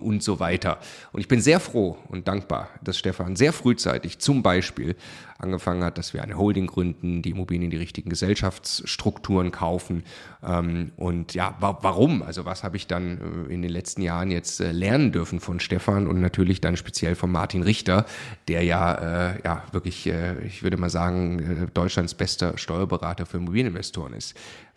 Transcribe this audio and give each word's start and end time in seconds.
und 0.00 0.22
so 0.22 0.40
weiter. 0.40 0.78
Und 1.12 1.20
ich 1.20 1.28
bin 1.28 1.40
sehr 1.40 1.60
froh 1.60 1.98
und 2.08 2.28
dankbar, 2.28 2.68
dass 2.82 2.98
Stefan 2.98 3.36
sehr 3.36 3.52
frühzeitig 3.52 4.18
zum 4.18 4.42
Beispiel 4.42 4.96
angefangen 5.40 5.82
hat, 5.84 5.98
dass 5.98 6.12
wir 6.12 6.22
eine 6.22 6.36
Holding 6.36 6.66
gründen, 6.66 7.22
die 7.22 7.30
Immobilien 7.30 7.64
in 7.64 7.70
die 7.70 7.76
richtigen 7.76 8.10
Gesellschaftsstrukturen 8.10 9.50
kaufen. 9.50 10.04
Ähm, 10.42 10.92
und 10.96 11.34
ja, 11.34 11.56
wa 11.60 11.78
warum? 11.82 12.22
Also 12.22 12.44
was 12.44 12.62
habe 12.62 12.76
ich 12.76 12.86
dann 12.86 13.46
äh, 13.48 13.52
in 13.52 13.62
den 13.62 13.70
letzten 13.70 14.02
Jahren 14.02 14.30
jetzt 14.30 14.60
äh, 14.60 14.72
lernen 14.72 15.12
dürfen 15.12 15.40
von 15.40 15.60
Stefan 15.60 16.06
und 16.06 16.20
natürlich 16.20 16.60
dann 16.60 16.76
speziell 16.76 17.14
von 17.14 17.30
Martin 17.30 17.62
Richter, 17.62 18.06
der 18.48 18.62
ja, 18.64 19.30
äh, 19.32 19.40
ja 19.44 19.64
wirklich, 19.72 20.10
ich 20.46 20.62
würde 20.62 20.76
mal 20.76 20.90
sagen, 20.90 21.70
Deutschlands 21.74 22.14
bester 22.14 22.56
Steuerberater 22.58 23.26
für 23.26 23.38
Immobilieninvestoren 23.38 24.14
ist. 24.14 24.34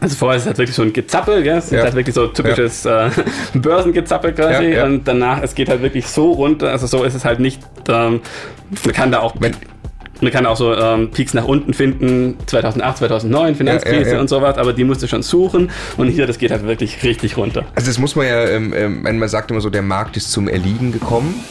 Also 0.00 0.14
vorher 0.14 0.36
ist 0.36 0.42
es 0.42 0.46
halt 0.46 0.58
wirklich 0.58 0.76
so 0.76 0.82
ein 0.82 0.92
Gezappel, 0.92 1.42
gell? 1.42 1.58
es 1.58 1.70
ja. 1.70 1.78
ist 1.78 1.84
halt 1.84 1.94
wirklich 1.96 2.14
so 2.14 2.28
typisches 2.28 2.84
ja. 2.84 3.08
äh, 3.08 3.10
Börsengezappel 3.54 4.32
quasi 4.32 4.66
ja, 4.66 4.84
und 4.84 5.06
danach, 5.08 5.42
es 5.42 5.54
geht 5.54 5.68
halt 5.68 5.82
wirklich 5.82 6.06
so 6.06 6.32
runter, 6.32 6.70
also 6.70 6.86
so 6.86 7.02
ist 7.02 7.14
es 7.14 7.24
halt 7.24 7.40
nicht, 7.40 7.60
ähm, 7.88 8.20
man 8.84 8.94
kann 8.94 9.10
da 9.10 9.20
auch, 9.20 9.34
man 9.40 9.52
kann 10.30 10.46
auch 10.46 10.56
so 10.56 10.72
ähm, 10.74 11.10
Peaks 11.10 11.34
nach 11.34 11.44
unten 11.44 11.74
finden, 11.74 12.36
2008, 12.46 12.98
2009, 12.98 13.54
Finanzkrise 13.56 14.20
und 14.20 14.28
sowas, 14.28 14.56
aber 14.56 14.72
die 14.72 14.84
musst 14.84 15.02
du 15.02 15.08
schon 15.08 15.22
suchen 15.22 15.70
und 15.96 16.08
hier, 16.08 16.28
das 16.28 16.38
geht 16.38 16.52
halt 16.52 16.64
wirklich 16.64 17.02
richtig 17.02 17.36
runter. 17.36 17.64
Also 17.74 17.88
das 17.88 17.98
muss 17.98 18.14
man 18.14 18.26
ja, 18.26 18.44
ähm, 18.44 18.72
ähm, 18.76 19.02
man 19.02 19.28
sagt 19.28 19.50
immer 19.50 19.60
so, 19.60 19.70
der 19.70 19.82
Markt 19.82 20.16
ist 20.16 20.30
zum 20.30 20.46
Erliegen 20.46 20.92
gekommen. 20.92 21.42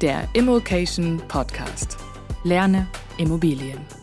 Der 0.00 0.24
Immokation 0.32 1.22
Podcast. 1.28 1.98
Lerne 2.42 2.88
Immobilien. 3.18 4.01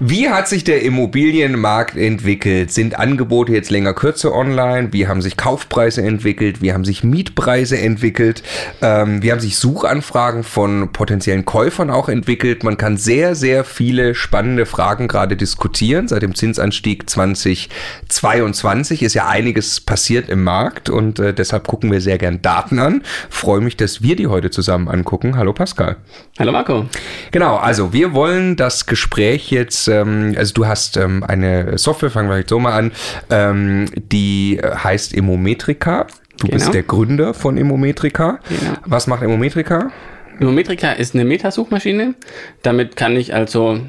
Wie 0.00 0.28
hat 0.28 0.46
sich 0.46 0.62
der 0.62 0.82
Immobilienmarkt 0.82 1.96
entwickelt? 1.96 2.70
Sind 2.70 2.96
Angebote 2.96 3.52
jetzt 3.52 3.68
länger 3.68 3.94
kürzer 3.94 4.32
online? 4.32 4.92
Wie 4.92 5.08
haben 5.08 5.20
sich 5.20 5.36
Kaufpreise 5.36 6.02
entwickelt? 6.02 6.62
Wie 6.62 6.72
haben 6.72 6.84
sich 6.84 7.02
Mietpreise 7.02 7.76
entwickelt? 7.76 8.44
Ähm, 8.80 9.24
wie 9.24 9.32
haben 9.32 9.40
sich 9.40 9.56
Suchanfragen 9.56 10.44
von 10.44 10.92
potenziellen 10.92 11.44
Käufern 11.44 11.90
auch 11.90 12.08
entwickelt? 12.08 12.62
Man 12.62 12.76
kann 12.76 12.96
sehr, 12.96 13.34
sehr 13.34 13.64
viele 13.64 14.14
spannende 14.14 14.66
Fragen 14.66 15.08
gerade 15.08 15.36
diskutieren. 15.36 16.06
Seit 16.06 16.22
dem 16.22 16.36
Zinsanstieg 16.36 17.10
2022 17.10 19.02
ist 19.02 19.14
ja 19.14 19.26
einiges 19.26 19.80
passiert 19.80 20.28
im 20.28 20.44
Markt 20.44 20.90
und 20.90 21.18
äh, 21.18 21.34
deshalb 21.34 21.66
gucken 21.66 21.90
wir 21.90 22.00
sehr 22.00 22.18
gern 22.18 22.40
Daten 22.40 22.78
an. 22.78 23.02
Freue 23.30 23.60
mich, 23.60 23.76
dass 23.76 24.00
wir 24.00 24.14
die 24.14 24.28
heute 24.28 24.50
zusammen 24.50 24.86
angucken. 24.86 25.36
Hallo 25.36 25.52
Pascal. 25.52 25.96
Hallo 26.38 26.52
Marco. 26.52 26.86
Genau, 27.32 27.56
also 27.56 27.92
wir 27.92 28.12
wollen 28.12 28.54
das 28.54 28.86
Gespräch 28.86 29.50
jetzt 29.50 29.87
ähm, 29.88 30.34
also 30.36 30.54
du 30.54 30.66
hast 30.66 30.96
ähm, 30.96 31.22
eine 31.24 31.78
Software, 31.78 32.10
fangen 32.10 32.28
wir 32.28 32.34
vielleicht 32.34 32.50
so 32.50 32.58
mal 32.58 32.72
an, 32.72 32.92
ähm, 33.30 33.86
die 33.96 34.60
heißt 34.62 35.12
Immometrika. 35.14 36.06
Du 36.38 36.46
genau. 36.46 36.54
bist 36.54 36.74
der 36.74 36.82
Gründer 36.84 37.34
von 37.34 37.56
Immometrika. 37.56 38.38
Genau. 38.48 38.72
Was 38.84 39.06
macht 39.06 39.22
Immometrika? 39.22 39.90
Immometrika 40.38 40.92
ist 40.92 41.14
eine 41.14 41.24
Metasuchmaschine. 41.24 42.14
Damit 42.62 42.96
kann 42.96 43.16
ich 43.16 43.34
also 43.34 43.80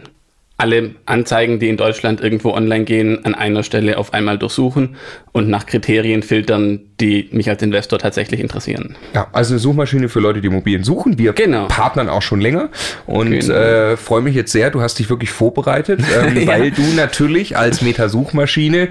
alle 0.58 0.96
Anzeigen, 1.06 1.60
die 1.60 1.70
in 1.70 1.78
Deutschland 1.78 2.22
irgendwo 2.22 2.52
online 2.52 2.84
gehen, 2.84 3.24
an 3.24 3.34
einer 3.34 3.64
Stelle 3.64 3.98
auf 3.98 4.14
einmal 4.14 4.38
durchsuchen 4.38 4.98
und 5.32 5.48
nach 5.48 5.66
Kriterien 5.66 6.22
filtern, 6.22 6.89
die 7.00 7.30
mich 7.32 7.50
als 7.50 7.62
Investor 7.62 8.00
tatsächlich 8.00 8.40
interessieren. 8.40 8.96
Ja, 9.14 9.28
also 9.32 9.54
eine 9.54 9.60
Suchmaschine 9.60 10.10
für 10.10 10.20
Leute, 10.20 10.42
die 10.42 10.48
Immobilien 10.48 10.84
suchen. 10.84 11.18
Wir 11.18 11.34
genau. 11.34 11.68
partnern 11.68 12.10
auch 12.10 12.22
schon 12.22 12.42
länger 12.42 12.70
und 13.06 13.32
genau. 13.32 13.54
äh, 13.54 13.98
freue 13.98 14.22
mich 14.22 14.36
jetzt 14.36 14.52
sehr, 14.52 14.70
du 14.70 14.82
hast 14.82 15.00
dich 15.00 15.10
wirklich 15.10 15.32
vorbereitet, 15.32 16.02
ähm, 16.22 16.38
ja. 16.42 16.48
weil 16.48 16.72
du 16.72 16.82
natürlich 16.96 17.58
als 17.58 17.82
Metasuchmaschine 17.82 18.90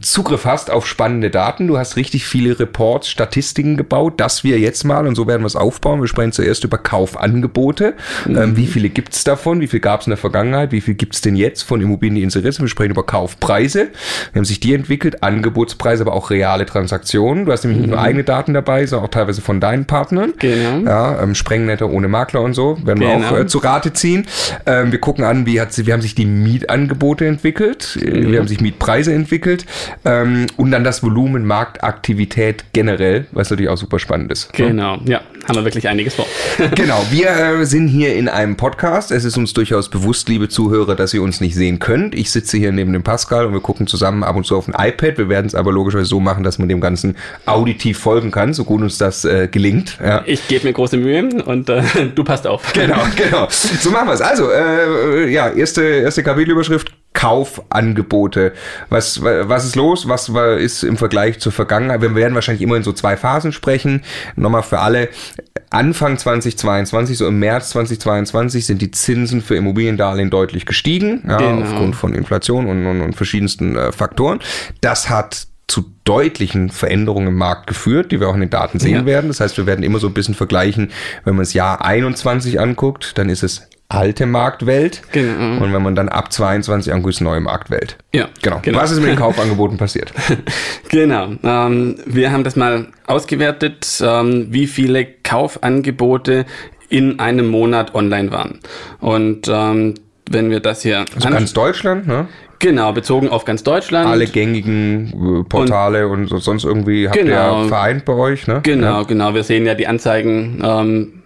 Zugriff 0.00 0.44
hast 0.44 0.70
auf 0.70 0.86
spannende 0.86 1.30
Daten. 1.30 1.66
Du 1.66 1.78
hast 1.78 1.96
richtig 1.96 2.26
viele 2.26 2.58
Reports, 2.58 3.08
Statistiken 3.08 3.76
gebaut, 3.76 4.20
dass 4.20 4.44
wir 4.44 4.58
jetzt 4.58 4.84
mal, 4.84 5.06
und 5.06 5.14
so 5.14 5.26
werden 5.26 5.42
wir 5.42 5.46
es 5.46 5.56
aufbauen, 5.56 6.00
wir 6.00 6.08
sprechen 6.08 6.32
zuerst 6.32 6.64
über 6.64 6.78
Kaufangebote. 6.78 7.94
Mhm. 8.26 8.36
Ähm, 8.36 8.56
wie 8.56 8.66
viele 8.66 8.88
gibt 8.88 9.14
es 9.14 9.24
davon? 9.24 9.60
Wie 9.60 9.66
viel 9.66 9.80
gab 9.80 10.00
es 10.00 10.06
in 10.06 10.10
der 10.10 10.18
Vergangenheit? 10.18 10.72
Wie 10.72 10.80
viel 10.80 10.94
gibt 10.94 11.14
es 11.14 11.20
denn 11.20 11.36
jetzt 11.36 11.62
von 11.62 11.80
Immobilien, 11.80 12.16
die 12.16 12.22
Interesse? 12.22 12.60
Wir 12.60 12.68
sprechen 12.68 12.90
über 12.90 13.04
Kaufpreise. 13.04 13.88
Wie 14.32 14.38
haben 14.38 14.44
sich 14.44 14.60
die 14.60 14.74
entwickelt? 14.74 15.22
Angebotspreise, 15.22 16.02
aber 16.02 16.12
auch 16.12 16.30
reale 16.30 16.66
Transaktionen. 16.66 17.45
Du 17.46 17.52
hast 17.52 17.62
nämlich 17.64 17.80
nicht 17.80 17.90
nur 17.90 17.98
mhm. 17.98 18.04
eigene 18.04 18.24
Daten 18.24 18.54
dabei, 18.54 18.84
sondern 18.86 19.06
auch 19.06 19.10
teilweise 19.10 19.40
von 19.40 19.60
deinen 19.60 19.84
Partnern. 19.84 20.34
Genau. 20.38 20.78
Ja, 20.80 21.22
ähm, 21.22 21.34
Sprengnetter 21.34 21.88
ohne 21.88 22.08
Makler 22.08 22.42
und 22.42 22.54
so 22.54 22.76
werden 22.84 22.98
genau. 22.98 23.20
wir 23.20 23.30
auch 23.30 23.38
äh, 23.38 23.46
zu 23.46 23.58
Rate 23.58 23.92
ziehen. 23.92 24.26
Ähm, 24.66 24.90
wir 24.90 24.98
gucken 24.98 25.24
an, 25.24 25.46
wie, 25.46 25.60
hat, 25.60 25.86
wie 25.86 25.92
haben 25.92 26.02
sich 26.02 26.16
die 26.16 26.26
Mietangebote 26.26 27.24
entwickelt, 27.24 27.98
äh, 28.02 28.10
mhm. 28.10 28.32
wie 28.32 28.38
haben 28.38 28.48
sich 28.48 28.60
Mietpreise 28.60 29.12
entwickelt 29.12 29.64
ähm, 30.04 30.46
und 30.56 30.72
dann 30.72 30.82
das 30.82 31.04
Volumen 31.04 31.46
Marktaktivität 31.46 32.64
generell, 32.72 33.26
was 33.30 33.50
natürlich 33.50 33.70
auch 33.70 33.78
super 33.78 34.00
spannend 34.00 34.32
ist. 34.32 34.52
Genau, 34.52 34.98
ja, 35.04 35.20
haben 35.46 35.56
wir 35.56 35.64
wirklich 35.64 35.88
einiges 35.88 36.14
vor. 36.14 36.26
genau, 36.74 37.00
wir 37.10 37.28
äh, 37.28 37.64
sind 37.64 37.86
hier 37.86 38.16
in 38.16 38.28
einem 38.28 38.56
Podcast. 38.56 39.12
Es 39.12 39.24
ist 39.24 39.36
uns 39.36 39.52
durchaus 39.52 39.88
bewusst, 39.88 40.28
liebe 40.28 40.48
Zuhörer, 40.48 40.96
dass 40.96 41.14
ihr 41.14 41.22
uns 41.22 41.40
nicht 41.40 41.54
sehen 41.54 41.78
könnt. 41.78 42.16
Ich 42.16 42.32
sitze 42.32 42.56
hier 42.56 42.72
neben 42.72 42.92
dem 42.92 43.04
Pascal 43.04 43.46
und 43.46 43.52
wir 43.52 43.60
gucken 43.60 43.86
zusammen 43.86 44.24
ab 44.24 44.34
und 44.34 44.44
zu 44.44 44.56
auf 44.56 44.66
ein 44.66 44.74
iPad. 44.76 45.18
Wir 45.18 45.28
werden 45.28 45.46
es 45.46 45.54
aber 45.54 45.70
logischerweise 45.70 46.08
so 46.08 46.18
machen, 46.18 46.42
dass 46.42 46.58
man 46.58 46.68
dem 46.68 46.80
Ganzen 46.80 47.16
auditiv 47.44 47.98
folgen 47.98 48.30
kann, 48.30 48.54
so 48.54 48.64
gut 48.64 48.82
uns 48.82 48.98
das 48.98 49.24
äh, 49.24 49.48
gelingt. 49.48 49.98
Ja. 50.02 50.22
Ich 50.26 50.48
gebe 50.48 50.66
mir 50.66 50.72
große 50.72 50.96
Mühe 50.96 51.28
und 51.44 51.68
äh, 51.68 51.82
du 52.14 52.24
passt 52.24 52.46
auf. 52.46 52.72
Genau, 52.72 53.00
genau. 53.16 53.46
So 53.50 53.90
machen 53.90 54.08
wir 54.08 54.14
es. 54.14 54.20
Also, 54.20 54.50
äh, 54.50 55.30
ja, 55.30 55.48
erste, 55.48 55.82
erste 55.82 56.22
Kapitelüberschrift. 56.22 56.92
Kaufangebote. 57.16 58.52
Was, 58.90 59.22
was 59.22 59.64
ist 59.64 59.74
los? 59.74 60.06
Was 60.06 60.28
ist 60.58 60.82
im 60.82 60.98
Vergleich 60.98 61.38
zur 61.40 61.50
Vergangenheit? 61.50 62.02
Wir 62.02 62.14
werden 62.14 62.34
wahrscheinlich 62.34 62.60
immer 62.60 62.76
in 62.76 62.82
so 62.82 62.92
zwei 62.92 63.16
Phasen 63.16 63.52
sprechen. 63.52 64.02
Nochmal 64.36 64.62
für 64.62 64.80
alle. 64.80 65.08
Anfang 65.70 66.18
2022, 66.18 67.16
so 67.16 67.26
im 67.26 67.38
März 67.38 67.70
2022, 67.70 68.66
sind 68.66 68.82
die 68.82 68.90
Zinsen 68.90 69.40
für 69.40 69.56
Immobiliendarlehen 69.56 70.30
deutlich 70.30 70.66
gestiegen, 70.66 71.24
ja, 71.26 71.38
genau. 71.38 71.62
aufgrund 71.62 71.96
von 71.96 72.14
Inflation 72.14 72.66
und, 72.66 72.86
und, 72.86 73.00
und 73.00 73.14
verschiedensten 73.14 73.76
äh, 73.76 73.92
Faktoren. 73.92 74.40
Das 74.80 75.08
hat 75.08 75.48
zu 75.68 75.84
deutlichen 76.04 76.70
Veränderungen 76.70 77.28
im 77.28 77.36
Markt 77.36 77.66
geführt, 77.66 78.12
die 78.12 78.20
wir 78.20 78.28
auch 78.28 78.34
in 78.34 78.40
den 78.40 78.50
Daten 78.50 78.78
sehen 78.78 78.94
ja. 78.94 79.06
werden. 79.06 79.28
Das 79.28 79.40
heißt, 79.40 79.56
wir 79.56 79.66
werden 79.66 79.82
immer 79.82 79.98
so 79.98 80.06
ein 80.06 80.14
bisschen 80.14 80.34
vergleichen, 80.34 80.92
wenn 81.24 81.34
man 81.34 81.42
das 81.42 81.54
Jahr 81.54 81.84
21 81.84 82.60
anguckt, 82.60 83.18
dann 83.18 83.28
ist 83.28 83.42
es 83.42 83.68
alte 83.88 84.26
Marktwelt. 84.26 85.02
Genau. 85.12 85.62
Und 85.62 85.72
wenn 85.72 85.82
man 85.82 85.94
dann 85.94 86.08
ab 86.08 86.32
22 86.32 86.92
anguckt, 86.92 87.14
ist 87.14 87.20
neue 87.20 87.40
Marktwelt. 87.40 87.96
Ja. 88.12 88.28
Genau. 88.42 88.60
genau. 88.62 88.78
Was 88.78 88.90
ist 88.90 89.00
mit 89.00 89.08
den 89.08 89.16
Kaufangeboten 89.18 89.76
passiert? 89.76 90.12
genau. 90.88 91.32
Ähm, 91.42 91.96
wir 92.04 92.32
haben 92.32 92.44
das 92.44 92.56
mal 92.56 92.88
ausgewertet, 93.06 94.02
ähm, 94.04 94.48
wie 94.50 94.66
viele 94.66 95.04
Kaufangebote 95.04 96.46
in 96.88 97.18
einem 97.18 97.48
Monat 97.48 97.94
online 97.94 98.30
waren. 98.30 98.60
Und 99.00 99.48
ähm, 99.48 99.94
wenn 100.30 100.50
wir 100.50 100.60
das 100.60 100.82
hier. 100.82 101.04
Also 101.14 101.28
ganz 101.28 101.52
Deutschland, 101.52 102.06
ne? 102.06 102.28
Genau, 102.58 102.92
bezogen 102.92 103.28
auf 103.28 103.44
ganz 103.44 103.62
Deutschland. 103.62 104.08
Alle 104.08 104.26
gängigen 104.26 105.40
äh, 105.40 105.44
Portale 105.44 106.08
und, 106.08 106.30
und 106.32 106.40
sonst 106.40 106.64
irgendwie 106.64 107.08
habt 107.08 107.18
genau, 107.18 107.62
ihr 107.62 107.68
vereint 107.68 108.04
bei 108.04 108.14
euch, 108.14 108.46
ne? 108.46 108.60
Genau, 108.62 108.98
ja. 108.98 109.02
genau. 109.02 109.34
Wir 109.34 109.42
sehen 109.42 109.66
ja 109.66 109.74
die 109.74 109.86
Anzeigen 109.86 110.60
ähm, 110.64 111.22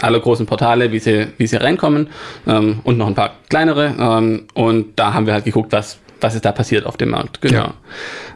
aller 0.00 0.20
großen 0.20 0.46
Portale, 0.46 0.92
wie 0.92 0.98
sie, 0.98 1.28
wie 1.38 1.46
sie 1.46 1.56
reinkommen 1.56 2.08
ähm, 2.46 2.80
und 2.84 2.98
noch 2.98 3.06
ein 3.06 3.14
paar 3.14 3.34
kleinere. 3.48 3.94
Ähm, 3.98 4.46
und 4.54 4.98
da 4.98 5.14
haben 5.14 5.26
wir 5.26 5.34
halt 5.34 5.44
geguckt, 5.44 5.72
was, 5.72 5.98
was 6.20 6.34
ist 6.34 6.44
da 6.44 6.52
passiert 6.52 6.86
auf 6.86 6.96
dem 6.96 7.10
Markt. 7.10 7.40
Genau. 7.40 7.72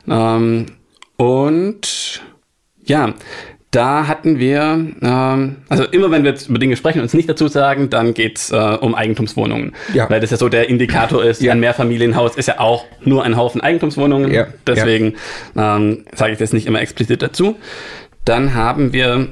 Ja. 0.07 0.37
Ähm, 0.37 0.67
und 1.17 2.23
ja, 2.85 3.15
da 3.71 4.09
hatten 4.09 4.39
wir, 4.39 4.87
ähm, 5.03 5.57
also 5.69 5.85
immer 5.85 6.11
wenn 6.11 6.25
wir 6.25 6.31
jetzt 6.31 6.49
über 6.49 6.59
Dinge 6.59 6.77
sprechen 6.77 6.99
und 6.99 7.03
uns 7.03 7.15
nicht 7.15 7.29
dazu 7.29 7.49
sagen, 7.49 7.91
dann 7.91 8.15
geht's 8.15 8.51
äh, 8.51 8.57
um 8.57 8.95
Eigentumswohnungen. 8.95 9.75
Ja. 9.93 10.09
Weil 10.09 10.21
das 10.21 10.31
ja 10.31 10.39
so 10.39 10.49
der 10.49 10.69
Indikator 10.71 11.23
ist, 11.23 11.43
ja. 11.43 11.53
ein 11.53 11.61
Mehrfamilienhaus 11.61 12.37
ist 12.37 12.49
ja 12.49 12.61
auch 12.61 12.87
nur 13.05 13.25
ein 13.25 13.37
Haufen 13.37 13.61
Eigentumswohnungen. 13.61 14.33
Ja. 14.33 14.47
Deswegen 14.67 15.15
ja. 15.55 15.77
Ähm, 15.77 16.05
sage 16.15 16.33
ich 16.33 16.39
das 16.39 16.53
nicht 16.53 16.67
immer 16.67 16.81
explizit 16.81 17.21
dazu. 17.21 17.57
Dann 18.25 18.55
haben 18.55 18.93
wir 18.93 19.29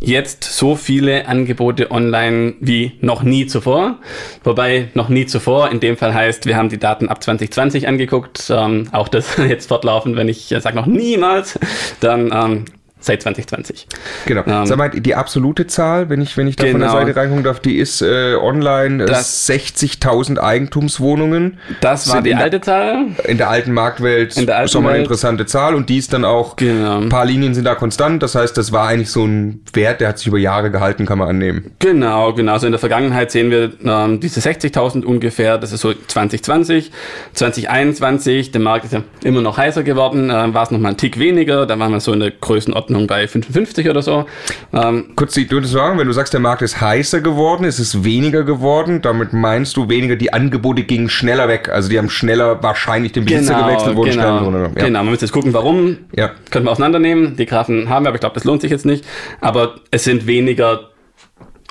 jetzt 0.00 0.44
so 0.44 0.76
viele 0.76 1.28
Angebote 1.28 1.90
online 1.90 2.54
wie 2.60 2.92
noch 3.00 3.22
nie 3.22 3.46
zuvor. 3.46 3.98
Wobei 4.44 4.88
noch 4.94 5.08
nie 5.08 5.26
zuvor 5.26 5.70
in 5.70 5.80
dem 5.80 5.96
Fall 5.96 6.14
heißt, 6.14 6.46
wir 6.46 6.56
haben 6.56 6.70
die 6.70 6.78
Daten 6.78 7.08
ab 7.08 7.22
2020 7.22 7.86
angeguckt. 7.86 8.50
Ähm, 8.50 8.88
auch 8.92 9.08
das 9.08 9.36
jetzt 9.48 9.68
fortlaufend, 9.68 10.16
wenn 10.16 10.28
ich 10.28 10.50
äh, 10.52 10.60
sage 10.60 10.76
noch 10.76 10.86
niemals, 10.86 11.58
dann 12.00 12.30
ähm, 12.32 12.64
seit 13.00 13.22
2020. 13.22 13.86
Genau. 14.26 14.42
Ähm, 14.46 14.66
Sag 14.66 14.78
mal, 14.78 14.90
die 14.90 15.14
absolute 15.14 15.66
Zahl, 15.66 16.08
wenn 16.10 16.20
ich, 16.20 16.36
wenn 16.36 16.46
ich 16.46 16.56
da 16.56 16.64
genau. 16.64 16.74
von 16.74 16.80
der 16.80 16.90
genau. 16.90 17.06
Seite 17.06 17.16
reingucken 17.16 17.44
darf, 17.44 17.60
die 17.60 17.78
ist 17.78 18.02
äh, 18.02 18.34
online 18.34 19.04
60.000 19.04 20.38
Eigentumswohnungen. 20.38 21.58
Das 21.80 22.08
war 22.08 22.22
die 22.22 22.34
alte 22.34 22.60
Zahl. 22.60 23.06
In 23.24 23.38
der 23.38 23.50
alten 23.50 23.72
Marktwelt 23.72 24.36
in 24.36 24.46
der 24.46 24.58
alten 24.58 24.68
schon 24.70 24.84
mal 24.84 24.90
eine 24.90 25.00
interessante 25.00 25.46
Zahl 25.46 25.74
und 25.74 25.88
die 25.88 25.98
ist 25.98 26.12
dann 26.12 26.24
auch, 26.24 26.56
genau. 26.56 26.98
ein 26.98 27.08
paar 27.08 27.24
Linien 27.24 27.54
sind 27.54 27.64
da 27.64 27.74
konstant, 27.74 28.22
das 28.22 28.34
heißt, 28.34 28.56
das 28.56 28.72
war 28.72 28.88
eigentlich 28.88 29.10
so 29.10 29.24
ein 29.24 29.62
Wert, 29.72 30.00
der 30.00 30.08
hat 30.08 30.18
sich 30.18 30.26
über 30.26 30.38
Jahre 30.38 30.70
gehalten, 30.70 31.06
kann 31.06 31.18
man 31.18 31.28
annehmen. 31.28 31.72
Genau, 31.78 32.32
genau. 32.34 32.52
Also 32.52 32.66
in 32.66 32.72
der 32.72 32.78
Vergangenheit 32.78 33.30
sehen 33.30 33.50
wir 33.50 33.72
ähm, 33.84 34.20
diese 34.20 34.40
60.000 34.40 35.04
ungefähr, 35.04 35.58
das 35.58 35.72
ist 35.72 35.80
so 35.80 35.92
2020, 35.94 36.90
2021, 37.32 38.52
der 38.52 38.60
Markt 38.60 38.84
ist 38.84 38.92
ja 38.92 39.02
immer 39.24 39.40
noch 39.40 39.56
heißer 39.56 39.82
geworden, 39.82 40.30
äh, 40.30 40.52
war 40.54 40.64
es 40.64 40.70
noch 40.70 40.78
mal 40.78 40.90
ein 40.90 40.96
Tick 40.96 41.18
weniger, 41.18 41.66
da 41.66 41.78
waren 41.78 41.92
wir 41.92 42.00
so 42.00 42.12
in 42.12 42.20
der 42.20 42.30
Größenordnung 42.30 42.89
Größenordnung 42.90 43.06
bei 43.06 43.26
55 43.26 43.88
oder 43.88 44.02
so. 44.02 44.26
Ähm, 44.72 45.12
Kurz, 45.16 45.34
du 45.34 45.62
sagen, 45.64 45.98
wenn 45.98 46.06
du 46.06 46.12
sagst, 46.12 46.32
der 46.32 46.40
Markt 46.40 46.62
ist 46.62 46.80
heißer 46.80 47.20
geworden, 47.20 47.64
ist 47.64 47.78
es 47.78 48.04
weniger 48.04 48.44
geworden, 48.44 49.00
damit 49.02 49.32
meinst 49.32 49.76
du 49.76 49.88
weniger, 49.88 50.16
die 50.16 50.32
Angebote 50.32 50.82
gingen 50.82 51.08
schneller 51.08 51.48
weg, 51.48 51.68
also 51.68 51.88
die 51.88 51.98
haben 51.98 52.10
schneller 52.10 52.62
wahrscheinlich 52.62 53.12
den 53.12 53.24
Besitzer 53.24 53.54
genau, 53.54 53.66
gewechselt, 53.66 53.96
wurden 53.96 54.10
genau, 54.10 54.38
schneller. 54.38 54.70
Ja. 54.76 54.84
Genau, 54.84 54.98
man 55.00 55.12
muss 55.12 55.20
jetzt 55.20 55.32
gucken, 55.32 55.52
warum. 55.52 55.98
Ja. 56.14 56.30
Können 56.50 56.66
wir 56.66 56.72
auseinandernehmen. 56.72 57.36
Die 57.36 57.46
Graphen 57.46 57.88
haben 57.88 58.04
wir, 58.04 58.08
aber 58.08 58.16
ich 58.16 58.20
glaube, 58.20 58.34
das 58.34 58.44
lohnt 58.44 58.60
sich 58.60 58.70
jetzt 58.70 58.86
nicht. 58.86 59.04
Aber 59.40 59.76
es 59.90 60.04
sind 60.04 60.26
weniger 60.26 60.90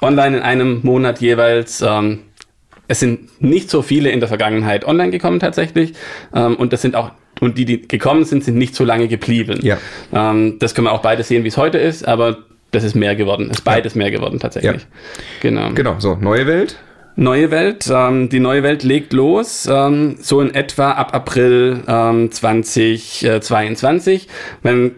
online 0.02 0.38
in 0.38 0.44
einem 0.44 0.80
Monat 0.84 1.20
jeweils. 1.22 1.84
Ähm, 1.86 2.20
es 2.90 3.00
sind 3.00 3.42
nicht 3.42 3.70
so 3.70 3.82
viele 3.82 4.10
in 4.10 4.20
der 4.20 4.28
Vergangenheit 4.28 4.84
online 4.84 5.12
gekommen 5.12 5.40
tatsächlich. 5.40 5.94
Ähm, 6.36 6.58
und 6.58 6.74
das 6.74 6.82
sind 6.82 6.96
auch 6.96 7.12
und 7.40 7.58
die, 7.58 7.64
die 7.64 7.88
gekommen 7.88 8.26
sind, 8.26 8.44
sind 8.44 8.58
nicht 8.58 8.76
so 8.76 8.84
lange 8.84 9.08
geblieben. 9.08 9.60
Ja. 9.62 9.78
Ähm, 10.12 10.58
das 10.60 10.76
können 10.76 10.88
wir 10.88 10.92
auch 10.92 11.02
beide 11.02 11.24
sehen, 11.24 11.46
wie 11.46 11.48
es 11.48 11.56
heute 11.56 11.78
ist, 11.78 12.06
aber 12.06 12.40
das 12.72 12.84
ist 12.84 12.96
mehr 12.96 13.16
geworden, 13.16 13.50
ist 13.50 13.64
beides 13.64 13.94
ja. 13.94 14.00
mehr 14.00 14.12
geworden 14.12 14.40
tatsächlich. 14.40 14.82
Ja. 14.82 14.88
Genau. 15.42 15.70
Genau, 15.74 15.96
so, 16.00 16.18
neue 16.20 16.46
Welt. 16.48 16.78
Neue 17.16 17.52
Welt, 17.52 17.90
ähm, 17.94 18.30
die 18.30 18.40
neue 18.40 18.64
Welt 18.64 18.84
legt 18.84 19.14
los, 19.14 19.70
ähm, 19.72 20.18
so 20.20 20.42
in 20.42 20.54
etwa 20.54 20.92
ab 20.92 21.14
April 21.14 21.84
ähm, 21.88 22.32
2022, 22.32 24.28
wenn 24.64 24.96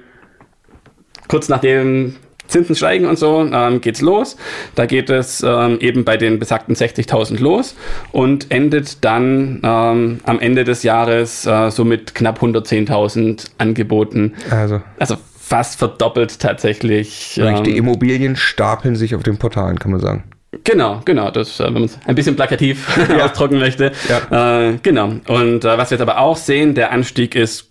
kurz 1.28 1.50
nachdem 1.50 2.16
Zinsen 2.52 2.76
steigen 2.76 3.06
und 3.06 3.18
so, 3.18 3.48
ähm, 3.52 3.82
geht's 3.82 4.02
los. 4.02 4.38
Da 4.76 4.86
geht 4.86 5.10
es 5.10 5.44
ähm, 5.46 5.80
eben 5.80 6.06
bei 6.06 6.18
den 6.18 6.40
besagten 6.40 6.76
60.000 6.76 7.40
los 7.40 7.76
und 8.12 8.52
endet 8.52 9.04
dann 9.04 9.62
ähm, 9.64 10.20
am 10.24 10.40
Ende 10.40 10.64
des 10.64 10.84
Jahres 10.84 11.46
äh, 11.46 11.72
so 11.72 11.84
mit 11.86 12.14
knapp 12.14 12.42
110.000 12.42 13.48
Angeboten. 13.58 14.34
Also. 14.50 14.82
Also 15.00 15.18
fast 15.40 15.80
verdoppelt 15.80 16.40
tatsächlich. 16.40 17.40
Ähm, 17.42 17.64
die 17.64 17.76
Immobilien 17.76 18.36
stapeln 18.36 18.96
sich 18.96 19.16
auf 19.16 19.24
den 19.24 19.38
Portalen, 19.38 19.80
kann 19.80 19.92
man 19.92 20.00
sagen. 20.00 20.24
Genau, 20.64 21.02
genau, 21.06 21.32
das, 21.32 21.60
äh, 21.60 21.66
wenn 21.66 21.74
man 21.74 21.84
es 21.86 21.98
ein 22.06 22.16
bisschen 22.16 22.36
plakativ 22.36 22.98
ja. 23.10 23.26
ausdrücken 23.26 23.58
möchte. 23.60 23.92
Ja. 24.10 24.70
Äh, 24.70 24.78
genau. 24.84 25.14
Und 25.28 25.64
äh, 25.66 25.78
was 25.78 25.92
wir 25.92 25.98
jetzt 25.98 26.02
aber 26.02 26.20
auch 26.20 26.38
sehen, 26.38 26.76
der 26.76 26.92
Anstieg 26.92 27.36
ist 27.36 27.71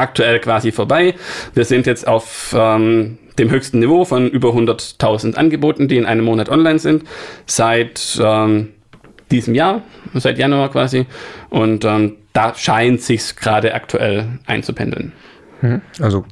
aktuell 0.00 0.40
quasi 0.40 0.72
vorbei. 0.72 1.14
Wir 1.54 1.64
sind 1.64 1.86
jetzt 1.86 2.06
auf 2.06 2.54
ähm, 2.58 3.18
dem 3.38 3.50
höchsten 3.50 3.78
Niveau 3.78 4.04
von 4.04 4.28
über 4.28 4.50
100.000 4.50 5.34
Angeboten, 5.34 5.88
die 5.88 5.96
in 5.96 6.06
einem 6.06 6.24
Monat 6.24 6.48
online 6.48 6.78
sind, 6.78 7.04
seit 7.46 8.20
ähm, 8.22 8.68
diesem 9.30 9.54
Jahr, 9.54 9.82
seit 10.14 10.38
Januar 10.38 10.70
quasi. 10.70 11.06
Und 11.48 11.84
ähm, 11.84 12.16
da 12.32 12.54
scheint 12.54 13.02
sich 13.02 13.36
gerade 13.36 13.74
aktuell 13.74 14.38
einzupendeln. 14.46 15.12
Mhm. 15.60 15.80
Also 16.00 16.24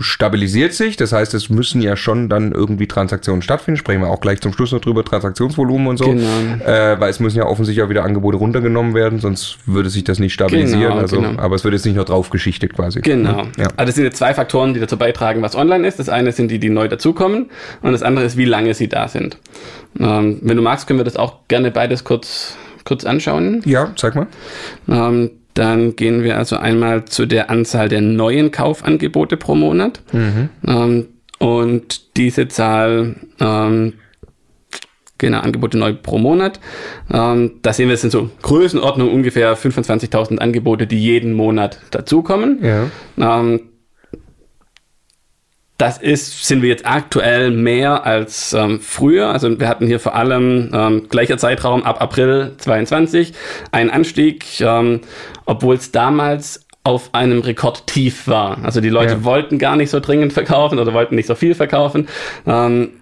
stabilisiert 0.00 0.74
sich. 0.74 0.96
Das 0.96 1.12
heißt, 1.12 1.34
es 1.34 1.48
müssen 1.48 1.80
ja 1.80 1.96
schon 1.96 2.28
dann 2.28 2.52
irgendwie 2.52 2.86
Transaktionen 2.86 3.42
stattfinden. 3.42 3.78
Sprechen 3.78 4.02
wir 4.02 4.08
auch 4.08 4.20
gleich 4.20 4.40
zum 4.40 4.52
Schluss 4.52 4.72
noch 4.72 4.80
drüber, 4.80 5.04
Transaktionsvolumen 5.04 5.86
und 5.88 5.96
so. 5.96 6.04
Genau. 6.06 6.64
Äh, 6.64 7.00
weil 7.00 7.10
es 7.10 7.20
müssen 7.20 7.38
ja 7.38 7.46
offensichtlich 7.46 7.84
auch 7.84 7.88
wieder 7.88 8.04
Angebote 8.04 8.36
runtergenommen 8.36 8.94
werden, 8.94 9.20
sonst 9.20 9.58
würde 9.66 9.88
sich 9.88 10.04
das 10.04 10.18
nicht 10.18 10.34
stabilisieren. 10.34 10.82
Genau, 10.82 10.96
also, 10.96 11.20
genau. 11.20 11.40
Aber 11.40 11.54
es 11.56 11.64
wird 11.64 11.74
jetzt 11.74 11.86
nicht 11.86 11.96
noch 11.96 12.04
draufgeschichtet 12.04 12.74
quasi. 12.74 13.00
Genau. 13.00 13.44
Ja. 13.56 13.68
Also 13.76 13.86
das 13.86 13.94
sind 13.94 14.04
jetzt 14.04 14.18
zwei 14.18 14.34
Faktoren, 14.34 14.74
die 14.74 14.80
dazu 14.80 14.96
beitragen, 14.96 15.42
was 15.42 15.54
online 15.54 15.86
ist. 15.86 15.98
Das 15.98 16.08
eine 16.08 16.32
sind 16.32 16.50
die, 16.50 16.58
die 16.58 16.70
neu 16.70 16.88
dazukommen 16.88 17.50
und 17.82 17.92
das 17.92 18.02
andere 18.02 18.24
ist, 18.24 18.36
wie 18.36 18.44
lange 18.44 18.74
sie 18.74 18.88
da 18.88 19.08
sind. 19.08 19.38
Ähm, 19.98 20.38
wenn 20.42 20.56
du 20.56 20.62
magst, 20.62 20.86
können 20.86 20.98
wir 20.98 21.04
das 21.04 21.16
auch 21.16 21.48
gerne 21.48 21.70
beides 21.70 22.04
kurz, 22.04 22.56
kurz 22.84 23.04
anschauen. 23.04 23.62
Ja, 23.64 23.92
zeig 23.96 24.14
mal. 24.14 24.26
Ähm, 24.88 25.30
dann 25.56 25.96
gehen 25.96 26.22
wir 26.22 26.36
also 26.36 26.56
einmal 26.56 27.06
zu 27.06 27.24
der 27.24 27.48
Anzahl 27.50 27.88
der 27.88 28.02
neuen 28.02 28.50
Kaufangebote 28.50 29.38
pro 29.38 29.54
Monat. 29.54 30.02
Mhm. 30.12 30.50
Ähm, 30.66 31.06
und 31.38 32.16
diese 32.16 32.48
Zahl, 32.48 33.16
ähm, 33.40 33.94
genau, 35.16 35.40
Angebote 35.40 35.78
neu 35.78 35.94
pro 35.94 36.18
Monat. 36.18 36.60
Ähm, 37.10 37.52
da 37.62 37.72
sehen 37.72 37.88
wir, 37.88 37.94
es 37.94 38.02
sind 38.02 38.10
so 38.10 38.30
Größenordnung 38.42 39.10
ungefähr 39.10 39.56
25.000 39.56 40.38
Angebote, 40.38 40.86
die 40.86 40.98
jeden 40.98 41.32
Monat 41.32 41.80
dazukommen. 41.90 42.58
Ja. 42.62 43.40
Ähm, 43.40 43.60
das 45.78 45.98
ist, 45.98 46.46
sind 46.46 46.62
wir 46.62 46.70
jetzt 46.70 46.86
aktuell 46.86 47.50
mehr 47.50 48.06
als 48.06 48.54
ähm, 48.54 48.80
früher. 48.80 49.28
Also 49.28 49.60
wir 49.60 49.68
hatten 49.68 49.86
hier 49.86 50.00
vor 50.00 50.14
allem 50.14 50.70
ähm, 50.72 51.08
gleicher 51.08 51.36
Zeitraum 51.36 51.82
ab 51.82 52.00
April 52.00 52.54
22 52.58 53.34
einen 53.72 53.90
Anstieg, 53.90 54.60
ähm, 54.60 55.00
obwohl 55.44 55.74
es 55.74 55.92
damals 55.92 56.66
auf 56.82 57.10
einem 57.12 57.40
Rekordtief 57.40 58.26
war. 58.26 58.58
Also 58.62 58.80
die 58.80 58.88
Leute 58.88 59.14
ja. 59.14 59.24
wollten 59.24 59.58
gar 59.58 59.76
nicht 59.76 59.90
so 59.90 60.00
dringend 60.00 60.32
verkaufen 60.32 60.78
oder 60.78 60.94
wollten 60.94 61.16
nicht 61.16 61.26
so 61.26 61.34
viel 61.34 61.54
verkaufen. 61.54 62.08
Ähm, 62.46 62.92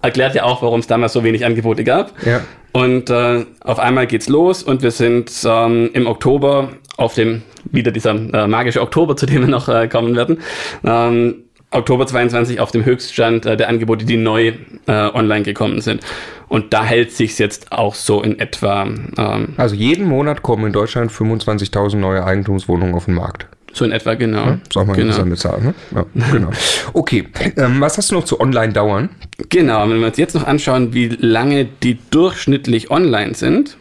erklärt 0.00 0.34
ja 0.34 0.44
auch, 0.44 0.62
warum 0.62 0.80
es 0.80 0.86
damals 0.86 1.12
so 1.12 1.24
wenig 1.24 1.44
Angebote 1.44 1.84
gab. 1.84 2.12
Ja. 2.24 2.40
Und 2.72 3.10
äh, 3.10 3.44
auf 3.60 3.78
einmal 3.78 4.06
geht's 4.06 4.28
los 4.28 4.62
und 4.62 4.82
wir 4.82 4.92
sind 4.92 5.32
ähm, 5.44 5.90
im 5.92 6.06
Oktober 6.06 6.70
auf 6.98 7.14
dem, 7.14 7.42
wieder 7.70 7.92
dieser 7.92 8.10
äh, 8.10 8.46
magische 8.46 8.82
Oktober, 8.82 9.16
zu 9.16 9.24
dem 9.24 9.40
wir 9.40 9.48
noch 9.48 9.68
äh, 9.68 9.88
kommen 9.88 10.14
werden, 10.14 10.40
ähm, 10.84 11.44
Oktober 11.70 12.06
22 12.06 12.60
auf 12.60 12.70
dem 12.70 12.84
Höchststand 12.84 13.46
äh, 13.46 13.56
der 13.56 13.68
Angebote, 13.68 14.04
die 14.04 14.16
neu 14.16 14.52
äh, 14.86 14.92
online 14.92 15.42
gekommen 15.42 15.80
sind. 15.80 16.02
Und 16.48 16.72
da 16.72 16.82
hält 16.82 17.12
sich 17.12 17.38
jetzt 17.38 17.72
auch 17.72 17.94
so 17.94 18.22
in 18.22 18.38
etwa. 18.38 18.88
Ähm, 19.18 19.54
also 19.56 19.74
jeden 19.74 20.06
Monat 20.06 20.42
kommen 20.42 20.66
in 20.66 20.72
Deutschland 20.72 21.12
25.000 21.12 21.96
neue 21.96 22.24
Eigentumswohnungen 22.24 22.94
auf 22.94 23.04
den 23.04 23.14
Markt. 23.14 23.46
So 23.74 23.84
in 23.84 23.92
etwa, 23.92 24.14
genau. 24.14 24.44
Ja, 24.44 24.58
sag 24.72 24.86
mal 24.86 24.96
genau. 24.96 25.20
eine 25.20 25.36
Zahl, 25.36 25.60
ne? 25.60 25.74
Ja, 25.94 26.06
genau. 26.32 26.50
Okay, 26.94 27.28
ähm, 27.56 27.80
was 27.80 27.98
hast 27.98 28.10
du 28.10 28.14
noch 28.14 28.24
zu 28.24 28.40
Online-Dauern? 28.40 29.10
Genau, 29.50 29.88
wenn 29.88 30.00
wir 30.00 30.06
uns 30.06 30.16
jetzt 30.16 30.34
noch 30.34 30.46
anschauen, 30.46 30.94
wie 30.94 31.08
lange 31.08 31.66
die 31.66 31.98
durchschnittlich 32.10 32.90
online 32.90 33.34
sind, 33.34 33.76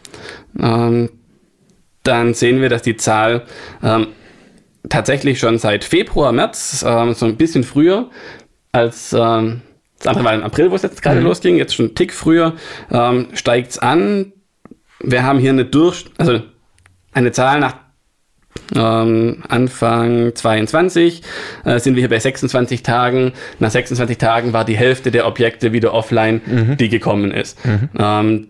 ähm, 0.60 1.10
dann 2.08 2.34
sehen 2.34 2.62
wir, 2.62 2.70
dass 2.70 2.82
die 2.82 2.96
Zahl 2.96 3.44
ähm, 3.84 4.08
tatsächlich 4.90 5.40
schon 5.40 5.58
seit 5.58 5.84
Februar, 5.84 6.32
März, 6.32 6.86
ähm, 6.88 7.14
so 7.14 7.26
ein 7.26 7.36
bisschen 7.36 7.64
früher 7.64 8.10
als 8.72 9.14
ähm, 9.14 9.62
das 9.98 10.08
andere 10.08 10.26
war 10.26 10.34
im 10.36 10.44
April, 10.44 10.70
wo 10.70 10.76
es 10.76 10.84
jetzt 10.84 11.02
gerade 11.02 11.20
mhm. 11.20 11.26
losging, 11.26 11.58
jetzt 11.58 11.76
schon 11.76 11.88
einen 11.88 11.96
Tick 11.96 12.14
früher, 12.14 12.54
ähm, 12.92 13.30
steigt 13.34 13.72
es 13.72 13.80
an. 13.80 14.32
Wir 15.00 15.24
haben 15.24 15.40
hier 15.40 15.50
eine 15.50 15.66
Durch, 15.66 16.06
also 16.18 16.42
eine 17.14 17.32
Zahl 17.32 17.60
nach 17.60 17.76
ähm, 18.76 19.44
Anfang 19.48 20.36
22 20.36 21.22
äh, 21.64 21.80
sind 21.80 21.96
wir 21.96 22.02
hier 22.02 22.10
bei 22.10 22.20
26 22.20 22.84
Tagen. 22.84 23.34
Nach 23.60 23.72
26 23.72 24.18
Tagen 24.18 24.54
war 24.54 24.66
die 24.66 24.78
Hälfte 24.78 25.12
der 25.12 25.28
Objekte 25.28 25.74
wieder 25.74 25.94
offline, 25.94 26.42
mhm. 26.46 26.78
die 26.78 26.90
gekommen 26.90 27.32
ist. 27.32 27.64
Mhm. 27.66 27.90
Ähm, 27.98 28.48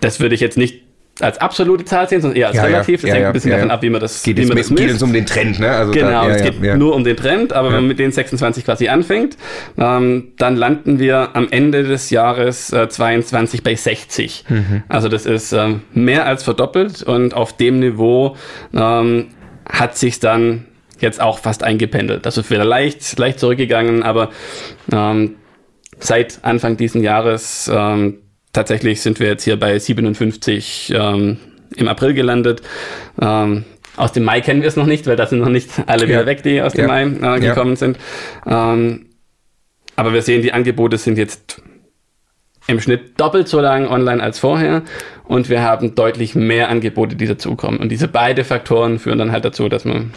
das 0.00 0.20
würde 0.20 0.34
ich 0.34 0.40
jetzt 0.40 0.58
nicht 0.58 0.83
als 1.20 1.38
absolute 1.38 1.84
Zahl 1.84 2.08
sehen, 2.08 2.20
sondern 2.20 2.36
eher 2.36 2.48
als 2.48 2.56
ja, 2.56 2.64
relativ. 2.64 3.02
Das 3.02 3.08
ja, 3.08 3.16
hängt 3.16 3.26
ein 3.26 3.32
bisschen 3.32 3.50
davon 3.52 3.70
ab, 3.70 3.82
wie 3.82 3.90
man 3.90 4.00
das, 4.00 4.22
geht 4.22 4.36
wie 4.36 4.46
man 4.46 4.56
das 4.56 4.70
misst. 4.70 4.82
geht 4.82 4.90
es 4.90 5.02
um 5.02 5.12
den 5.12 5.26
Trend, 5.26 5.60
ne? 5.60 5.70
Also 5.70 5.92
genau, 5.92 6.26
da, 6.26 6.28
es 6.28 6.42
geht 6.42 6.76
nur 6.76 6.94
um 6.94 7.04
den 7.04 7.16
Trend, 7.16 7.52
aber 7.52 7.68
wenn 7.68 7.76
man 7.76 7.86
mit 7.88 7.98
den 7.98 8.10
26 8.10 8.64
quasi 8.64 8.88
anfängt, 8.88 9.36
ähm, 9.78 10.32
dann 10.38 10.56
landen 10.56 10.98
wir 10.98 11.30
am 11.34 11.48
Ende 11.50 11.84
des 11.84 12.10
Jahres 12.10 12.72
äh, 12.72 12.88
22 12.88 13.62
bei 13.62 13.74
60. 13.74 14.44
Mhm. 14.48 14.82
Also 14.88 15.08
das 15.08 15.26
ist 15.26 15.52
ähm, 15.52 15.82
mehr 15.92 16.26
als 16.26 16.42
verdoppelt 16.42 17.02
und 17.02 17.34
auf 17.34 17.56
dem 17.56 17.78
Niveau 17.78 18.36
ähm, 18.74 19.28
hat 19.68 19.96
sich 19.96 20.18
dann 20.18 20.66
jetzt 20.98 21.20
auch 21.20 21.38
fast 21.38 21.62
eingependelt. 21.62 22.26
Also 22.26 22.48
wieder 22.50 22.64
leicht, 22.64 23.18
leicht 23.18 23.38
zurückgegangen, 23.38 24.02
aber 24.02 24.30
ähm, 24.92 25.36
seit 26.00 26.40
Anfang 26.42 26.76
diesen 26.76 27.02
Jahres 27.02 27.70
ähm, 27.72 28.18
tatsächlich 28.54 29.02
sind 29.02 29.20
wir 29.20 29.26
jetzt 29.26 29.44
hier 29.44 29.60
bei 29.60 29.78
57 29.78 30.94
ähm, 30.96 31.36
im 31.76 31.88
April 31.88 32.14
gelandet. 32.14 32.62
Ähm, 33.20 33.64
aus 33.96 34.12
dem 34.12 34.24
Mai 34.24 34.40
kennen 34.40 34.62
wir 34.62 34.68
es 34.68 34.76
noch 34.76 34.86
nicht, 34.86 35.06
weil 35.06 35.16
da 35.16 35.26
sind 35.26 35.40
noch 35.40 35.50
nicht 35.50 35.70
alle 35.86 36.04
ja. 36.04 36.08
wieder 36.08 36.26
weg, 36.26 36.42
die 36.42 36.62
aus 36.62 36.72
dem 36.72 36.88
ja. 36.88 36.88
Mai 36.88 37.36
äh, 37.36 37.40
gekommen 37.40 37.72
ja. 37.72 37.76
sind. 37.76 37.98
Ähm, 38.46 39.06
aber 39.96 40.12
wir 40.12 40.22
sehen, 40.22 40.42
die 40.42 40.52
Angebote 40.52 40.98
sind 40.98 41.18
jetzt 41.18 41.62
im 42.66 42.80
Schnitt 42.80 43.20
doppelt 43.20 43.46
so 43.46 43.60
lang 43.60 43.86
online 43.86 44.22
als 44.22 44.38
vorher 44.38 44.82
und 45.24 45.50
wir 45.50 45.62
haben 45.62 45.94
deutlich 45.94 46.34
mehr 46.34 46.70
Angebote, 46.70 47.14
die 47.14 47.26
dazukommen. 47.26 47.78
Und 47.78 47.90
diese 47.90 48.08
beiden 48.08 48.44
Faktoren 48.44 48.98
führen 48.98 49.18
dann 49.18 49.32
halt 49.32 49.44
dazu, 49.44 49.68
dass 49.68 49.84
man 49.84 50.12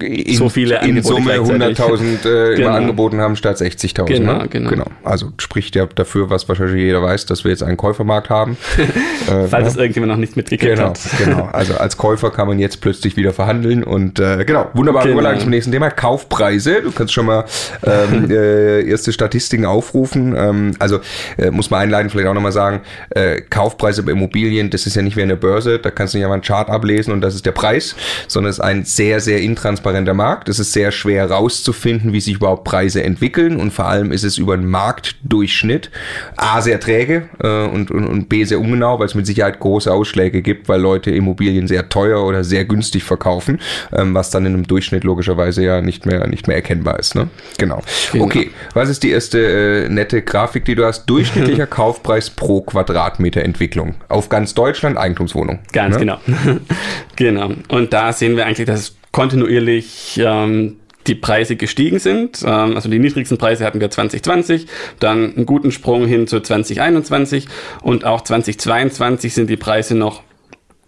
in, 0.00 0.36
so 0.36 0.48
viele 0.48 0.80
in 0.84 1.02
Summe 1.02 1.34
100.000 1.34 2.26
äh, 2.26 2.56
genau. 2.56 2.70
angeboten 2.70 3.20
haben 3.20 3.36
statt 3.36 3.56
60.000. 3.56 4.04
Genau, 4.04 4.38
ne? 4.38 4.48
genau, 4.48 4.70
genau. 4.70 4.86
Also 5.04 5.32
spricht 5.38 5.76
ja 5.76 5.86
dafür, 5.86 6.30
was 6.30 6.48
wahrscheinlich 6.48 6.82
jeder 6.82 7.02
weiß, 7.02 7.26
dass 7.26 7.44
wir 7.44 7.50
jetzt 7.50 7.62
einen 7.62 7.76
Käufermarkt 7.76 8.28
haben. 8.28 8.56
äh, 8.78 9.46
Falls 9.46 9.68
es 9.68 9.76
irgendjemand 9.76 10.12
noch 10.12 10.18
nicht 10.18 10.36
mitgekriegt 10.36 10.76
genau, 10.76 10.88
hat. 10.88 11.00
Genau, 11.24 11.48
also 11.52 11.74
als 11.74 11.96
Käufer 11.96 12.30
kann 12.30 12.48
man 12.48 12.58
jetzt 12.58 12.80
plötzlich 12.80 13.16
wieder 13.16 13.32
verhandeln 13.32 13.84
und 13.84 14.18
äh, 14.18 14.44
genau, 14.44 14.68
wunderbare 14.74 15.04
genau. 15.04 15.20
Überleitung 15.20 15.42
zum 15.42 15.50
nächsten 15.50 15.72
Thema. 15.72 15.90
Kaufpreise. 15.90 16.82
Du 16.82 16.90
kannst 16.90 17.12
schon 17.12 17.26
mal 17.26 17.44
ähm, 17.84 18.30
äh, 18.30 18.82
erste 18.82 19.12
Statistiken 19.12 19.64
aufrufen. 19.64 20.34
Ähm, 20.36 20.72
also 20.80 21.00
äh, 21.38 21.50
muss 21.50 21.70
man 21.70 21.80
einleiten, 21.80 22.10
vielleicht 22.10 22.28
auch 22.28 22.34
nochmal 22.34 22.52
sagen, 22.52 22.80
äh, 23.10 23.40
Kaufpreise 23.40 24.02
bei 24.02 24.12
Immobilien, 24.12 24.70
das 24.70 24.86
ist 24.86 24.96
ja 24.96 25.02
nicht 25.02 25.16
wie 25.16 25.22
eine 25.22 25.36
Börse, 25.36 25.78
da 25.78 25.90
kannst 25.90 26.14
du 26.14 26.18
nicht 26.18 26.24
einfach 26.24 26.34
einen 26.34 26.42
Chart 26.42 26.68
ablesen 26.68 27.12
und 27.12 27.20
das 27.20 27.34
ist 27.34 27.46
der 27.46 27.52
Preis, 27.52 27.94
sondern 28.26 28.50
es 28.50 28.58
ist 28.58 28.64
ein 28.64 28.84
sehr, 28.84 29.20
sehr 29.20 29.40
intransparenter 29.40 29.83
transparenter 29.84 30.14
Markt. 30.14 30.48
Es 30.48 30.58
ist 30.58 30.72
sehr 30.72 30.90
schwer 30.92 31.28
herauszufinden, 31.28 32.12
wie 32.12 32.20
sich 32.20 32.36
überhaupt 32.36 32.64
Preise 32.64 33.02
entwickeln 33.02 33.60
und 33.60 33.72
vor 33.72 33.86
allem 33.86 34.12
ist 34.12 34.24
es 34.24 34.38
über 34.38 34.56
den 34.56 34.66
Marktdurchschnitt 34.66 35.90
A 36.36 36.62
sehr 36.62 36.80
träge 36.80 37.28
äh, 37.42 37.66
und, 37.66 37.90
und, 37.90 38.06
und 38.06 38.28
B 38.28 38.44
sehr 38.44 38.60
ungenau, 38.60 38.98
weil 38.98 39.06
es 39.06 39.14
mit 39.14 39.26
Sicherheit 39.26 39.60
große 39.60 39.92
Ausschläge 39.92 40.40
gibt, 40.40 40.68
weil 40.68 40.80
Leute 40.80 41.10
Immobilien 41.10 41.68
sehr 41.68 41.88
teuer 41.88 42.24
oder 42.24 42.44
sehr 42.44 42.64
günstig 42.64 43.04
verkaufen, 43.04 43.60
ähm, 43.92 44.14
was 44.14 44.30
dann 44.30 44.46
in 44.46 44.54
einem 44.54 44.66
Durchschnitt 44.66 45.04
logischerweise 45.04 45.62
ja 45.62 45.80
nicht 45.80 46.06
mehr, 46.06 46.26
nicht 46.26 46.48
mehr 46.48 46.56
erkennbar 46.56 46.98
ist. 46.98 47.14
Ne? 47.14 47.28
Genau. 47.58 47.82
genau. 48.12 48.24
Okay, 48.24 48.50
was 48.72 48.88
ist 48.88 49.02
die 49.02 49.10
erste 49.10 49.84
äh, 49.84 49.88
nette 49.88 50.22
Grafik, 50.22 50.64
die 50.64 50.74
du 50.74 50.84
hast? 50.84 51.06
Durchschnittlicher 51.06 51.66
Kaufpreis 51.74 52.30
pro 52.30 52.62
Quadratmeter 52.62 53.42
Entwicklung 53.42 53.96
auf 54.08 54.28
ganz 54.30 54.54
Deutschland 54.54 54.96
Eigentumswohnung. 54.96 55.58
Ganz 55.72 55.98
ne? 55.98 56.00
genau. 56.00 56.18
genau. 57.16 57.50
Und 57.68 57.92
da 57.92 58.12
sehen 58.12 58.36
wir 58.36 58.46
eigentlich, 58.46 58.66
dass 58.66 58.80
es 58.80 58.96
kontinuierlich 59.14 60.20
ähm, 60.22 60.76
die 61.06 61.14
Preise 61.14 61.54
gestiegen 61.54 62.00
sind. 62.00 62.42
Ähm, 62.42 62.74
also 62.74 62.90
die 62.90 62.98
niedrigsten 62.98 63.38
Preise 63.38 63.64
hatten 63.64 63.80
wir 63.80 63.88
2020, 63.88 64.66
dann 64.98 65.36
einen 65.36 65.46
guten 65.46 65.70
Sprung 65.70 66.06
hin 66.06 66.26
zu 66.26 66.40
2021 66.40 67.46
und 67.82 68.04
auch 68.04 68.22
2022 68.22 69.32
sind 69.32 69.48
die 69.48 69.56
Preise 69.56 69.94
noch 69.94 70.22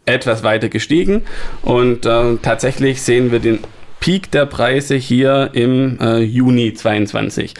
etwas 0.06 0.42
weiter 0.42 0.68
gestiegen 0.68 1.22
und 1.62 2.04
äh, 2.04 2.36
tatsächlich 2.42 3.00
sehen 3.00 3.30
wir 3.30 3.38
den 3.38 3.60
Peak 4.00 4.30
der 4.32 4.46
Preise 4.46 4.96
hier 4.96 5.50
im 5.52 5.98
äh, 6.00 6.18
Juni 6.18 6.74
22 6.74 7.54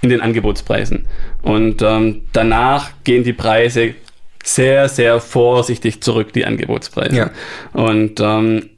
in 0.00 0.10
den 0.10 0.20
Angebotspreisen. 0.20 1.06
Und 1.42 1.82
ähm, 1.82 2.22
danach 2.32 2.90
gehen 3.02 3.24
die 3.24 3.32
Preise 3.32 3.94
sehr, 4.44 4.88
sehr 4.88 5.20
vorsichtig 5.20 6.02
zurück, 6.02 6.32
die 6.32 6.44
Angebotspreise. 6.44 7.16
Ja. 7.16 7.30
Und 7.72 8.20
ähm, 8.20 8.70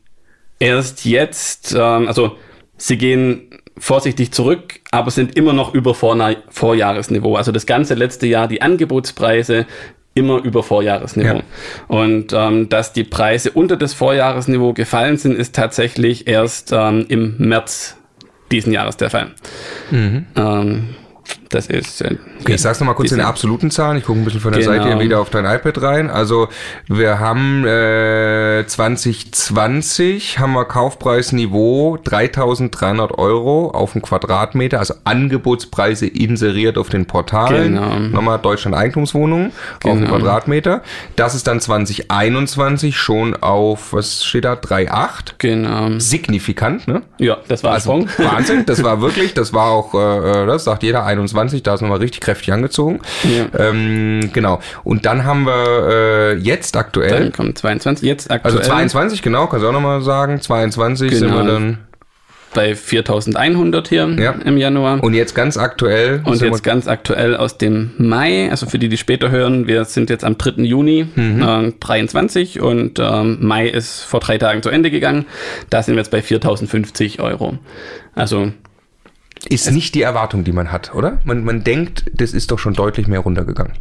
erst 0.59 1.05
jetzt, 1.05 1.75
ähm, 1.79 2.09
also 2.09 2.37
sie 2.77 2.99
gehen 2.99 3.51
vorsichtig 3.79 4.33
zurück, 4.33 4.81
aber 4.91 5.11
sind 5.11 5.37
immer 5.37 5.53
noch 5.53 5.75
über 5.75 5.95
Vor 5.95 6.17
Vorjahresniveau. 6.49 7.37
Also 7.37 7.53
das 7.53 7.67
ganze 7.67 7.95
letzte 7.95 8.27
Jahr 8.27 8.49
die 8.49 8.63
Angebotspreise 8.63 9.67
immer 10.15 10.43
über 10.43 10.63
Vorjahresniveau. 10.63 11.37
Ja. 11.37 11.43
Und 11.89 12.33
ähm, 12.33 12.71
dass 12.71 12.95
die 12.95 13.05
Preise 13.05 13.51
unter 13.51 13.77
das 13.77 13.93
Vorjahresniveau 13.93 14.73
gefallen 14.73 15.19
sind, 15.19 15.37
ist 15.37 15.55
tatsächlich 15.55 16.27
erst 16.27 16.73
ähm, 16.73 17.05
im 17.09 17.37
März 17.37 17.97
diesen 18.51 18.73
Jahres 18.73 18.97
der 18.97 19.11
Fall. 19.11 19.33
Mhm. 19.91 20.27
Ähm, 20.37 20.97
das 21.49 21.67
ist. 21.67 22.01
Äh, 22.01 22.17
okay, 22.41 22.55
ich 22.55 22.61
sag's 22.61 22.81
nochmal 22.81 22.95
kurz 22.95 23.13
in 23.13 23.21
absoluten 23.21 23.71
Zahlen. 23.71 23.99
Ich 23.99 24.05
gucke 24.05 24.19
ein 24.19 24.25
bisschen 24.25 24.41
von 24.41 24.53
der 24.53 24.63
genau. 24.63 24.73
Seite 24.75 24.89
hier 24.89 25.01
wieder 25.01 25.21
auf 25.21 25.31
dein 25.31 25.45
iPad 25.45 25.83
rein. 25.83 26.11
Also 26.11 26.49
wir 26.89 27.19
haben 27.19 27.65
äh, 27.67 28.65
2020 28.67 30.39
haben 30.39 30.53
wir 30.53 30.65
Kaufpreisniveau 30.65 31.97
3.300 31.97 33.19
Euro 33.19 33.71
auf 33.71 33.93
den 33.93 34.03
Quadratmeter, 34.03 34.79
also 34.79 34.95
Angebotspreise 35.05 36.07
inseriert 36.07 36.79
auf 36.79 36.89
den 36.89 37.07
Portalen. 37.07 37.75
Genau. 37.75 37.99
Nochmal 37.99 38.39
Deutschland 38.39 38.77
Eigentumswohnungen 38.77 39.53
genau. 39.81 39.93
auf 39.93 39.99
den 39.99 40.07
genau. 40.07 40.19
Quadratmeter. 40.19 40.83
Das 41.17 41.35
ist 41.35 41.47
dann 41.47 41.61
2021 41.61 42.97
schon 42.97 43.37
auf, 43.37 43.93
was 43.93 44.25
steht 44.25 44.45
da, 44.45 44.55
3,8. 44.55 45.35
Genau. 45.39 45.99
Signifikant, 45.99 46.89
ne? 46.89 47.03
Ja, 47.19 47.39
das 47.49 47.63
war 47.63 47.73
also, 47.73 48.07
Wahnsinn, 48.19 48.67
das 48.67 48.83
war 48.83 49.01
wirklich, 49.01 49.35
das 49.35 49.53
war 49.53 49.71
auch, 49.71 49.95
äh, 49.95 50.43
äh 50.43 50.47
das 50.47 50.65
sagt 50.65 50.83
jeder, 50.83 51.05
21, 51.05 51.37
da 51.63 51.75
ist 51.75 51.81
nochmal 51.81 51.99
richtig 51.99 52.21
kräftig 52.21 52.53
angezogen. 52.53 53.01
Ja. 53.25 53.71
Ähm, 53.71 54.31
genau. 54.33 54.61
Und 54.85 55.07
dann 55.07 55.25
haben 55.25 55.45
wir 55.45 55.89
äh, 55.89 56.35
jetzt 56.37 56.77
aktuell. 56.77 57.11
Dann 57.11 57.33
kommt 57.33 57.59
22, 57.59 58.07
jetzt 58.07 58.31
aktuell. 58.31 58.57
Also 58.57 58.69
22, 58.69 59.23
genau, 59.23 59.47
kannst 59.47 59.65
du 59.65 59.69
auch 59.69 59.73
nochmal 59.73 60.03
sagen. 60.03 60.41
22 60.41 61.11
genau. 61.11 61.21
sind 61.21 61.35
wir 61.35 61.45
dann 61.45 61.79
bei 62.57 62.75
4100 62.75 63.89
hier 63.89 64.09
ja. 64.19 64.35
im 64.45 64.57
Januar. 64.57 65.05
Und 65.05 65.15
jetzt 65.15 65.35
ganz 65.35 65.59
aktuell. 65.59 66.23
Und 66.25 66.41
jetzt 66.41 66.65
ganz 66.65 66.89
aktuell 66.89 67.37
aus 67.37 67.59
dem 67.59 67.93
Mai, 67.99 68.51
also 68.51 68.67
für 68.67 68.79
die, 68.79 68.89
die 68.89 68.97
später 68.97 69.31
hören, 69.31 69.67
wir 69.67 69.85
sind 69.85 70.09
jetzt 70.09 70.25
am 70.25 70.39
3. 70.39 70.63
Juni 70.63 71.07
mhm. 71.15 71.43
äh, 71.43 71.73
23 71.79 72.61
und 72.61 72.99
ähm, 72.99 73.39
Mai 73.41 73.69
ist 73.69 74.03
vor 74.05 74.21
drei 74.21 74.39
Tagen 74.39 74.63
zu 74.63 74.71
Ende 74.71 74.91
gegangen. 74.91 75.27
Da 75.69 75.83
sind 75.83 75.95
wir 75.95 76.01
jetzt 76.01 76.11
bei 76.11 76.23
4050 76.23 77.21
Euro. 77.21 77.59
Also 78.15 78.53
ist 79.49 79.71
nicht 79.71 79.95
die 79.95 80.03
Erwartung, 80.03 80.45
die 80.45 80.53
man 80.53 80.73
hat, 80.73 80.95
oder? 80.95 81.21
Man, 81.25 81.45
man 81.45 81.63
denkt, 81.63 82.05
das 82.15 82.33
ist 82.33 82.51
doch 82.51 82.59
schon 82.59 82.75
deutlich 82.75 83.07
mehr 83.07 83.21
runtergegangen. 83.21 83.75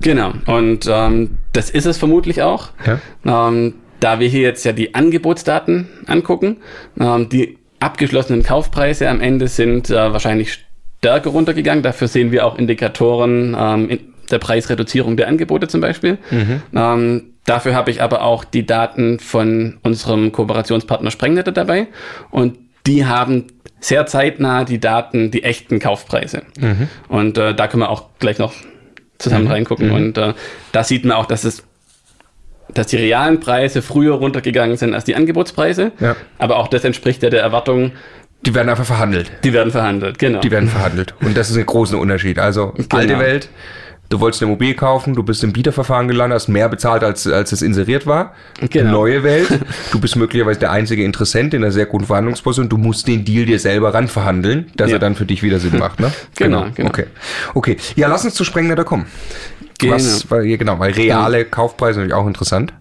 Genau, 0.00 0.32
und 0.46 0.88
ähm, 0.90 1.38
das 1.52 1.70
ist 1.70 1.86
es 1.86 1.98
vermutlich 1.98 2.42
auch. 2.42 2.70
Ja. 2.86 3.48
Ähm, 3.48 3.74
da 4.00 4.18
wir 4.18 4.28
hier 4.28 4.40
jetzt 4.40 4.64
ja 4.64 4.72
die 4.72 4.94
Angebotsdaten 4.94 5.88
angucken, 6.06 6.56
ähm, 6.98 7.28
die 7.28 7.58
abgeschlossenen 7.80 8.42
Kaufpreise 8.42 9.08
am 9.08 9.20
Ende 9.20 9.48
sind 9.48 9.90
äh, 9.90 10.12
wahrscheinlich 10.12 10.64
stärker 10.98 11.30
runtergegangen. 11.30 11.82
Dafür 11.82 12.08
sehen 12.08 12.32
wir 12.32 12.46
auch 12.46 12.58
Indikatoren 12.58 13.56
ähm, 13.58 13.88
in 13.88 14.00
der 14.30 14.38
Preisreduzierung 14.38 15.16
der 15.16 15.28
Angebote 15.28 15.68
zum 15.68 15.80
Beispiel. 15.80 16.18
Mhm. 16.30 16.62
Ähm, 16.74 17.22
dafür 17.46 17.74
habe 17.74 17.90
ich 17.90 18.02
aber 18.02 18.22
auch 18.22 18.44
die 18.44 18.64
Daten 18.64 19.18
von 19.18 19.78
unserem 19.82 20.32
Kooperationspartner 20.32 21.10
Sprengnetter 21.10 21.52
dabei 21.52 21.88
und 22.30 22.58
die 22.86 23.04
haben 23.04 23.46
sehr 23.80 24.06
zeitnah 24.06 24.64
die 24.64 24.78
Daten, 24.78 25.30
die 25.30 25.42
echten 25.42 25.78
Kaufpreise. 25.78 26.42
Mhm. 26.58 26.88
Und 27.08 27.38
äh, 27.38 27.54
da 27.54 27.66
können 27.66 27.82
wir 27.82 27.90
auch 27.90 28.10
gleich 28.18 28.38
noch 28.38 28.52
zusammen 29.18 29.46
mhm. 29.46 29.50
reingucken. 29.50 29.88
Mhm. 29.88 29.94
Und 29.94 30.18
äh, 30.18 30.34
da 30.72 30.84
sieht 30.84 31.04
man 31.04 31.16
auch, 31.16 31.26
dass 31.26 31.44
es 31.44 31.64
dass 32.74 32.86
die 32.86 32.96
realen 32.96 33.40
Preise 33.40 33.82
früher 33.82 34.14
runtergegangen 34.14 34.76
sind 34.76 34.94
als 34.94 35.04
die 35.04 35.16
Angebotspreise. 35.16 35.90
Ja. 35.98 36.14
Aber 36.38 36.58
auch 36.58 36.68
das 36.68 36.84
entspricht 36.84 37.22
ja 37.22 37.30
der 37.30 37.42
Erwartung. 37.42 37.92
Die 38.46 38.54
werden 38.54 38.68
einfach 38.68 38.84
verhandelt. 38.84 39.30
Die 39.44 39.52
werden 39.52 39.70
verhandelt, 39.70 40.18
genau. 40.18 40.40
Die 40.40 40.50
werden 40.50 40.68
verhandelt. 40.68 41.14
Und 41.20 41.36
das 41.36 41.50
ist 41.50 41.56
ein 41.56 41.66
großer 41.66 41.98
Unterschied. 41.98 42.38
Also 42.38 42.72
genau. 42.76 42.86
alte 42.90 43.18
Welt, 43.18 43.48
du 44.10 44.20
wolltest 44.20 44.42
eine 44.42 44.50
Immobilie 44.50 44.74
kaufen, 44.74 45.14
du 45.14 45.22
bist 45.22 45.42
im 45.42 45.52
Bieterverfahren 45.52 46.08
gelandet, 46.08 46.36
hast 46.36 46.48
mehr 46.48 46.68
bezahlt, 46.68 47.02
als, 47.02 47.26
als 47.26 47.52
es 47.52 47.62
inseriert 47.62 48.06
war. 48.06 48.34
Genau. 48.68 48.90
Neue 48.90 49.22
Welt, 49.22 49.48
du 49.92 50.00
bist 50.00 50.16
möglicherweise 50.16 50.60
der 50.60 50.72
einzige 50.72 51.04
Interessent 51.04 51.54
in 51.54 51.62
einer 51.62 51.72
sehr 51.72 51.86
guten 51.86 52.04
Verhandlungsposition, 52.04 52.68
du 52.68 52.76
musst 52.76 53.08
den 53.08 53.24
Deal 53.24 53.46
dir 53.46 53.58
selber 53.58 53.94
ran 53.94 54.08
verhandeln, 54.08 54.70
dass 54.76 54.90
ja. 54.90 54.96
er 54.96 55.00
dann 55.00 55.14
für 55.14 55.24
dich 55.24 55.42
wieder 55.42 55.60
Sinn 55.60 55.78
macht. 55.78 56.00
Ne? 56.00 56.12
genau, 56.36 56.66
genau, 56.74 56.90
Okay. 56.90 57.06
okay. 57.54 57.76
Ja, 57.94 58.08
lass 58.08 58.24
uns 58.24 58.34
zu 58.34 58.44
Sprengnetter 58.44 58.84
kommen. 58.84 59.06
Genau. 59.78 59.94
Was, 59.94 60.30
weil, 60.30 60.58
genau, 60.58 60.78
weil 60.78 60.92
reale 60.92 61.44
Kaufpreise 61.44 62.00
natürlich 62.00 62.14
auch 62.14 62.26
interessant. 62.26 62.74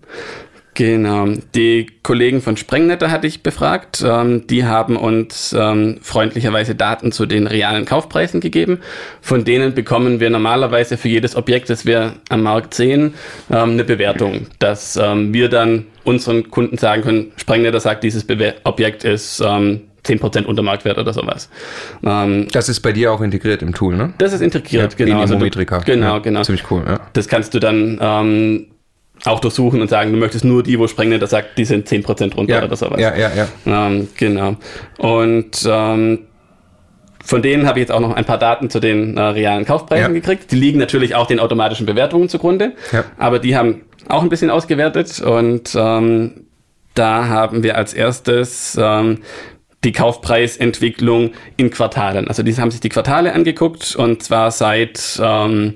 Genau. 0.79 1.27
Die 1.55 1.87
Kollegen 2.03 2.41
von 2.41 2.55
Sprengnetter 2.55 3.11
hatte 3.11 3.27
ich 3.27 3.43
befragt. 3.43 4.01
Ähm, 4.01 4.47
die 4.47 4.63
haben 4.63 4.95
uns 4.95 5.51
ähm, 5.51 5.97
freundlicherweise 6.01 6.73
Daten 6.73 7.11
zu 7.11 7.25
den 7.25 7.47
realen 7.47 7.83
Kaufpreisen 7.83 8.39
gegeben. 8.39 8.79
Von 9.19 9.43
denen 9.43 9.73
bekommen 9.73 10.21
wir 10.21 10.29
normalerweise 10.29 10.95
für 10.95 11.09
jedes 11.09 11.35
Objekt, 11.35 11.69
das 11.69 11.85
wir 11.85 12.13
am 12.29 12.43
Markt 12.43 12.75
sehen, 12.75 13.15
ähm, 13.51 13.71
eine 13.71 13.83
Bewertung, 13.83 14.47
dass 14.59 14.95
ähm, 14.95 15.33
wir 15.33 15.49
dann 15.49 15.85
unseren 16.05 16.49
Kunden 16.49 16.77
sagen 16.77 17.01
können, 17.01 17.33
Sprengnetter 17.35 17.81
sagt, 17.81 18.05
dieses 18.05 18.23
Bewer 18.23 18.53
Objekt 18.63 19.03
ist 19.03 19.41
ähm, 19.45 19.81
10% 20.05 20.45
unter 20.45 20.61
Marktwert 20.61 20.97
oder 20.97 21.11
sowas. 21.11 21.49
Ähm, 22.05 22.47
das 22.53 22.69
ist 22.69 22.79
bei 22.79 22.93
dir 22.93 23.11
auch 23.11 23.19
integriert 23.19 23.61
im 23.61 23.73
Tool, 23.73 23.97
ne? 23.97 24.13
Das 24.17 24.31
ist 24.31 24.39
integriert, 24.39 24.97
ja, 24.97 25.05
genau. 25.05 25.19
Also 25.19 25.35
du, 25.35 25.49
genau, 25.85 26.13
ja, 26.13 26.19
genau. 26.19 26.41
Ziemlich 26.43 26.71
cool, 26.71 26.83
ja. 26.87 27.01
Das 27.11 27.27
kannst 27.27 27.53
du 27.53 27.59
dann 27.59 27.99
ähm, 28.01 28.67
auch 29.25 29.39
durchsuchen 29.39 29.81
und 29.81 29.89
sagen, 29.89 30.11
du 30.11 30.17
möchtest 30.17 30.45
nur 30.45 30.63
die, 30.63 30.79
wo 30.79 30.87
Sprengnetter 30.87 31.27
sagt, 31.27 31.57
die 31.57 31.65
sind 31.65 31.87
10% 31.87 32.35
runter 32.35 32.59
ja, 32.59 32.63
oder 32.63 32.75
sowas. 32.75 32.99
Ja, 32.99 33.15
ja, 33.15 33.31
ja. 33.35 33.47
Ähm, 33.65 34.07
genau. 34.15 34.55
Und 34.97 35.67
ähm, 35.69 36.19
von 37.23 37.41
denen 37.41 37.67
habe 37.67 37.79
ich 37.79 37.83
jetzt 37.83 37.91
auch 37.91 37.99
noch 37.99 38.15
ein 38.15 38.25
paar 38.25 38.37
Daten 38.37 38.69
zu 38.69 38.79
den 38.79 39.17
äh, 39.17 39.21
realen 39.21 39.65
Kaufpreisen 39.65 40.13
ja. 40.15 40.19
gekriegt. 40.19 40.51
Die 40.51 40.55
liegen 40.55 40.79
natürlich 40.79 41.15
auch 41.15 41.27
den 41.27 41.39
automatischen 41.39 41.85
Bewertungen 41.85 42.29
zugrunde, 42.29 42.73
ja. 42.91 43.03
aber 43.17 43.39
die 43.39 43.55
haben 43.55 43.81
auch 44.07 44.23
ein 44.23 44.29
bisschen 44.29 44.49
ausgewertet 44.49 45.21
und 45.21 45.75
ähm, 45.75 46.45
da 46.95 47.27
haben 47.27 47.61
wir 47.61 47.77
als 47.77 47.93
erstes 47.93 48.77
ähm, 48.81 49.19
die 49.83 49.91
Kaufpreisentwicklung 49.91 51.31
in 51.55 51.69
Quartalen. 51.69 52.27
Also 52.27 52.43
die 52.43 52.55
haben 52.57 52.71
sich 52.71 52.81
die 52.81 52.89
Quartale 52.89 53.33
angeguckt 53.33 53.95
und 53.95 54.23
zwar 54.23 54.51
seit 54.51 55.19
ähm, 55.23 55.75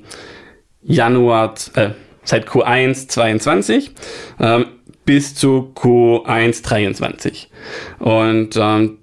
Januar, 0.81 1.53
äh, 1.75 1.91
seit 2.23 2.47
Q1 2.47 3.07
22 3.07 3.91
ähm, 4.39 4.65
bis 5.05 5.35
zu 5.35 5.71
Q1 5.75 6.63
23. 6.63 7.49
Und 7.99 8.57
ähm, 8.57 8.97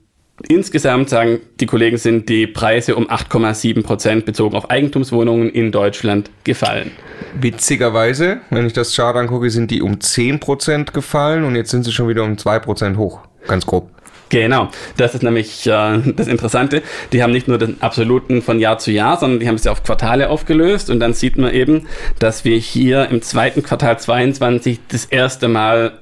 Insgesamt 0.48 1.10
sagen 1.10 1.40
die 1.60 1.66
Kollegen, 1.66 1.98
sind 1.98 2.28
die 2.30 2.46
Preise 2.46 2.96
um 2.96 3.08
8,7 3.08 3.82
Prozent 3.82 4.24
bezogen 4.24 4.56
auf 4.56 4.70
Eigentumswohnungen 4.70 5.50
in 5.50 5.70
Deutschland 5.70 6.30
gefallen. 6.44 6.92
Witzigerweise, 7.38 8.40
wenn 8.48 8.66
ich 8.66 8.72
das 8.72 8.96
Chart 8.96 9.14
angucke, 9.16 9.50
sind 9.50 9.70
die 9.70 9.82
um 9.82 10.00
10 10.00 10.40
Prozent 10.40 10.94
gefallen 10.94 11.44
und 11.44 11.56
jetzt 11.56 11.70
sind 11.70 11.84
sie 11.84 11.92
schon 11.92 12.08
wieder 12.08 12.24
um 12.24 12.38
2 12.38 12.58
Prozent 12.60 12.96
hoch. 12.96 13.20
Ganz 13.46 13.66
grob. 13.66 13.90
Genau, 14.30 14.68
das 14.96 15.14
ist 15.14 15.24
nämlich 15.24 15.66
äh, 15.66 15.98
das 16.16 16.28
Interessante. 16.28 16.82
Die 17.12 17.22
haben 17.22 17.32
nicht 17.32 17.48
nur 17.48 17.58
den 17.58 17.82
absoluten 17.82 18.42
von 18.42 18.60
Jahr 18.60 18.78
zu 18.78 18.92
Jahr, 18.92 19.18
sondern 19.18 19.40
die 19.40 19.48
haben 19.48 19.56
es 19.56 19.64
ja 19.64 19.72
auf 19.72 19.82
Quartale 19.82 20.30
aufgelöst 20.30 20.88
und 20.88 21.00
dann 21.00 21.14
sieht 21.14 21.36
man 21.36 21.52
eben, 21.52 21.88
dass 22.20 22.44
wir 22.44 22.56
hier 22.56 23.08
im 23.08 23.22
zweiten 23.22 23.64
Quartal 23.64 23.98
22 23.98 24.78
das 24.88 25.04
erste 25.04 25.48
Mal 25.48 25.98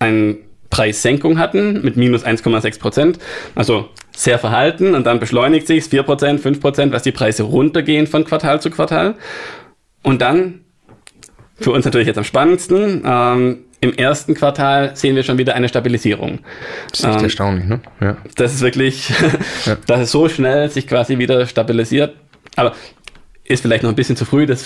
eine 0.00 0.36
Preissenkung 0.70 1.38
hatten 1.38 1.80
mit 1.82 1.96
minus 1.96 2.24
1,6 2.24 2.80
Prozent. 2.80 3.18
Also 3.54 3.88
sehr 4.14 4.40
verhalten 4.40 4.96
und 4.96 5.06
dann 5.06 5.20
beschleunigt 5.20 5.68
sich 5.68 5.84
4 5.84 6.02
Prozent, 6.02 6.40
5 6.40 6.60
Prozent, 6.60 6.92
was 6.92 7.04
die 7.04 7.12
Preise 7.12 7.44
runtergehen 7.44 8.08
von 8.08 8.24
Quartal 8.24 8.60
zu 8.60 8.70
Quartal. 8.70 9.14
Und 10.02 10.20
dann, 10.20 10.62
für 11.54 11.70
uns 11.70 11.84
natürlich 11.84 12.08
jetzt 12.08 12.18
am 12.18 12.24
spannendsten, 12.24 13.02
ähm, 13.06 13.64
im 13.80 13.92
ersten 13.94 14.34
Quartal 14.34 14.96
sehen 14.96 15.14
wir 15.14 15.22
schon 15.22 15.38
wieder 15.38 15.54
eine 15.54 15.68
Stabilisierung. 15.68 16.40
Das 16.90 17.00
ist 17.00 17.06
echt 17.06 17.18
ähm, 17.18 17.24
erstaunlich, 17.24 17.64
ne? 17.66 17.80
Ja. 18.00 18.16
Das 18.36 18.52
ist 18.54 18.60
wirklich, 18.60 19.10
ja. 19.66 19.76
dass 19.86 20.00
es 20.00 20.10
so 20.10 20.28
schnell 20.28 20.68
sich 20.70 20.86
quasi 20.86 21.18
wieder 21.18 21.46
stabilisiert. 21.46 22.16
Aber 22.56 22.74
ist 23.44 23.62
vielleicht 23.62 23.82
noch 23.82 23.90
ein 23.90 23.96
bisschen 23.96 24.16
zu 24.16 24.24
früh, 24.24 24.46
das 24.46 24.64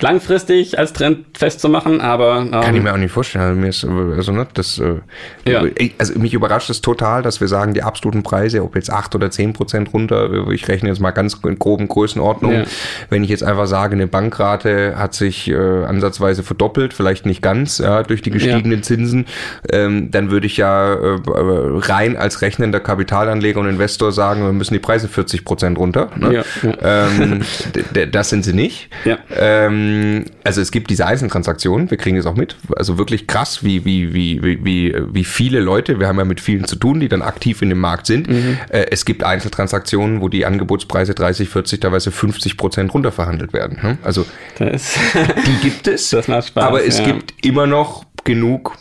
langfristig 0.00 0.78
als 0.78 0.92
Trend 0.92 1.38
festzumachen, 1.38 2.00
aber. 2.00 2.38
Ähm, 2.38 2.50
Kann 2.50 2.74
ich 2.74 2.82
mir 2.82 2.92
auch 2.92 2.98
nicht 2.98 3.12
vorstellen. 3.12 3.44
Also, 3.44 3.60
mir 3.60 3.68
ist, 3.68 3.84
also, 4.16 4.32
ne, 4.32 4.46
das, 4.54 4.78
äh, 4.78 5.00
ja. 5.48 5.62
also 5.98 6.18
mich 6.18 6.34
überrascht 6.34 6.68
es 6.70 6.80
total, 6.80 7.22
dass 7.22 7.40
wir 7.40 7.48
sagen, 7.48 7.74
die 7.74 7.82
absoluten 7.82 8.22
Preise, 8.22 8.62
ob 8.62 8.74
jetzt 8.74 8.90
8 8.90 9.14
oder 9.14 9.30
10 9.30 9.52
Prozent 9.52 9.92
runter, 9.92 10.48
ich 10.50 10.66
rechne 10.68 10.88
jetzt 10.88 11.00
mal 11.00 11.12
ganz 11.12 11.38
in 11.44 11.58
groben 11.58 11.88
Größenordnungen. 11.88 12.62
Ja. 12.62 12.66
Wenn 13.10 13.22
ich 13.22 13.30
jetzt 13.30 13.44
einfach 13.44 13.66
sage, 13.66 13.94
eine 13.94 14.06
Bankrate 14.06 14.96
hat 14.98 15.14
sich 15.14 15.48
äh, 15.48 15.54
ansatzweise 15.54 16.42
verdoppelt, 16.42 16.92
vielleicht 16.92 17.24
nicht 17.24 17.42
ganz, 17.42 17.78
ja, 17.78 18.02
durch 18.02 18.22
die 18.22 18.30
gestiegenen. 18.30 18.82
Zinsen, 18.82 19.26
ähm, 19.70 20.10
dann 20.10 20.30
würde 20.30 20.46
ich 20.46 20.56
ja 20.56 20.94
äh, 20.94 21.20
rein 21.26 22.16
als 22.16 22.42
rechnender 22.42 22.80
Kapitalanleger 22.80 23.60
und 23.60 23.68
Investor 23.68 24.12
sagen, 24.12 24.44
wir 24.44 24.52
müssen 24.52 24.74
die 24.74 24.80
Preise 24.80 25.08
40 25.08 25.44
Prozent 25.44 25.78
runter. 25.78 26.10
Ne? 26.16 26.44
Ähm, 26.82 27.42
das 28.12 28.28
sind 28.30 28.44
sie 28.44 28.52
nicht. 28.52 28.88
Ähm, 29.36 29.83
ähm, 29.84 30.24
also 30.44 30.60
es 30.60 30.70
gibt 30.70 30.90
diese 30.90 31.06
Einzeltransaktionen, 31.06 31.90
wir 31.90 31.98
kriegen 31.98 32.16
es 32.16 32.26
auch 32.26 32.34
mit. 32.34 32.56
Also 32.76 32.98
wirklich 32.98 33.26
krass, 33.26 33.64
wie, 33.64 33.84
wie, 33.84 34.12
wie, 34.12 34.64
wie, 34.64 34.94
wie 35.12 35.24
viele 35.24 35.60
Leute, 35.60 36.00
wir 36.00 36.08
haben 36.08 36.18
ja 36.18 36.24
mit 36.24 36.40
vielen 36.40 36.64
zu 36.64 36.76
tun, 36.76 37.00
die 37.00 37.08
dann 37.08 37.22
aktiv 37.22 37.62
in 37.62 37.68
dem 37.68 37.80
Markt 37.80 38.06
sind. 38.06 38.28
Mhm. 38.28 38.58
Äh, 38.68 38.86
es 38.90 39.04
gibt 39.04 39.24
Einzeltransaktionen, 39.24 40.20
wo 40.20 40.28
die 40.28 40.46
Angebotspreise 40.46 41.14
30, 41.14 41.48
40, 41.48 41.80
teilweise 41.80 42.10
50 42.10 42.56
Prozent 42.56 42.94
runterverhandelt 42.94 43.52
werden. 43.52 43.78
Ne? 43.82 43.98
Also 44.02 44.26
die 44.58 45.56
gibt 45.62 45.86
es. 45.88 46.14
Das 46.24 46.28
aber 46.54 46.84
es 46.84 46.98
ja. 46.98 47.06
gibt 47.06 47.44
immer 47.44 47.66
noch 47.66 48.04
genug 48.24 48.76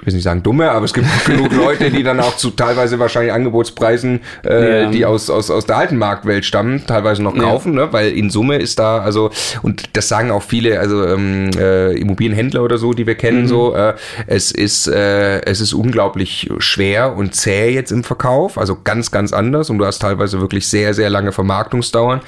ich 0.00 0.06
will 0.06 0.14
nicht 0.14 0.22
sagen 0.22 0.42
dumme, 0.42 0.70
aber 0.70 0.84
es 0.84 0.94
gibt 0.94 1.06
genug 1.26 1.52
Leute, 1.52 1.90
die 1.90 2.02
dann 2.02 2.20
auch 2.20 2.36
zu 2.36 2.50
teilweise 2.50 2.98
wahrscheinlich 2.98 3.32
Angebotspreisen, 3.32 4.20
äh, 4.44 4.82
ja. 4.82 4.90
die 4.90 5.04
aus, 5.04 5.30
aus, 5.30 5.50
aus 5.50 5.66
der 5.66 5.76
alten 5.76 5.96
Marktwelt 5.96 6.44
stammen, 6.44 6.86
teilweise 6.86 7.22
noch 7.22 7.36
kaufen, 7.36 7.74
ja. 7.74 7.86
ne? 7.86 7.92
weil 7.92 8.12
in 8.12 8.30
Summe 8.30 8.56
ist 8.58 8.78
da, 8.78 8.98
also, 8.98 9.30
und 9.62 9.96
das 9.96 10.08
sagen 10.08 10.30
auch 10.30 10.42
viele, 10.42 10.80
also 10.80 11.06
ähm, 11.06 11.50
äh, 11.58 11.92
Immobilienhändler 11.92 12.62
oder 12.62 12.78
so, 12.78 12.92
die 12.92 13.06
wir 13.06 13.14
kennen, 13.14 13.42
mhm. 13.42 13.48
so, 13.48 13.74
äh, 13.74 13.94
es 14.26 14.52
ist, 14.52 14.86
äh, 14.88 15.40
es 15.42 15.60
ist 15.60 15.72
unglaublich 15.72 16.50
schwer 16.58 17.16
und 17.16 17.34
zäh 17.34 17.70
jetzt 17.70 17.92
im 17.92 18.04
Verkauf, 18.04 18.58
also 18.58 18.78
ganz, 18.82 19.10
ganz 19.10 19.32
anders 19.32 19.70
und 19.70 19.78
du 19.78 19.86
hast 19.86 20.00
teilweise 20.00 20.40
wirklich 20.40 20.68
sehr, 20.68 20.94
sehr 20.94 21.10
lange 21.10 21.32
Vermarktungsdauern, 21.32 22.20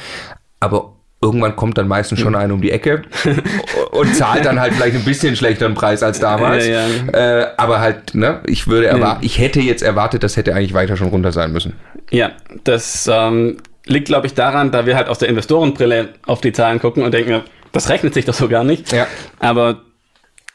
aber 0.60 0.97
irgendwann 1.20 1.56
kommt 1.56 1.78
dann 1.78 1.88
meistens 1.88 2.20
schon 2.20 2.34
einer 2.34 2.54
um 2.54 2.60
die 2.60 2.70
Ecke 2.70 3.02
und 3.90 4.14
zahlt 4.14 4.44
dann 4.44 4.60
halt 4.60 4.74
vielleicht 4.74 4.96
ein 4.96 5.04
bisschen 5.04 5.34
schlechteren 5.34 5.74
Preis 5.74 6.02
als 6.02 6.20
damals. 6.20 6.66
Ja, 6.66 6.86
ja. 6.86 7.40
Äh, 7.40 7.46
aber 7.56 7.80
halt, 7.80 8.14
ne, 8.14 8.40
ich 8.46 8.68
würde 8.68 8.86
erwarten, 8.86 9.24
ich 9.24 9.38
hätte 9.38 9.60
jetzt 9.60 9.82
erwartet, 9.82 10.22
das 10.22 10.36
hätte 10.36 10.54
eigentlich 10.54 10.74
weiter 10.74 10.96
schon 10.96 11.08
runter 11.08 11.32
sein 11.32 11.52
müssen. 11.52 11.74
Ja, 12.10 12.30
das 12.62 13.10
ähm, 13.12 13.56
liegt, 13.84 14.06
glaube 14.06 14.28
ich, 14.28 14.34
daran, 14.34 14.70
da 14.70 14.86
wir 14.86 14.96
halt 14.96 15.08
aus 15.08 15.18
der 15.18 15.28
Investorenbrille 15.28 16.10
auf 16.26 16.40
die 16.40 16.52
Zahlen 16.52 16.78
gucken 16.78 17.02
und 17.02 17.12
denken, 17.12 17.42
das 17.72 17.88
rechnet 17.88 18.14
sich 18.14 18.24
doch 18.24 18.34
so 18.34 18.48
gar 18.48 18.64
nicht. 18.64 18.92
Ja. 18.92 19.06
Aber 19.40 19.82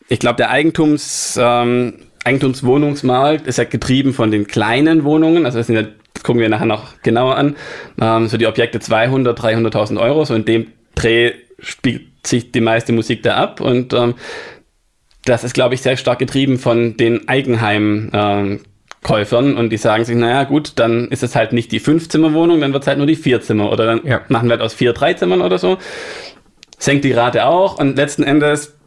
ich 0.08 0.20
glaube, 0.20 0.38
der 0.38 0.50
Eigentums, 0.50 1.38
ähm, 1.42 1.96
Eigentumswohnungsmarkt 2.24 3.48
ist 3.48 3.58
ja 3.58 3.66
getrieben 3.66 4.14
von 4.14 4.32
den 4.32 4.48
kleinen 4.48 5.04
Wohnungen, 5.04 5.46
also 5.46 5.58
das 5.58 5.68
sind 5.68 5.76
ja 5.76 5.84
das 6.24 6.28
gucken 6.28 6.42
wir 6.42 6.50
nachher 6.50 6.66
noch 6.66 7.02
genauer 7.02 7.36
an, 7.36 7.56
ähm, 8.02 8.28
so 8.28 8.38
die 8.38 8.48
Objekte 8.48 8.80
200, 8.80 9.38
300.000 9.38 10.00
Euro, 10.00 10.24
so 10.24 10.34
in 10.34 10.46
dem 10.46 10.68
Dreh 10.96 11.34
spielt 11.60 12.26
sich 12.26 12.52
die 12.52 12.62
meiste 12.62 12.94
Musik 12.94 13.24
da 13.24 13.36
ab. 13.36 13.60
Und 13.60 13.94
ähm, 13.94 14.16
das 15.26 15.44
ist, 15.44 15.54
glaube 15.54 15.76
ich, 15.76 15.82
sehr 15.82 15.98
stark 15.98 16.20
getrieben 16.20 16.58
von 16.58 16.98
den 16.98 17.28
Eigenheim- 17.28 18.10
ähm, 18.14 18.60
Käufern 19.04 19.58
und 19.58 19.70
die 19.70 19.76
sagen 19.76 20.06
sich, 20.06 20.16
naja 20.16 20.46
gut, 20.46 20.74
dann 20.78 21.10
ist 21.10 21.24
es 21.24 21.36
halt 21.36 21.52
nicht 21.52 21.74
die 21.74 21.82
Fünf-Zimmer-Wohnung, 21.82 22.62
dann 22.62 22.72
wird 22.72 22.84
es 22.84 22.88
halt 22.88 23.00
nur 23.00 23.08
die 23.08 23.18
Vier-Zimmer. 23.18 23.70
Oder 23.70 23.86
dann 23.86 24.02
ja. 24.06 24.22
machen 24.30 24.48
wir 24.48 24.54
halt 24.54 24.62
aus 24.62 24.74
vier, 24.74 24.94
drei 24.94 25.14
Zimmern 25.14 25.42
oder 25.42 25.58
so. 25.58 25.78
Senkt 26.78 27.04
die 27.04 27.12
Rate 27.12 27.46
auch. 27.46 27.80
Und 27.80 27.98
letzten 27.98 28.24
Endes, 28.24 28.78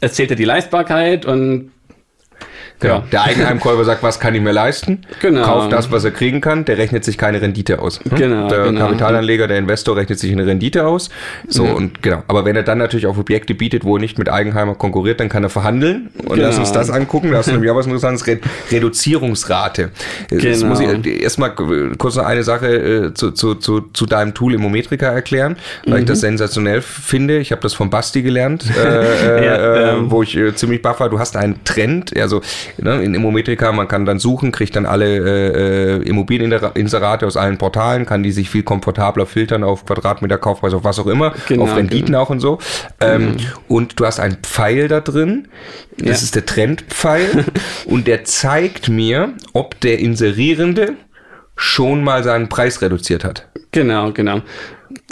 es 0.00 0.14
zählt 0.14 0.30
ja 0.30 0.34
die 0.34 0.44
Leistbarkeit 0.44 1.24
und 1.24 1.70
Genau. 2.80 3.02
Der 3.10 3.24
Eigenheimkäufer 3.24 3.84
sagt, 3.84 4.02
was 4.02 4.20
kann 4.20 4.34
ich 4.34 4.40
mir 4.40 4.52
leisten? 4.52 5.02
Genau. 5.20 5.44
Kauft 5.44 5.72
das, 5.72 5.90
was 5.90 6.04
er 6.04 6.12
kriegen 6.12 6.40
kann. 6.40 6.64
Der 6.64 6.78
rechnet 6.78 7.04
sich 7.04 7.18
keine 7.18 7.40
Rendite 7.40 7.80
aus. 7.80 8.00
Hm? 8.00 8.16
Genau. 8.16 8.48
Der 8.48 8.64
genau. 8.64 8.80
Kapitalanleger, 8.80 9.48
der 9.48 9.58
Investor 9.58 9.96
rechnet 9.96 10.18
sich 10.18 10.30
eine 10.32 10.46
Rendite 10.46 10.86
aus. 10.86 11.10
So 11.48 11.64
mhm. 11.64 11.74
und 11.74 12.02
genau. 12.02 12.22
Aber 12.28 12.44
wenn 12.44 12.56
er 12.56 12.62
dann 12.62 12.78
natürlich 12.78 13.06
auf 13.06 13.18
Objekte 13.18 13.54
bietet, 13.54 13.84
wo 13.84 13.96
er 13.96 14.00
nicht 14.00 14.18
mit 14.18 14.28
Eigenheimer 14.28 14.74
konkurriert, 14.74 15.20
dann 15.20 15.28
kann 15.28 15.42
er 15.42 15.50
verhandeln. 15.50 16.10
Und 16.18 16.36
genau. 16.36 16.48
lass 16.48 16.58
uns 16.58 16.72
das 16.72 16.90
angucken. 16.90 17.32
Da 17.32 17.38
hast 17.38 17.48
du 17.48 17.52
nämlich 17.52 17.70
auch 17.70 17.76
was 17.76 17.86
Interessantes. 17.86 18.24
Reduzierungsrate. 18.70 19.90
Genau. 20.28 20.66
Muss 20.66 20.80
ich 20.80 21.22
erstmal 21.22 21.54
kurz 21.54 22.16
noch 22.16 22.24
eine 22.24 22.42
Sache 22.42 22.66
äh, 22.68 23.14
zu, 23.14 23.32
zu, 23.32 23.54
zu, 23.56 23.80
zu 23.92 24.06
deinem 24.06 24.34
Tool 24.34 24.54
Immometrika 24.54 25.06
erklären, 25.06 25.56
weil 25.84 25.94
mhm. 25.94 26.00
ich 26.00 26.04
das 26.06 26.20
sensationell 26.20 26.82
finde. 26.82 27.38
Ich 27.38 27.52
habe 27.52 27.62
das 27.62 27.74
von 27.74 27.90
Basti 27.90 28.22
gelernt, 28.22 28.64
äh, 28.76 29.44
ja, 29.44 29.54
äh, 29.54 29.92
ähm. 29.94 30.10
wo 30.10 30.22
ich 30.22 30.36
äh, 30.36 30.54
ziemlich 30.54 30.82
baff 30.82 31.00
war. 31.00 31.08
Du 31.08 31.18
hast 31.18 31.36
einen 31.36 31.64
Trend, 31.64 32.16
also 32.16 32.40
ne, 32.78 33.02
in 33.02 33.14
Immometrika, 33.14 33.72
man 33.72 33.88
kann 33.88 34.04
dann 34.04 34.18
suchen, 34.18 34.52
kriegt 34.52 34.76
dann 34.76 34.86
alle 34.86 35.06
äh, 35.06 35.98
äh 35.98 36.02
Immobilieninserate 36.02 37.26
aus 37.26 37.36
allen 37.36 37.58
Portalen, 37.58 38.06
kann 38.06 38.22
die 38.22 38.32
sich 38.32 38.50
viel 38.50 38.62
komfortabler 38.62 39.26
filtern 39.26 39.64
auf 39.64 39.86
Quadratmeter 39.86 40.38
Kaufpreis, 40.38 40.74
auf 40.74 40.84
was 40.84 40.98
auch 40.98 41.06
immer, 41.06 41.34
genau, 41.48 41.64
auf 41.64 41.76
Renditen 41.76 42.06
genau. 42.06 42.22
auch 42.22 42.30
und 42.30 42.40
so. 42.40 42.58
Ähm, 43.00 43.32
mhm. 43.32 43.36
Und 43.68 44.00
du 44.00 44.06
hast 44.06 44.20
einen 44.20 44.38
Pfeil 44.42 44.88
da 44.88 45.00
drin, 45.00 45.48
das 45.96 46.06
ja. 46.06 46.12
ist 46.12 46.34
der 46.34 46.46
Trendpfeil 46.46 47.44
und 47.86 48.06
der 48.06 48.24
zeigt 48.24 48.88
mir, 48.88 49.34
ob 49.52 49.80
der 49.80 49.98
Inserierende 49.98 50.94
schon 51.56 52.04
mal 52.04 52.22
seinen 52.22 52.48
Preis 52.48 52.80
reduziert 52.82 53.24
hat. 53.24 53.48
Genau, 53.72 54.12
genau. 54.12 54.42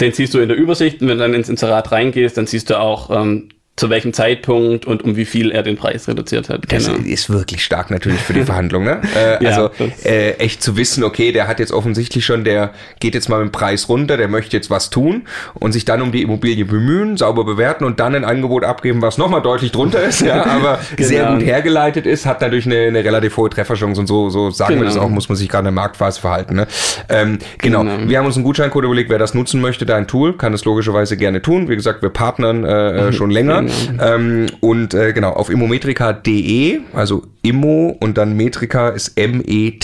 Den 0.01 0.13
siehst 0.13 0.33
du 0.33 0.39
in 0.39 0.49
der 0.49 0.57
Übersicht 0.57 1.03
und 1.03 1.09
wenn 1.09 1.19
du 1.19 1.25
dann 1.25 1.35
ins 1.35 1.49
Inserat 1.49 1.93
reingehst, 1.93 2.39
dann 2.39 2.47
siehst 2.47 2.71
du 2.71 2.79
auch, 2.79 3.11
ähm, 3.11 3.49
zu 3.77 3.91
welchem 3.91 4.15
Zeitpunkt 4.15 4.87
und 4.87 5.05
um 5.05 5.17
wie 5.17 5.27
viel 5.27 5.51
er 5.51 5.63
den 5.63 5.77
Preis 5.77 6.09
reduziert 6.09 6.49
hat. 6.49 6.63
Das 6.69 6.87
genau. 6.87 6.99
ist 7.05 7.29
wirklich 7.29 7.63
stark 7.63 7.91
natürlich 7.91 8.21
für 8.21 8.33
die 8.33 8.43
Verhandlung. 8.45 8.85
Ne? 8.85 9.03
Äh, 9.15 9.45
ja, 9.45 9.51
also 9.51 9.71
äh, 10.03 10.31
echt 10.39 10.63
zu 10.63 10.79
wissen, 10.79 11.05
okay, 11.05 11.31
der 11.31 11.47
hat 11.47 11.61
jetzt 11.61 11.73
offensichtlich 11.73 12.25
schon, 12.25 12.45
der 12.45 12.71
geht 13.01 13.15
jetzt 13.15 13.29
mal 13.29 13.37
mit 13.45 13.49
dem 13.49 13.53
Preis 13.53 13.91
runter, 13.91 14.17
der 14.17 14.29
möchte 14.29 14.57
jetzt 14.57 14.71
was 14.71 14.89
tun 14.89 15.29
und 15.53 15.73
sich 15.73 15.85
dann 15.85 16.01
um 16.01 16.11
die 16.11 16.23
Immobilie 16.23 16.65
bemühen, 16.65 17.19
sauber 17.19 17.45
bewerten 17.45 17.85
und 17.85 18.01
dann 18.01 18.15
ein 18.15 18.25
Angebot 18.25 18.65
abgeben, 18.65 19.03
was 19.03 19.19
nochmal 19.19 19.43
deutlich 19.43 19.73
drunter 19.73 20.03
ist, 20.03 20.23
ja, 20.23 20.47
aber 20.47 20.81
genau. 20.97 21.09
sehr 21.09 21.27
gut 21.27 21.45
hergeleitet 21.45 22.07
ist, 22.07 22.25
hat 22.25 22.41
natürlich 22.41 22.65
eine, 22.65 22.81
eine 22.81 23.05
relativ 23.05 23.37
hohe 23.37 23.51
Trefferchance 23.51 24.01
und 24.01 24.07
so, 24.07 24.31
so 24.31 24.51
sagen 24.51 24.71
genau. 24.71 24.83
wir 24.83 24.87
das 24.87 24.97
auch, 24.97 25.11
muss 25.11 25.29
man 25.29 25.37
sich 25.37 25.51
gerade 25.51 25.69
in 25.69 25.75
der 25.75 25.83
Marktphase 25.83 26.19
verhalten. 26.19 26.57
Ne? 26.57 26.67
Ähm, 27.11 27.41
genau. 27.59 27.83
genau. 27.83 28.09
wir 28.09 28.19
haben 28.19 28.27
uns 28.27 28.37
einen 28.37 28.45
Gutscheincode 28.45 28.85
überlegt, 28.85 29.11
wer 29.11 29.19
das 29.19 29.35
nutzen 29.35 29.61
möchte, 29.61 29.85
dein 29.85 30.07
Tool, 30.07 30.35
kann 30.39 30.55
es 30.55 30.65
logischerweise 30.65 31.19
gerne 31.19 31.43
tun. 31.43 31.69
Wie 31.69 31.77
gesagt, 31.77 32.01
wir 32.01 32.09
partnern 32.09 32.65
äh, 32.65 33.09
äh 33.09 33.13
schon 33.17 33.31
länger. 33.31 33.66
Genau. 33.67 34.15
Ähm, 34.15 34.47
und 34.61 34.95
äh, 34.95 35.13
genau, 35.13 35.31
auf 35.33 35.51
immometrika.de, 35.51 36.81
also 36.93 37.23
Immo 37.43 37.97
und 38.01 38.17
dann 38.19 38.37
Metrika 38.37 38.89
ist 38.91 39.17
M-E-T-R-I-C-A. 39.19 39.83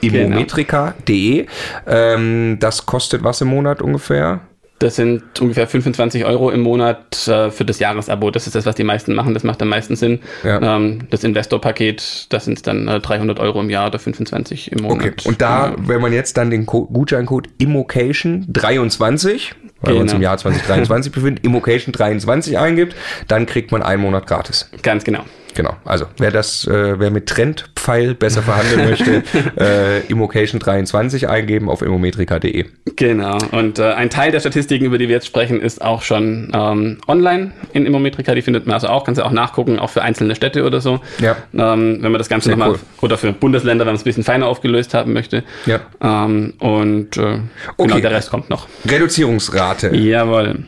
Immometrika.de. 0.00 1.46
Ähm, 1.86 2.56
das 2.60 2.86
kostet 2.86 3.22
was 3.24 3.42
im 3.42 3.48
Monat 3.48 3.82
ungefähr? 3.82 4.40
Das 4.78 4.96
sind 4.96 5.40
ungefähr 5.40 5.66
25 5.66 6.26
Euro 6.26 6.50
im 6.50 6.60
Monat 6.60 7.26
äh, 7.28 7.50
für 7.50 7.64
das 7.64 7.78
Jahresabo. 7.78 8.30
Das 8.30 8.46
ist 8.46 8.54
das, 8.54 8.66
was 8.66 8.74
die 8.74 8.84
meisten 8.84 9.14
machen. 9.14 9.32
Das 9.32 9.42
macht 9.42 9.62
am 9.62 9.68
meisten 9.68 9.96
Sinn. 9.96 10.20
Ja. 10.44 10.76
Ähm, 10.76 11.08
das 11.10 11.24
Investorpaket, 11.24 12.26
das 12.28 12.44
sind 12.44 12.66
dann 12.66 12.86
äh, 12.86 13.00
300 13.00 13.40
Euro 13.40 13.60
im 13.60 13.70
Jahr 13.70 13.86
oder 13.86 13.98
25 13.98 14.72
im 14.72 14.82
Monat. 14.82 14.98
Okay. 14.98 15.14
Und 15.24 15.40
da, 15.40 15.68
ja. 15.68 15.76
wenn 15.78 16.02
man 16.02 16.12
jetzt 16.12 16.36
dann 16.36 16.50
den 16.50 16.66
Co 16.66 16.84
Gutscheincode 16.84 17.48
Immocation 17.56 18.44
23, 18.48 19.54
weil 19.80 19.92
genau. 19.92 19.94
wir 19.94 20.02
uns 20.02 20.12
im. 20.12 20.22
Jahr 20.22 20.38
2023 20.38 21.12
befinden, 21.12 21.40
Immocation 21.44 21.92
23 21.92 22.58
eingibt, 22.58 22.94
dann 23.28 23.46
kriegt 23.46 23.72
man 23.72 23.82
einen 23.82 24.02
Monat 24.02 24.26
gratis. 24.26 24.70
Ganz 24.82 25.04
genau. 25.04 25.24
Genau. 25.56 25.74
Also 25.84 26.04
wer 26.18 26.30
das, 26.30 26.66
äh, 26.66 27.00
wer 27.00 27.10
mit 27.10 27.26
Trendpfeil 27.26 28.14
besser 28.14 28.42
verhandeln 28.42 28.88
möchte, 28.90 29.22
äh, 29.58 30.00
Immocation 30.06 30.60
23 30.60 31.28
eingeben 31.28 31.68
auf 31.70 31.82
immometrika.de. 31.82 32.66
Genau. 32.94 33.38
Und 33.52 33.78
äh, 33.78 33.92
ein 33.92 34.10
Teil 34.10 34.30
der 34.30 34.40
Statistiken, 34.40 34.84
über 34.84 34.98
die 34.98 35.08
wir 35.08 35.16
jetzt 35.16 35.26
sprechen, 35.26 35.60
ist 35.60 35.82
auch 35.82 36.02
schon 36.02 36.52
ähm, 36.54 36.98
online 37.08 37.52
in 37.72 37.86
Immometrika. 37.86 38.34
Die 38.34 38.42
findet 38.42 38.66
man 38.66 38.74
also 38.74 38.88
auch, 38.88 39.04
kannst 39.04 39.18
du 39.18 39.24
auch 39.24 39.32
nachgucken, 39.32 39.78
auch 39.78 39.90
für 39.90 40.02
einzelne 40.02 40.34
Städte 40.36 40.64
oder 40.64 40.80
so. 40.80 41.00
Ja. 41.18 41.36
Ähm, 41.54 41.98
wenn 42.02 42.12
man 42.12 42.18
das 42.18 42.28
Ganze 42.28 42.50
nochmal, 42.50 42.72
cool. 42.72 42.78
oder 43.00 43.16
für 43.16 43.32
Bundesländer, 43.32 43.86
wenn 43.86 43.92
man 43.92 43.96
es 43.96 44.02
ein 44.02 44.04
bisschen 44.04 44.24
feiner 44.24 44.46
aufgelöst 44.46 44.92
haben 44.92 45.14
möchte. 45.14 45.42
Ja. 45.64 45.80
Ähm, 46.02 46.52
und 46.58 47.16
äh, 47.16 47.20
genau, 47.20 47.42
okay. 47.78 47.88
genau, 47.88 48.00
der 48.00 48.10
Rest 48.10 48.30
kommt 48.30 48.50
noch. 48.50 48.68
Reduzierungsrate. 48.88 49.96
Jawohl. 49.96 50.64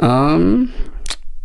Ähm, 0.00 0.70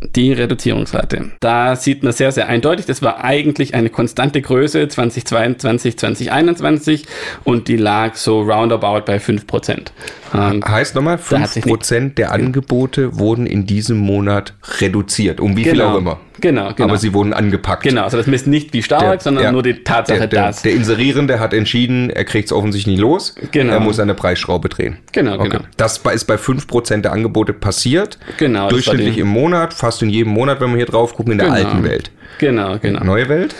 die 0.01 0.31
Reduzierungsrate. 0.31 1.31
Da 1.41 1.75
sieht 1.75 2.03
man 2.03 2.13
sehr, 2.13 2.31
sehr 2.31 2.47
eindeutig, 2.47 2.85
das 2.85 3.01
war 3.01 3.23
eigentlich 3.23 3.73
eine 3.73 3.89
konstante 3.89 4.41
Größe 4.41 4.87
2022, 4.87 5.97
2021 5.97 7.05
und 7.43 7.67
die 7.67 7.75
lag 7.75 8.15
so 8.15 8.41
roundabout 8.41 9.01
bei 9.05 9.17
5%. 9.17 9.87
Ähm, 10.33 10.63
heißt 10.63 10.95
nochmal, 10.95 11.17
5% 11.17 12.15
der 12.15 12.31
Angebote 12.31 13.17
wurden 13.17 13.45
in 13.45 13.65
diesem 13.65 13.97
Monat 13.97 14.53
reduziert, 14.79 15.39
um 15.39 15.55
wie 15.57 15.63
genau. 15.63 15.73
viel 15.73 15.81
auch 15.81 15.97
immer. 15.97 16.19
Genau, 16.41 16.73
genau. 16.73 16.89
Aber 16.89 16.97
sie 16.97 17.13
wurden 17.13 17.33
angepackt. 17.33 17.83
Genau, 17.83 18.03
also 18.03 18.17
das 18.17 18.27
misst 18.27 18.47
nicht 18.47 18.73
wie 18.73 18.81
stark, 18.81 19.01
der, 19.01 19.19
sondern 19.19 19.43
ja, 19.43 19.51
nur 19.51 19.63
die 19.63 19.83
Tatsache, 19.83 20.19
der, 20.19 20.27
der, 20.27 20.45
dass. 20.47 20.61
Der 20.61 20.73
Inserierende 20.73 21.39
hat 21.39 21.53
entschieden, 21.53 22.09
er 22.09 22.23
kriegt 22.23 22.47
es 22.47 22.53
offensichtlich 22.53 22.95
nicht 22.95 23.01
los. 23.01 23.35
Genau. 23.51 23.73
Er 23.73 23.79
muss 23.79 23.99
eine 23.99 24.13
Preisschraube 24.13 24.69
drehen. 24.69 24.97
Genau, 25.11 25.35
okay. 25.35 25.49
genau. 25.49 25.63
Das 25.77 25.97
ist 25.97 26.27
bei 26.27 26.35
5% 26.35 27.01
der 27.01 27.11
Angebote 27.11 27.53
passiert. 27.53 28.17
Genau. 28.37 28.69
Durchschnittlich 28.69 29.17
im 29.17 29.27
Monat, 29.27 29.73
fast 29.73 30.01
in 30.01 30.09
jedem 30.09 30.31
Monat, 30.33 30.61
wenn 30.61 30.69
wir 30.69 30.77
hier 30.77 30.85
drauf 30.85 31.13
gucken, 31.13 31.33
in 31.33 31.37
der 31.39 31.47
genau. 31.47 31.59
alten 31.59 31.83
Welt. 31.83 32.11
Genau, 32.37 32.77
genau. 32.79 33.03
Neue 33.03 33.27
Welt? 33.27 33.55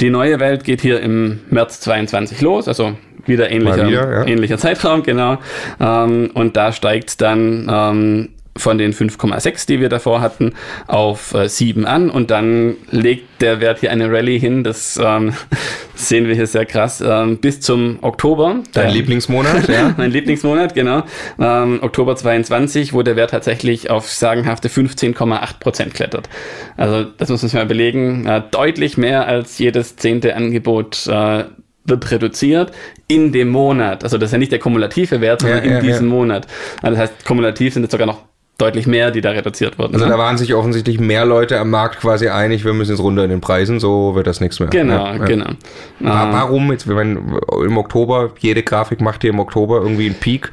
Die 0.00 0.10
neue 0.10 0.40
Welt 0.40 0.64
geht 0.64 0.80
hier 0.80 1.00
im 1.00 1.40
März 1.50 1.80
22 1.80 2.40
los, 2.40 2.66
also 2.66 2.96
wieder 3.26 3.50
ähnlicher, 3.50 3.88
wieder, 3.88 4.12
ja. 4.12 4.26
ähnlicher 4.26 4.58
Zeitraum, 4.58 5.02
genau. 5.02 5.38
Ähm, 5.80 6.30
und 6.34 6.56
da 6.56 6.72
steigt 6.72 7.20
dann 7.20 7.68
ähm, 7.70 8.28
von 8.56 8.76
den 8.76 8.92
5,6, 8.92 9.66
die 9.66 9.80
wir 9.80 9.88
davor 9.88 10.20
hatten, 10.20 10.52
auf 10.86 11.32
äh, 11.34 11.48
7 11.48 11.86
an 11.86 12.10
und 12.10 12.30
dann 12.30 12.76
legt 12.90 13.40
der 13.40 13.60
Wert 13.60 13.80
hier 13.80 13.90
eine 13.90 14.10
Rallye 14.10 14.38
hin, 14.38 14.62
das 14.62 15.00
ähm, 15.02 15.32
sehen 15.94 16.26
wir 16.28 16.34
hier 16.34 16.46
sehr 16.46 16.66
krass, 16.66 17.02
ähm, 17.04 17.38
bis 17.38 17.60
zum 17.60 17.98
Oktober. 18.02 18.60
Dein 18.72 18.84
der, 18.84 18.92
Lieblingsmonat, 18.92 19.68
ja? 19.68 19.94
mein 19.96 20.10
Lieblingsmonat, 20.10 20.74
genau. 20.74 21.04
Ähm, 21.38 21.78
Oktober 21.82 22.14
22, 22.14 22.92
wo 22.92 23.02
der 23.02 23.16
Wert 23.16 23.30
tatsächlich 23.30 23.88
auf 23.88 24.10
sagenhafte 24.10 24.68
15,8 24.68 25.58
Prozent 25.58 25.94
klettert. 25.94 26.28
Also 26.76 27.04
das 27.04 27.30
muss 27.30 27.42
man 27.42 27.48
sich 27.48 27.54
mal 27.54 27.64
überlegen, 27.64 28.26
äh, 28.26 28.42
deutlich 28.50 28.98
mehr 28.98 29.26
als 29.26 29.58
jedes 29.58 29.96
zehnte 29.96 30.36
Angebot 30.36 31.06
äh, 31.06 31.44
wird 31.84 32.10
reduziert 32.10 32.72
in 33.08 33.32
dem 33.32 33.48
Monat. 33.48 34.04
Also 34.04 34.18
das 34.18 34.28
ist 34.28 34.32
ja 34.32 34.38
nicht 34.38 34.52
der 34.52 34.58
kumulative 34.58 35.20
Wert, 35.20 35.40
sondern 35.40 35.58
ja, 35.58 35.64
in 35.64 35.72
ja, 35.72 35.80
diesem 35.80 36.08
ja. 36.08 36.14
Monat. 36.14 36.46
Also 36.80 36.96
das 36.96 37.10
heißt, 37.10 37.26
kumulativ 37.26 37.74
sind 37.74 37.84
es 37.84 37.90
sogar 37.90 38.06
noch 38.06 38.22
deutlich 38.58 38.86
mehr, 38.86 39.10
die 39.10 39.20
da 39.20 39.30
reduziert 39.30 39.78
wurden. 39.78 39.94
Also 39.94 40.04
ne? 40.04 40.12
da 40.12 40.18
waren 40.18 40.38
sich 40.38 40.54
offensichtlich 40.54 41.00
mehr 41.00 41.24
Leute 41.24 41.58
am 41.58 41.70
Markt 41.70 42.00
quasi 42.00 42.28
einig, 42.28 42.64
wir 42.64 42.72
müssen 42.72 42.92
jetzt 42.92 43.00
runter 43.00 43.24
in 43.24 43.30
den 43.30 43.40
Preisen, 43.40 43.80
so 43.80 44.14
wird 44.14 44.26
das 44.26 44.40
nichts 44.40 44.60
mehr. 44.60 44.68
Genau, 44.68 45.04
ja, 45.04 45.18
genau. 45.18 45.50
Ja. 45.98 46.32
Warum 46.32 46.70
jetzt, 46.70 46.86
wenn 46.86 47.38
im 47.64 47.76
Oktober, 47.76 48.32
jede 48.38 48.62
Grafik 48.62 49.00
macht 49.00 49.22
hier 49.22 49.30
im 49.30 49.40
Oktober 49.40 49.80
irgendwie 49.82 50.06
einen 50.06 50.14
Peak, 50.14 50.52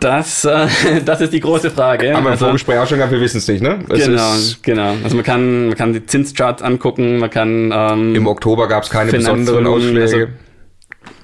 das, 0.00 0.44
äh, 0.44 0.68
das 1.04 1.20
ist 1.20 1.32
die 1.32 1.40
große 1.40 1.70
Frage. 1.70 2.10
Aber 2.10 2.20
im 2.20 2.26
also, 2.28 2.44
Vorgespräch 2.46 2.78
auch 2.78 2.86
schon 2.86 2.98
gehabt, 2.98 3.12
wir 3.12 3.20
wissen 3.20 3.38
es 3.38 3.48
nicht, 3.48 3.62
ne? 3.62 3.80
Es 3.88 4.04
genau, 4.04 4.32
genau. 4.62 4.94
Also 5.02 5.16
man 5.16 5.24
kann, 5.24 5.68
man 5.68 5.76
kann 5.76 5.92
die 5.92 6.06
Zinscharts 6.06 6.62
angucken, 6.62 7.18
man 7.18 7.30
kann... 7.30 7.72
Ähm, 7.74 8.14
Im 8.14 8.26
Oktober 8.26 8.68
gab 8.68 8.84
es 8.84 8.90
keine 8.90 9.10
besonderen 9.10 9.66
Ausschläge. 9.66 10.00
Also, 10.00 10.26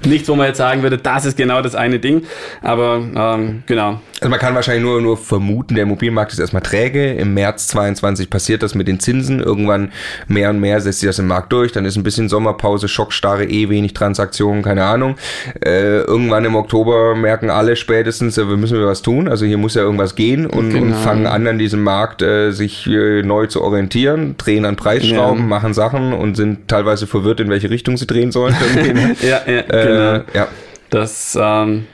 nichts, 0.04 0.28
wo 0.28 0.36
man 0.36 0.48
jetzt 0.48 0.58
sagen 0.58 0.82
würde, 0.82 0.98
das 0.98 1.24
ist 1.24 1.36
genau 1.36 1.62
das 1.62 1.74
eine 1.74 1.98
Ding. 1.98 2.26
Aber 2.62 2.96
ähm, 2.96 3.62
genau. 3.66 4.00
Also 4.24 4.30
man 4.30 4.40
kann 4.40 4.54
wahrscheinlich 4.54 4.82
nur, 4.82 5.02
nur 5.02 5.18
vermuten, 5.18 5.74
der 5.74 5.82
Immobilienmarkt 5.82 6.32
ist 6.32 6.38
erstmal 6.38 6.62
träge. 6.62 7.12
Im 7.12 7.34
März 7.34 7.68
22 7.68 8.30
passiert 8.30 8.62
das 8.62 8.74
mit 8.74 8.88
den 8.88 8.98
Zinsen. 8.98 9.38
Irgendwann 9.38 9.92
mehr 10.28 10.48
und 10.48 10.60
mehr 10.60 10.80
setzt 10.80 11.00
sich 11.00 11.08
das 11.10 11.18
im 11.18 11.26
Markt 11.26 11.52
durch. 11.52 11.72
Dann 11.72 11.84
ist 11.84 11.96
ein 11.96 12.04
bisschen 12.04 12.30
Sommerpause, 12.30 12.88
Schockstarre, 12.88 13.44
eh 13.44 13.68
wenig 13.68 13.92
Transaktionen, 13.92 14.62
keine 14.62 14.84
Ahnung. 14.84 15.16
Äh, 15.62 15.98
irgendwann 15.98 16.46
im 16.46 16.56
Oktober 16.56 17.14
merken 17.14 17.50
alle 17.50 17.76
spätestens, 17.76 18.38
äh, 18.38 18.48
wir 18.48 18.56
müssen 18.56 18.78
wir 18.78 18.86
was 18.86 19.02
tun. 19.02 19.28
Also 19.28 19.44
hier 19.44 19.58
muss 19.58 19.74
ja 19.74 19.82
irgendwas 19.82 20.14
gehen 20.14 20.46
und, 20.46 20.70
genau. 20.70 20.86
und 20.86 20.94
fangen 20.94 21.26
an, 21.26 21.46
an 21.46 21.58
diesem 21.58 21.82
Markt 21.82 22.22
äh, 22.22 22.50
sich 22.50 22.86
äh, 22.86 23.20
neu 23.22 23.46
zu 23.48 23.60
orientieren, 23.60 24.36
drehen 24.38 24.64
an 24.64 24.76
Preisschrauben, 24.76 25.40
ja. 25.40 25.46
machen 25.46 25.74
Sachen 25.74 26.14
und 26.14 26.34
sind 26.34 26.66
teilweise 26.66 27.06
verwirrt, 27.06 27.40
in 27.40 27.50
welche 27.50 27.68
Richtung 27.68 27.98
sie 27.98 28.06
drehen 28.06 28.32
sollen. 28.32 28.56
Ne? 28.94 29.16
ja, 29.22 29.40
ja, 29.46 29.60
äh, 29.60 29.86
genau. 29.86 30.24
ja. 30.34 30.48
Das, 30.88 31.38
ähm, 31.38 31.86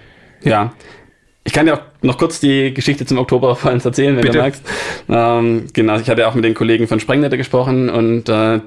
ja. 0.43 0.73
Ich 1.51 1.55
kann 1.55 1.67
dir 1.67 1.75
auch 1.75 1.83
noch 2.03 2.17
kurz 2.17 2.39
die 2.39 2.73
Geschichte 2.73 3.05
zum 3.07 3.19
Oktoberfallen 3.19 3.81
erzählen, 3.81 4.15
wenn 4.15 4.23
Bitte. 4.23 4.39
du 4.39 4.45
magst. 4.45 4.63
Ähm, 5.09 5.67
genau, 5.73 5.99
ich 5.99 6.09
hatte 6.09 6.29
auch 6.29 6.35
mit 6.37 6.45
den 6.45 6.55
Kollegen 6.55 6.87
von 6.87 7.01
Sprengnetter 7.01 7.37
gesprochen 7.37 7.89
und 7.91 8.29
äh, 8.29 8.61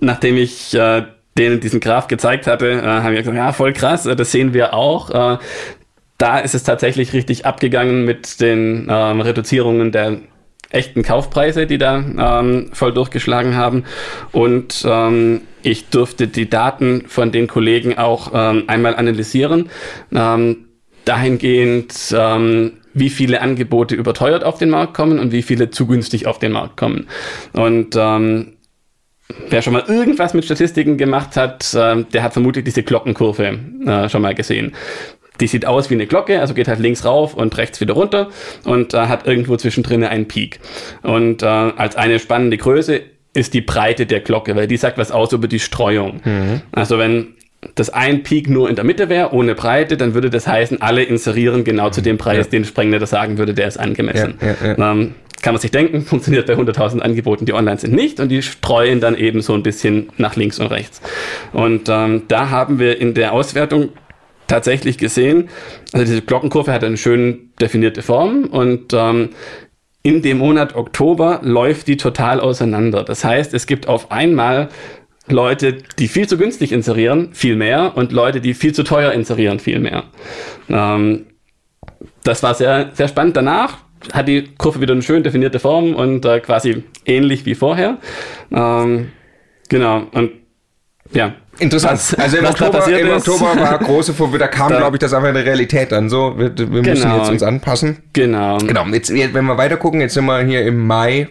nachdem 0.00 0.38
ich 0.38 0.72
äh, 0.72 1.02
denen 1.36 1.60
diesen 1.60 1.80
Graph 1.80 2.08
gezeigt 2.08 2.46
hatte, 2.46 2.70
äh, 2.70 2.82
haben 2.82 3.12
wir 3.12 3.18
gesagt, 3.18 3.36
ja, 3.36 3.52
voll 3.52 3.74
krass, 3.74 4.06
äh, 4.06 4.16
das 4.16 4.32
sehen 4.32 4.54
wir 4.54 4.72
auch. 4.72 5.10
Äh, 5.10 5.38
da 6.16 6.38
ist 6.38 6.54
es 6.54 6.62
tatsächlich 6.62 7.12
richtig 7.12 7.44
abgegangen 7.44 8.06
mit 8.06 8.40
den 8.40 8.86
ähm, 8.88 9.20
Reduzierungen 9.20 9.92
der 9.92 10.16
echten 10.70 11.02
Kaufpreise, 11.02 11.66
die 11.66 11.76
da 11.76 11.98
ähm, 11.98 12.70
voll 12.72 12.94
durchgeschlagen 12.94 13.54
haben. 13.54 13.84
Und 14.32 14.82
ähm, 14.88 15.42
ich 15.62 15.90
durfte 15.90 16.26
die 16.26 16.48
Daten 16.48 17.04
von 17.06 17.32
den 17.32 17.48
Kollegen 17.48 17.98
auch 17.98 18.30
ähm, 18.32 18.64
einmal 18.68 18.96
analysieren. 18.96 19.68
Ähm, 20.10 20.68
dahingehend, 21.04 21.94
ähm, 22.16 22.72
wie 22.94 23.10
viele 23.10 23.40
Angebote 23.40 23.94
überteuert 23.94 24.44
auf 24.44 24.58
den 24.58 24.70
Markt 24.70 24.94
kommen 24.94 25.18
und 25.18 25.32
wie 25.32 25.42
viele 25.42 25.70
zu 25.70 25.86
günstig 25.86 26.26
auf 26.26 26.38
den 26.38 26.52
Markt 26.52 26.76
kommen. 26.76 27.08
Und 27.52 27.96
ähm, 27.96 28.54
wer 29.48 29.62
schon 29.62 29.72
mal 29.72 29.84
irgendwas 29.86 30.34
mit 30.34 30.44
Statistiken 30.44 30.98
gemacht 30.98 31.36
hat, 31.36 31.74
äh, 31.74 32.04
der 32.04 32.22
hat 32.22 32.32
vermutlich 32.32 32.64
diese 32.64 32.82
Glockenkurve 32.82 33.58
äh, 33.86 34.08
schon 34.08 34.22
mal 34.22 34.34
gesehen. 34.34 34.72
Die 35.40 35.46
sieht 35.46 35.66
aus 35.66 35.90
wie 35.90 35.94
eine 35.94 36.06
Glocke, 36.06 36.40
also 36.40 36.54
geht 36.54 36.68
halt 36.68 36.78
links 36.78 37.04
rauf 37.04 37.34
und 37.34 37.56
rechts 37.56 37.80
wieder 37.80 37.94
runter 37.94 38.28
und 38.64 38.94
äh, 38.94 38.98
hat 38.98 39.26
irgendwo 39.26 39.56
zwischendrin 39.56 40.04
einen 40.04 40.28
Peak. 40.28 40.60
Und 41.02 41.42
äh, 41.42 41.46
als 41.46 41.96
eine 41.96 42.18
spannende 42.18 42.58
Größe 42.58 43.00
ist 43.34 43.54
die 43.54 43.62
Breite 43.62 44.04
der 44.04 44.20
Glocke, 44.20 44.54
weil 44.54 44.66
die 44.66 44.76
sagt 44.76 44.98
was 44.98 45.10
aus 45.10 45.32
über 45.32 45.48
die 45.48 45.58
Streuung. 45.58 46.20
Mhm. 46.24 46.60
Also 46.72 46.98
wenn 46.98 47.34
das 47.74 47.90
ein 47.90 48.22
Peak 48.22 48.48
nur 48.48 48.68
in 48.68 48.76
der 48.76 48.84
Mitte 48.84 49.08
wäre, 49.08 49.32
ohne 49.32 49.54
Breite, 49.54 49.96
dann 49.96 50.14
würde 50.14 50.30
das 50.30 50.46
heißen, 50.46 50.82
alle 50.82 51.02
inserieren 51.02 51.64
genau 51.64 51.90
zu 51.90 52.00
dem 52.00 52.18
Preis, 52.18 52.46
ja. 52.46 52.50
den 52.50 52.64
Sprengnetter 52.64 53.06
sagen 53.06 53.38
würde, 53.38 53.54
der 53.54 53.68
ist 53.68 53.78
angemessen. 53.78 54.34
Ja, 54.40 54.74
ja, 54.76 54.92
ähm, 54.92 55.14
kann 55.42 55.54
man 55.54 55.60
sich 55.60 55.70
denken, 55.70 56.02
funktioniert 56.06 56.46
bei 56.46 56.54
100.000 56.54 57.00
Angeboten, 57.00 57.46
die 57.46 57.52
online 57.52 57.78
sind, 57.78 57.94
nicht 57.94 58.20
und 58.20 58.28
die 58.28 58.42
streuen 58.42 59.00
dann 59.00 59.16
eben 59.16 59.40
so 59.42 59.54
ein 59.54 59.62
bisschen 59.62 60.10
nach 60.16 60.36
links 60.36 60.58
und 60.58 60.66
rechts. 60.66 61.00
Und 61.52 61.88
ähm, 61.88 62.22
da 62.28 62.50
haben 62.50 62.78
wir 62.78 63.00
in 63.00 63.14
der 63.14 63.32
Auswertung 63.32 63.90
tatsächlich 64.48 64.98
gesehen, 64.98 65.48
also 65.92 66.04
diese 66.04 66.22
Glockenkurve 66.22 66.72
hat 66.72 66.84
eine 66.84 66.96
schön 66.96 67.50
definierte 67.60 68.02
Form 68.02 68.44
und 68.44 68.92
ähm, 68.92 69.30
in 70.02 70.20
dem 70.20 70.38
Monat 70.38 70.74
Oktober 70.74 71.40
läuft 71.42 71.86
die 71.86 71.96
total 71.96 72.40
auseinander. 72.40 73.04
Das 73.04 73.24
heißt, 73.24 73.54
es 73.54 73.66
gibt 73.66 73.86
auf 73.86 74.10
einmal 74.10 74.68
Leute, 75.28 75.74
die 75.98 76.08
viel 76.08 76.28
zu 76.28 76.36
günstig 76.36 76.72
inserieren, 76.72 77.30
viel 77.32 77.56
mehr 77.56 77.96
und 77.96 78.12
Leute, 78.12 78.40
die 78.40 78.54
viel 78.54 78.74
zu 78.74 78.82
teuer 78.82 79.12
inserieren, 79.12 79.60
viel 79.60 79.78
mehr. 79.78 80.04
Ähm, 80.68 81.26
das 82.24 82.42
war 82.42 82.54
sehr, 82.54 82.90
sehr 82.94 83.08
spannend. 83.08 83.36
Danach 83.36 83.78
hat 84.12 84.28
die 84.28 84.44
Kurve 84.58 84.80
wieder 84.80 84.92
eine 84.92 85.02
schön 85.02 85.22
definierte 85.22 85.60
Form 85.60 85.94
und 85.94 86.24
äh, 86.24 86.40
quasi 86.40 86.82
ähnlich 87.06 87.46
wie 87.46 87.54
vorher. 87.54 87.98
Ähm, 88.52 89.12
genau. 89.68 90.02
Und 90.12 90.32
ja. 91.12 91.34
Interessant. 91.58 91.92
Was, 91.92 92.14
also 92.14 92.38
im, 92.38 92.46
Oktober, 92.46 92.88
im 92.88 93.10
Oktober, 93.10 93.56
war 93.56 93.78
große 93.84 94.14
Vorwürfe, 94.14 94.38
da 94.38 94.48
kam, 94.48 94.68
glaube 94.68 94.96
ich, 94.96 95.00
das 95.00 95.12
einfach 95.12 95.28
in 95.28 95.34
der 95.34 95.44
Realität 95.44 95.92
an. 95.92 96.08
So, 96.08 96.34
wir, 96.38 96.56
wir 96.56 96.66
müssen 96.66 97.02
genau. 97.02 97.18
jetzt 97.18 97.28
uns 97.28 97.42
anpassen. 97.42 97.98
Genau. 98.14 98.56
Genau. 98.58 98.86
Jetzt, 98.86 99.12
wenn 99.12 99.44
wir 99.44 99.58
weiter 99.58 99.76
gucken, 99.76 100.00
jetzt 100.00 100.14
sind 100.14 100.24
wir 100.24 100.42
hier 100.42 100.62
im 100.62 100.86
Mai 100.86 101.28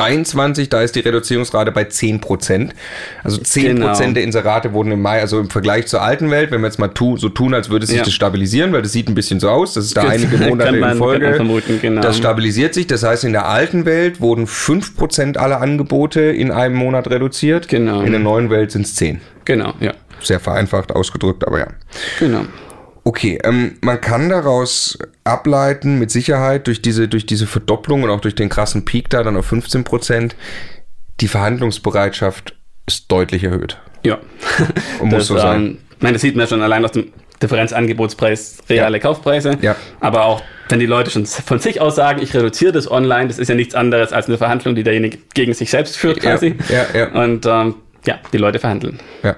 23, 0.00 0.68
da 0.68 0.82
ist 0.82 0.94
die 0.96 1.00
Reduzierungsrate 1.00 1.72
bei 1.72 1.84
10 1.84 2.20
Prozent. 2.20 2.74
Also 3.22 3.38
10 3.38 3.76
genau. 3.76 3.86
Prozent 3.88 4.16
der 4.16 4.24
Inserate 4.24 4.72
wurden 4.72 4.92
im 4.92 5.02
Mai, 5.02 5.20
also 5.20 5.38
im 5.38 5.50
Vergleich 5.50 5.86
zur 5.86 6.02
alten 6.02 6.30
Welt, 6.30 6.50
wenn 6.50 6.60
wir 6.60 6.66
jetzt 6.66 6.78
mal 6.78 6.88
tu, 6.88 7.16
so 7.16 7.28
tun, 7.28 7.54
als 7.54 7.70
würde 7.70 7.86
sich 7.86 7.98
ja. 7.98 8.04
das 8.04 8.12
stabilisieren, 8.12 8.72
weil 8.72 8.82
das 8.82 8.92
sieht 8.92 9.08
ein 9.08 9.14
bisschen 9.14 9.40
so 9.40 9.50
aus, 9.50 9.74
das 9.74 9.86
ist 9.86 9.96
da 9.96 10.02
einige 10.02 10.36
Monate 10.48 10.72
man, 10.72 10.92
in 10.92 10.98
Folge. 10.98 11.34
Vermuten, 11.34 11.78
genau. 11.80 12.00
Das 12.00 12.16
stabilisiert 12.16 12.74
sich, 12.74 12.86
das 12.86 13.02
heißt, 13.02 13.24
in 13.24 13.32
der 13.32 13.46
alten 13.46 13.84
Welt 13.84 14.20
wurden 14.20 14.46
5 14.46 14.96
Prozent 14.96 15.38
aller 15.38 15.60
Angebote 15.60 16.20
in 16.20 16.50
einem 16.50 16.76
Monat 16.76 17.10
reduziert. 17.10 17.68
Genau. 17.68 18.00
In 18.00 18.12
der 18.12 18.20
neuen 18.20 18.50
Welt 18.50 18.70
sind 18.70 18.86
es 18.86 18.94
10. 18.94 19.20
Genau, 19.44 19.74
ja. 19.80 19.92
Sehr 20.22 20.40
vereinfacht 20.40 20.92
ausgedrückt, 20.92 21.46
aber 21.46 21.60
ja. 21.60 21.66
Genau. 22.18 22.44
Okay, 23.04 23.38
ähm, 23.44 23.78
man 23.80 24.00
kann 24.00 24.28
daraus 24.28 24.98
ableiten, 25.24 25.98
mit 25.98 26.10
Sicherheit 26.10 26.66
durch 26.66 26.82
diese, 26.82 27.08
durch 27.08 27.26
diese 27.26 27.46
Verdopplung 27.46 28.02
und 28.02 28.10
auch 28.10 28.20
durch 28.20 28.34
den 28.34 28.48
krassen 28.48 28.84
Peak 28.84 29.08
da 29.10 29.22
dann 29.22 29.36
auf 29.36 29.46
15 29.46 29.84
Prozent, 29.84 30.36
die 31.20 31.28
Verhandlungsbereitschaft 31.28 32.54
ist 32.86 33.10
deutlich 33.10 33.44
erhöht. 33.44 33.78
Ja. 34.04 34.18
Und 35.00 35.10
muss 35.10 35.26
so 35.26 35.36
sein. 35.36 35.60
Ähm, 35.60 35.78
ich 35.96 36.02
meine, 36.02 36.14
das 36.14 36.22
sieht 36.22 36.36
man 36.36 36.46
schon 36.46 36.62
allein 36.62 36.84
aus 36.84 36.92
dem 36.92 37.12
Differenzangebotspreis, 37.42 38.58
reale 38.68 38.98
ja. 38.98 39.02
Kaufpreise. 39.02 39.56
Ja. 39.60 39.76
Aber 40.00 40.24
auch, 40.24 40.42
wenn 40.68 40.78
die 40.78 40.86
Leute 40.86 41.10
schon 41.10 41.26
von 41.26 41.58
sich 41.58 41.80
aus 41.80 41.96
sagen, 41.96 42.20
ich 42.22 42.34
reduziere 42.34 42.72
das 42.72 42.90
online, 42.90 43.28
das 43.28 43.38
ist 43.38 43.48
ja 43.48 43.54
nichts 43.54 43.74
anderes 43.74 44.12
als 44.12 44.26
eine 44.26 44.38
Verhandlung, 44.38 44.74
die 44.74 44.82
derjenige 44.82 45.18
gegen 45.34 45.54
sich 45.54 45.70
selbst 45.70 45.96
führt 45.96 46.20
quasi. 46.20 46.56
Ja, 46.68 46.86
ja, 46.94 46.98
ja. 47.00 47.22
Und 47.22 47.46
ähm, 47.46 47.74
ja, 48.06 48.18
die 48.32 48.38
Leute 48.38 48.58
verhandeln. 48.58 48.98
Ja. 49.22 49.36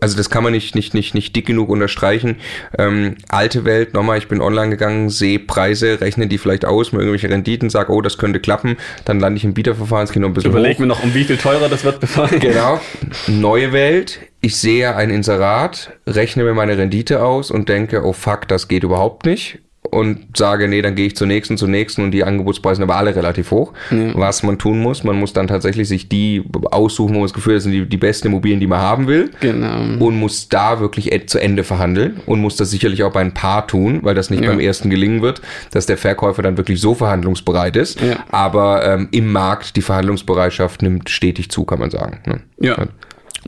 Also 0.00 0.16
das 0.16 0.30
kann 0.30 0.44
man 0.44 0.52
nicht, 0.52 0.74
nicht, 0.74 0.94
nicht, 0.94 1.14
nicht 1.14 1.34
dick 1.34 1.46
genug 1.46 1.68
unterstreichen. 1.68 2.36
Ähm, 2.78 3.16
alte 3.28 3.64
Welt, 3.64 3.94
nochmal, 3.94 4.18
ich 4.18 4.28
bin 4.28 4.40
online 4.40 4.70
gegangen, 4.70 5.10
sehe 5.10 5.38
Preise, 5.38 6.00
rechne 6.00 6.26
die 6.26 6.38
vielleicht 6.38 6.64
aus, 6.64 6.92
mir 6.92 6.98
irgendwelche 6.98 7.30
Renditen, 7.30 7.70
sage, 7.70 7.92
oh, 7.92 8.00
das 8.00 8.18
könnte 8.18 8.40
klappen, 8.40 8.76
dann 9.04 9.20
lande 9.20 9.38
ich 9.38 9.44
im 9.44 9.54
Bieterverfahren, 9.54 10.04
es 10.04 10.12
geht 10.12 10.22
noch 10.22 10.28
ein 10.28 10.34
bisschen 10.34 10.50
Überleg 10.50 10.74
hoch. 10.76 10.80
mir 10.80 10.86
noch, 10.86 11.02
um 11.02 11.14
wie 11.14 11.24
viel 11.24 11.36
teurer 11.36 11.68
das 11.68 11.84
wird 11.84 12.00
bevor. 12.00 12.28
Genau. 12.28 12.80
Neue 13.26 13.72
Welt, 13.72 14.20
ich 14.40 14.56
sehe 14.56 14.94
ein 14.94 15.10
Inserat, 15.10 15.92
rechne 16.06 16.44
mir 16.44 16.54
meine 16.54 16.76
Rendite 16.76 17.22
aus 17.24 17.50
und 17.50 17.68
denke, 17.68 18.04
oh 18.04 18.12
fuck, 18.12 18.46
das 18.48 18.68
geht 18.68 18.84
überhaupt 18.84 19.26
nicht 19.26 19.58
und 19.90 20.36
sage, 20.36 20.68
nee, 20.68 20.82
dann 20.82 20.94
gehe 20.94 21.06
ich 21.06 21.16
zur 21.16 21.26
nächsten, 21.26 21.56
zur 21.56 21.68
nächsten 21.68 22.02
und 22.02 22.10
die 22.10 22.24
Angebotspreise 22.24 22.76
sind 22.76 22.84
aber 22.84 22.96
alle 22.96 23.14
relativ 23.14 23.50
hoch. 23.50 23.72
Ja. 23.90 24.12
Was 24.14 24.42
man 24.42 24.58
tun 24.58 24.80
muss, 24.80 25.04
man 25.04 25.16
muss 25.16 25.32
dann 25.32 25.48
tatsächlich 25.48 25.88
sich 25.88 26.08
die 26.08 26.44
aussuchen, 26.70 27.14
wo 27.14 27.18
man 27.18 27.24
das 27.24 27.34
Gefühl 27.34 27.54
hat, 27.54 27.58
das 27.58 27.64
sind 27.64 27.72
die, 27.72 27.86
die 27.86 27.96
besten 27.96 28.28
Immobilien, 28.28 28.60
die 28.60 28.66
man 28.66 28.80
haben 28.80 29.06
will. 29.06 29.30
Genau. 29.40 30.04
Und 30.04 30.18
muss 30.18 30.48
da 30.48 30.80
wirklich 30.80 31.10
zu 31.28 31.38
Ende 31.38 31.64
verhandeln 31.64 32.20
und 32.26 32.40
muss 32.40 32.56
das 32.56 32.70
sicherlich 32.70 33.02
auch 33.02 33.12
bei 33.12 33.20
ein 33.20 33.34
paar 33.34 33.66
tun, 33.66 34.00
weil 34.02 34.14
das 34.14 34.30
nicht 34.30 34.42
ja. 34.42 34.50
beim 34.50 34.60
ersten 34.60 34.90
gelingen 34.90 35.22
wird, 35.22 35.40
dass 35.70 35.86
der 35.86 35.96
Verkäufer 35.96 36.42
dann 36.42 36.56
wirklich 36.56 36.80
so 36.80 36.94
verhandlungsbereit 36.94 37.76
ist. 37.76 38.00
Ja. 38.00 38.24
Aber 38.30 38.84
ähm, 38.84 39.08
im 39.12 39.32
Markt 39.32 39.76
die 39.76 39.82
Verhandlungsbereitschaft 39.82 40.82
nimmt 40.82 41.10
stetig 41.10 41.50
zu, 41.50 41.64
kann 41.64 41.78
man 41.78 41.90
sagen. 41.90 42.20
Ne? 42.26 42.40
Ja. 42.58 42.76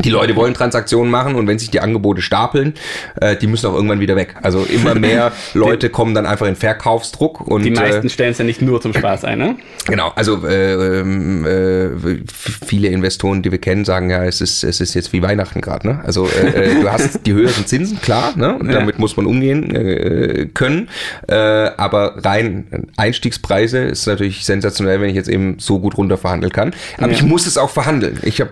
Die 0.04 0.10
Leute 0.10 0.36
wollen 0.36 0.54
Transaktionen 0.54 1.10
machen 1.10 1.34
und 1.34 1.46
wenn 1.46 1.58
sich 1.58 1.70
die 1.70 1.80
Angebote 1.80 2.22
stapeln, 2.22 2.74
äh, 3.20 3.36
die 3.36 3.46
müssen 3.46 3.66
auch 3.66 3.74
irgendwann 3.74 4.00
wieder 4.00 4.16
weg. 4.16 4.36
Also 4.42 4.64
immer 4.64 4.94
mehr 4.98 5.32
Leute 5.54 5.90
kommen 5.90 6.14
dann 6.14 6.26
einfach 6.26 6.46
in 6.46 6.56
Verkaufsdruck 6.56 7.40
und 7.40 7.64
die 7.64 7.70
meisten 7.70 8.06
äh, 8.06 8.10
stellen 8.10 8.32
es 8.32 8.38
ja 8.38 8.44
nicht 8.44 8.62
nur 8.62 8.80
zum 8.80 8.94
Spaß 8.94 9.24
ein, 9.24 9.38
ne? 9.38 9.56
Genau, 9.86 10.12
also 10.14 10.46
äh, 10.46 11.00
ähm, 11.00 11.44
äh, 11.44 12.18
viele 12.66 12.88
Investoren, 12.88 13.42
die 13.42 13.50
wir 13.50 13.58
kennen, 13.58 13.84
sagen 13.84 14.10
ja, 14.10 14.24
es 14.24 14.40
ist 14.40 14.64
es 14.64 14.80
ist 14.80 14.94
jetzt 14.94 15.12
wie 15.12 15.22
Weihnachten 15.22 15.60
gerade, 15.60 15.88
ne? 15.88 16.00
Also 16.04 16.26
äh, 16.28 16.72
äh, 16.72 16.80
du 16.80 16.88
hast 16.92 17.26
die 17.26 17.32
höheren 17.32 17.66
Zinsen, 17.66 18.00
klar, 18.00 18.34
ne? 18.36 18.54
Und 18.56 18.72
damit 18.72 18.96
ja. 18.96 19.00
muss 19.00 19.16
man 19.16 19.26
umgehen 19.26 19.74
äh, 19.74 20.46
können, 20.52 20.88
äh, 21.26 21.34
aber 21.34 22.24
rein 22.24 22.86
Einstiegspreise 22.96 23.78
ist 23.78 24.06
natürlich 24.06 24.44
sensationell, 24.44 25.00
wenn 25.00 25.10
ich 25.10 25.16
jetzt 25.16 25.28
eben 25.28 25.58
so 25.58 25.78
gut 25.78 25.96
runter 25.96 26.16
verhandeln 26.16 26.52
kann. 26.52 26.72
Aber 26.98 27.08
ja. 27.08 27.12
ich 27.12 27.22
muss 27.22 27.46
es 27.46 27.58
auch 27.58 27.70
verhandeln. 27.70 28.18
Ich 28.22 28.40
habe 28.40 28.50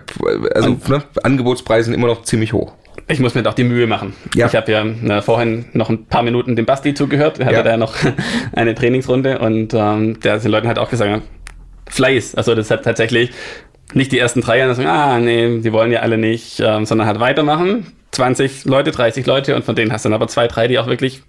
also 0.55 0.77
ne, 0.87 1.03
Angebotspreise 1.37 1.85
sind 1.85 1.93
immer 1.93 2.07
noch 2.07 2.23
ziemlich 2.23 2.53
hoch. 2.53 2.73
Ich 3.07 3.19
muss 3.19 3.35
mir 3.35 3.43
doch 3.43 3.53
die 3.53 3.63
Mühe 3.63 3.87
machen. 3.87 4.13
Ja. 4.35 4.47
Ich 4.47 4.55
habe 4.55 4.71
ja 4.71 4.83
na, 4.83 5.21
vorhin 5.21 5.65
noch 5.73 5.89
ein 5.89 6.05
paar 6.07 6.23
Minuten 6.23 6.55
dem 6.55 6.65
Basti 6.65 6.93
zugehört. 6.93 7.39
Er 7.39 7.45
hatte 7.45 7.55
ja. 7.57 7.63
da 7.63 7.77
noch 7.77 7.95
eine 8.53 8.75
Trainingsrunde 8.75 9.39
und 9.39 9.73
ähm, 9.73 10.19
der 10.19 10.33
hat 10.33 10.43
den 10.43 10.51
Leuten 10.51 10.67
halt 10.67 10.79
auch 10.79 10.89
gesagt, 10.89 11.21
Fleiß. 11.89 12.35
Also 12.35 12.55
das 12.55 12.69
hat 12.69 12.83
tatsächlich 12.83 13.31
nicht 13.93 14.11
die 14.11 14.19
ersten 14.19 14.41
drei 14.41 14.57
Jahre 14.57 14.75
sagen, 14.75 14.89
ah, 14.89 15.19
nee, 15.19 15.59
die 15.59 15.71
wollen 15.71 15.91
ja 15.91 16.01
alle 16.01 16.17
nicht, 16.17 16.59
ähm, 16.59 16.85
sondern 16.85 17.07
halt 17.07 17.19
weitermachen. 17.19 17.93
20 18.11 18.65
Leute, 18.65 18.91
30 18.91 19.25
Leute 19.25 19.55
und 19.55 19.63
von 19.63 19.75
denen 19.75 19.93
hast 19.93 20.03
du 20.03 20.09
dann 20.09 20.15
aber 20.15 20.27
zwei, 20.27 20.47
drei, 20.47 20.67
die 20.67 20.79
auch 20.79 20.87
wirklich 20.87 21.21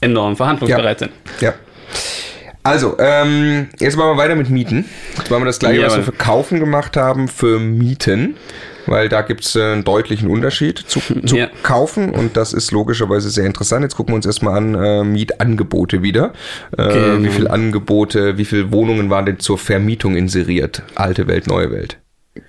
enorm 0.00 0.36
verhandlungsbereit 0.36 1.00
ja. 1.00 1.06
sind. 1.06 1.12
Ja. 1.40 1.54
Also, 2.62 2.96
ähm, 2.98 3.68
jetzt 3.78 3.96
machen 3.96 4.10
wir 4.10 4.16
weiter 4.16 4.36
mit 4.36 4.50
Mieten. 4.50 4.86
Jetzt 5.18 5.30
machen 5.30 5.42
wir 5.42 5.46
das 5.46 5.58
gleiche, 5.58 5.80
ja, 5.80 5.86
was 5.86 5.96
wir 5.96 6.02
für 6.02 6.12
Kaufen 6.12 6.60
gemacht 6.60 6.96
haben, 6.96 7.28
für 7.28 7.58
Mieten 7.58 8.36
weil 8.86 9.08
da 9.08 9.22
gibt 9.22 9.44
es 9.44 9.56
äh, 9.56 9.72
einen 9.72 9.84
deutlichen 9.84 10.28
Unterschied 10.28 10.78
zu, 10.78 11.00
zu 11.24 11.36
ja. 11.36 11.48
kaufen 11.62 12.10
und 12.10 12.36
das 12.36 12.52
ist 12.52 12.70
logischerweise 12.70 13.30
sehr 13.30 13.46
interessant. 13.46 13.82
Jetzt 13.82 13.96
gucken 13.96 14.12
wir 14.12 14.16
uns 14.16 14.26
erstmal 14.26 14.56
an 14.56 14.74
äh, 14.74 15.04
Mietangebote 15.04 16.02
wieder. 16.02 16.32
Äh, 16.76 16.92
genau. 16.92 17.22
Wie 17.22 17.28
viele 17.28 17.50
Angebote, 17.50 18.38
wie 18.38 18.44
viele 18.44 18.72
Wohnungen 18.72 19.10
waren 19.10 19.26
denn 19.26 19.38
zur 19.38 19.58
Vermietung 19.58 20.16
inseriert? 20.16 20.82
Alte 20.94 21.26
Welt, 21.26 21.46
neue 21.46 21.70
Welt. 21.70 21.98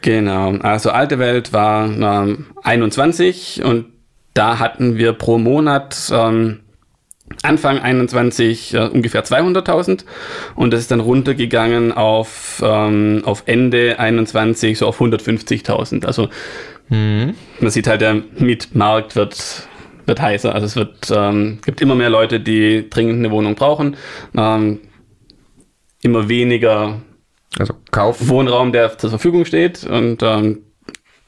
Genau, 0.01 0.51
also 0.57 0.89
alte 0.89 1.19
Welt 1.19 1.53
war 1.53 1.85
ähm, 1.85 2.47
21 2.63 3.63
und 3.63 3.85
da 4.33 4.59
hatten 4.59 4.97
wir 4.97 5.13
pro 5.13 5.37
Monat 5.37 6.11
ähm, 6.11 6.61
Anfang 7.41 7.79
21 7.79 8.73
äh, 8.73 8.79
ungefähr 8.87 9.23
200.000 9.23 10.05
und 10.55 10.71
das 10.71 10.81
ist 10.81 10.91
dann 10.91 10.99
runtergegangen 10.99 11.91
auf, 11.91 12.61
ähm, 12.63 13.23
auf 13.25 13.43
Ende 13.45 13.99
21 13.99 14.77
so 14.77 14.87
auf 14.87 15.01
150.000. 15.01 16.05
Also 16.05 16.29
mhm. 16.89 17.33
man 17.59 17.71
sieht 17.71 17.87
halt, 17.87 18.01
der 18.01 18.21
Mietmarkt 18.37 19.15
wird, 19.15 19.67
wird 20.05 20.21
heißer. 20.21 20.53
Also 20.53 20.65
es 20.65 20.75
wird, 20.75 21.11
ähm, 21.11 21.59
gibt 21.65 21.81
immer 21.81 21.95
mehr 21.95 22.09
Leute, 22.09 22.39
die 22.39 22.89
dringend 22.89 23.19
eine 23.19 23.31
Wohnung 23.31 23.55
brauchen. 23.55 23.97
Ähm, 24.37 24.81
immer 26.01 26.29
weniger 26.29 27.01
also 27.57 27.73
Kauf. 27.91 28.27
Wohnraum, 28.27 28.71
der 28.71 28.97
zur 28.97 29.09
Verfügung 29.09 29.45
steht 29.45 29.85
und 29.85 30.21
ähm, 30.21 30.63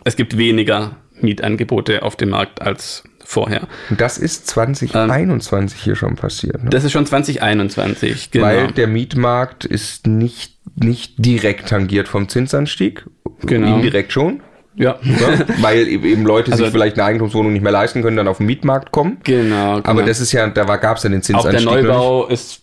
es 0.03 0.15
gibt 0.15 0.37
weniger 0.37 0.97
Mietangebote 1.21 2.03
auf 2.03 2.15
dem 2.15 2.29
Markt 2.29 2.61
als 2.61 3.03
vorher. 3.23 3.67
Das 3.89 4.17
ist 4.17 4.47
2021 4.47 5.79
ähm, 5.79 5.83
hier 5.83 5.95
schon 5.95 6.15
passiert. 6.15 6.63
Ne? 6.63 6.69
Das 6.69 6.83
ist 6.83 6.91
schon 6.91 7.05
2021, 7.05 8.31
genau. 8.31 8.45
Weil 8.45 8.71
der 8.71 8.87
Mietmarkt 8.87 9.65
ist 9.65 10.07
nicht, 10.07 10.55
nicht 10.75 11.13
direkt 11.17 11.69
tangiert 11.69 12.07
vom 12.07 12.29
Zinsanstieg. 12.29 13.05
Genau. 13.41 13.75
Indirekt 13.75 14.13
schon. 14.13 14.41
Ja. 14.75 14.97
ja. 15.01 15.45
Weil 15.61 15.87
eben 15.87 16.23
Leute 16.23 16.51
also, 16.51 16.63
sich 16.63 16.71
vielleicht 16.71 16.97
eine 16.97 17.05
Eigentumswohnung 17.05 17.51
nicht 17.51 17.63
mehr 17.63 17.71
leisten 17.71 18.01
können, 18.01 18.15
dann 18.15 18.27
auf 18.27 18.37
den 18.37 18.45
Mietmarkt 18.45 18.91
kommen. 18.91 19.17
Genau. 19.23 19.77
genau. 19.77 19.89
Aber 19.89 20.03
das 20.03 20.21
ist 20.21 20.31
ja, 20.31 20.47
da 20.47 20.63
gab 20.77 20.97
es 20.97 21.03
ja 21.03 21.09
den 21.09 21.21
Zinsanstieg. 21.21 21.67
Auch 21.67 21.73
der 21.73 21.83
Neubau 21.83 22.27
ist 22.27 22.61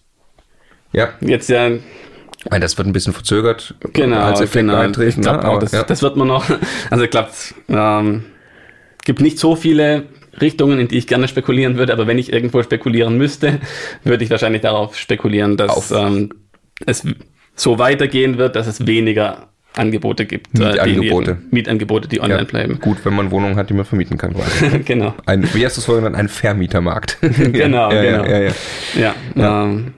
ja. 0.92 1.08
jetzt 1.20 1.48
ja 1.48 1.70
meine, 2.50 2.62
das 2.62 2.76
wird 2.76 2.86
ein 2.86 2.92
bisschen 2.92 3.12
verzögert 3.12 3.74
genau, 3.92 4.20
als 4.20 4.40
Effekt 4.40 4.66
genau. 4.66 4.76
eintreten. 4.76 5.20
Ich 5.20 5.26
ne? 5.26 5.44
auch, 5.44 5.58
das, 5.58 5.72
ja. 5.72 5.82
das, 5.82 6.02
wird 6.02 6.16
man 6.16 6.28
noch. 6.28 6.44
Also 6.90 7.06
glaube, 7.06 7.30
ähm, 7.68 8.24
gibt 9.04 9.20
nicht 9.20 9.38
so 9.38 9.56
viele 9.56 10.04
Richtungen, 10.40 10.78
in 10.78 10.88
die 10.88 10.98
ich 10.98 11.06
gerne 11.06 11.28
spekulieren 11.28 11.76
würde, 11.76 11.92
aber 11.92 12.06
wenn 12.06 12.18
ich 12.18 12.32
irgendwo 12.32 12.62
spekulieren 12.62 13.16
müsste, 13.16 13.60
würde 14.02 14.24
ich 14.24 14.30
wahrscheinlich 14.30 14.62
darauf 14.62 14.96
spekulieren, 14.96 15.56
dass 15.56 15.90
ähm, 15.90 16.30
es 16.86 17.06
so 17.54 17.78
weitergehen 17.78 18.38
wird, 18.38 18.56
dass 18.56 18.66
es 18.66 18.86
weniger 18.86 19.48
Angebote 19.76 20.24
gibt. 20.24 20.56
Mietangebote. 20.56 21.30
Äh, 21.32 21.34
die, 21.34 21.54
Mietangebote, 21.54 22.08
die 22.08 22.20
online 22.20 22.40
ja, 22.40 22.44
bleiben. 22.44 22.80
Gut, 22.80 23.04
wenn 23.04 23.14
man 23.14 23.30
Wohnungen 23.30 23.56
hat, 23.56 23.70
die 23.70 23.74
man 23.74 23.84
vermieten 23.84 24.18
kann. 24.18 24.34
genau. 24.84 25.14
Ein, 25.26 25.48
wie 25.52 25.64
heißt 25.64 25.76
das 25.76 25.84
vorhin? 25.84 26.14
Ein 26.14 26.28
Vermietermarkt. 26.28 27.18
genau, 27.20 27.92
ja, 27.92 28.02
genau. 28.02 28.24
Ja, 28.24 28.38
ja, 28.38 28.52
ja. 28.96 29.14
ja. 29.34 29.64
Ähm, 29.64 29.94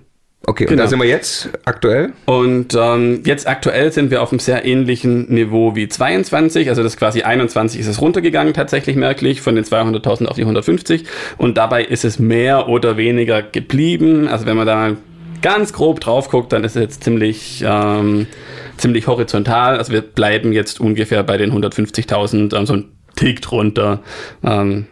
Okay, 0.48 0.64
genau. 0.64 0.72
und 0.72 0.76
da 0.78 0.84
genau. 0.84 0.90
sind 0.90 0.98
wir 1.00 1.08
jetzt 1.08 1.48
aktuell? 1.64 2.12
Und 2.24 2.76
ähm, 2.78 3.22
jetzt 3.24 3.48
aktuell 3.48 3.90
sind 3.90 4.12
wir 4.12 4.22
auf 4.22 4.30
einem 4.30 4.38
sehr 4.38 4.64
ähnlichen 4.64 5.28
Niveau 5.28 5.74
wie 5.74 5.88
22. 5.88 6.68
Also 6.68 6.84
das 6.84 6.96
quasi 6.96 7.22
21 7.22 7.80
ist 7.80 7.88
es 7.88 8.00
runtergegangen 8.00 8.54
tatsächlich 8.54 8.94
merklich 8.94 9.40
von 9.40 9.56
den 9.56 9.64
200.000 9.64 10.26
auf 10.26 10.36
die 10.36 10.42
150. 10.42 11.04
Und 11.36 11.58
dabei 11.58 11.84
ist 11.84 12.04
es 12.04 12.20
mehr 12.20 12.68
oder 12.68 12.96
weniger 12.96 13.42
geblieben. 13.42 14.28
Also 14.28 14.46
wenn 14.46 14.56
man 14.56 14.68
da 14.68 14.96
ganz 15.42 15.72
grob 15.72 15.98
drauf 15.98 16.30
guckt, 16.30 16.52
dann 16.52 16.62
ist 16.62 16.76
es 16.76 16.82
jetzt 16.82 17.02
ziemlich, 17.02 17.64
ähm, 17.66 18.28
ziemlich 18.76 19.08
horizontal. 19.08 19.78
Also 19.78 19.92
wir 19.92 20.00
bleiben 20.00 20.52
jetzt 20.52 20.80
ungefähr 20.80 21.24
bei 21.24 21.38
den 21.38 21.52
150.000, 21.52 22.56
ähm, 22.56 22.66
so 22.66 22.74
ein 22.74 22.84
Tick 23.16 23.42
drunter. 23.42 24.00
Ähm, 24.44 24.86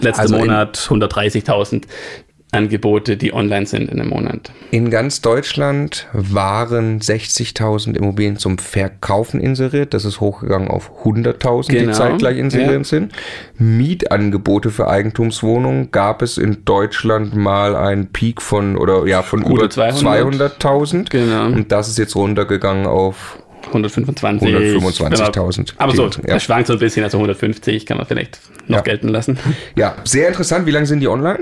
letzter 0.00 0.22
also 0.22 0.38
Monat 0.38 0.78
130.000. 0.78 1.82
Angebote, 2.56 3.16
die 3.16 3.32
online 3.32 3.66
sind 3.66 3.90
in 3.90 4.00
einem 4.00 4.10
Monat. 4.10 4.50
In 4.70 4.90
ganz 4.90 5.20
Deutschland 5.20 6.06
waren 6.12 7.00
60.000 7.00 7.96
Immobilien 7.96 8.38
zum 8.38 8.58
Verkaufen 8.58 9.40
inseriert. 9.40 9.94
Das 9.94 10.04
ist 10.04 10.20
hochgegangen 10.20 10.68
auf 10.68 10.90
100.000, 11.04 11.68
genau. 11.68 11.86
die 11.86 11.92
zeitgleich 11.92 12.38
inseriert 12.38 12.70
ja. 12.72 12.84
sind. 12.84 13.12
Mietangebote 13.58 14.70
für 14.70 14.88
Eigentumswohnungen 14.88 15.90
gab 15.90 16.22
es 16.22 16.38
in 16.38 16.64
Deutschland 16.64 17.36
mal 17.36 17.76
einen 17.76 18.06
Peak 18.06 18.42
von 18.42 18.76
oder 18.76 19.06
ja 19.06 19.22
von 19.22 19.42
Gute 19.42 19.66
über 19.66 19.88
200.000. 19.88 20.58
200 20.58 21.10
genau. 21.10 21.46
Und 21.46 21.72
das 21.72 21.88
ist 21.88 21.98
jetzt 21.98 22.16
runtergegangen 22.16 22.86
auf 22.86 23.38
125. 23.68 24.48
125.000. 24.48 25.56
Genau. 25.56 25.72
Aber 25.78 25.94
so, 25.94 26.04
ja. 26.04 26.10
das 26.26 26.42
schwankt 26.42 26.68
so 26.68 26.74
ein 26.74 26.78
bisschen, 26.78 27.04
also 27.04 27.18
150 27.18 27.86
kann 27.86 27.96
man 27.98 28.06
vielleicht 28.06 28.38
noch 28.66 28.78
ja. 28.78 28.82
gelten 28.82 29.08
lassen. 29.08 29.38
Ja, 29.74 29.96
sehr 30.04 30.28
interessant. 30.28 30.66
Wie 30.66 30.70
lange 30.70 30.86
sind 30.86 31.00
die 31.00 31.08
online? 31.08 31.40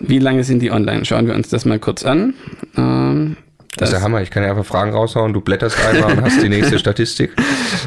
Wie 0.00 0.18
lange 0.18 0.44
sind 0.44 0.60
die 0.60 0.70
online? 0.70 1.04
Schauen 1.04 1.26
wir 1.26 1.34
uns 1.34 1.48
das 1.48 1.64
mal 1.64 1.78
kurz 1.78 2.04
an. 2.04 2.34
Ähm, 2.76 3.36
das, 3.76 3.78
das 3.78 3.88
ist 3.90 3.94
der 3.96 4.02
Hammer. 4.02 4.22
Ich 4.22 4.30
kann 4.30 4.42
ja 4.42 4.50
einfach 4.50 4.64
Fragen 4.64 4.92
raushauen, 4.92 5.32
du 5.32 5.40
blätterst 5.40 5.78
einmal 5.86 6.12
und 6.12 6.22
hast 6.22 6.42
die 6.42 6.48
nächste 6.48 6.78
Statistik. 6.78 7.32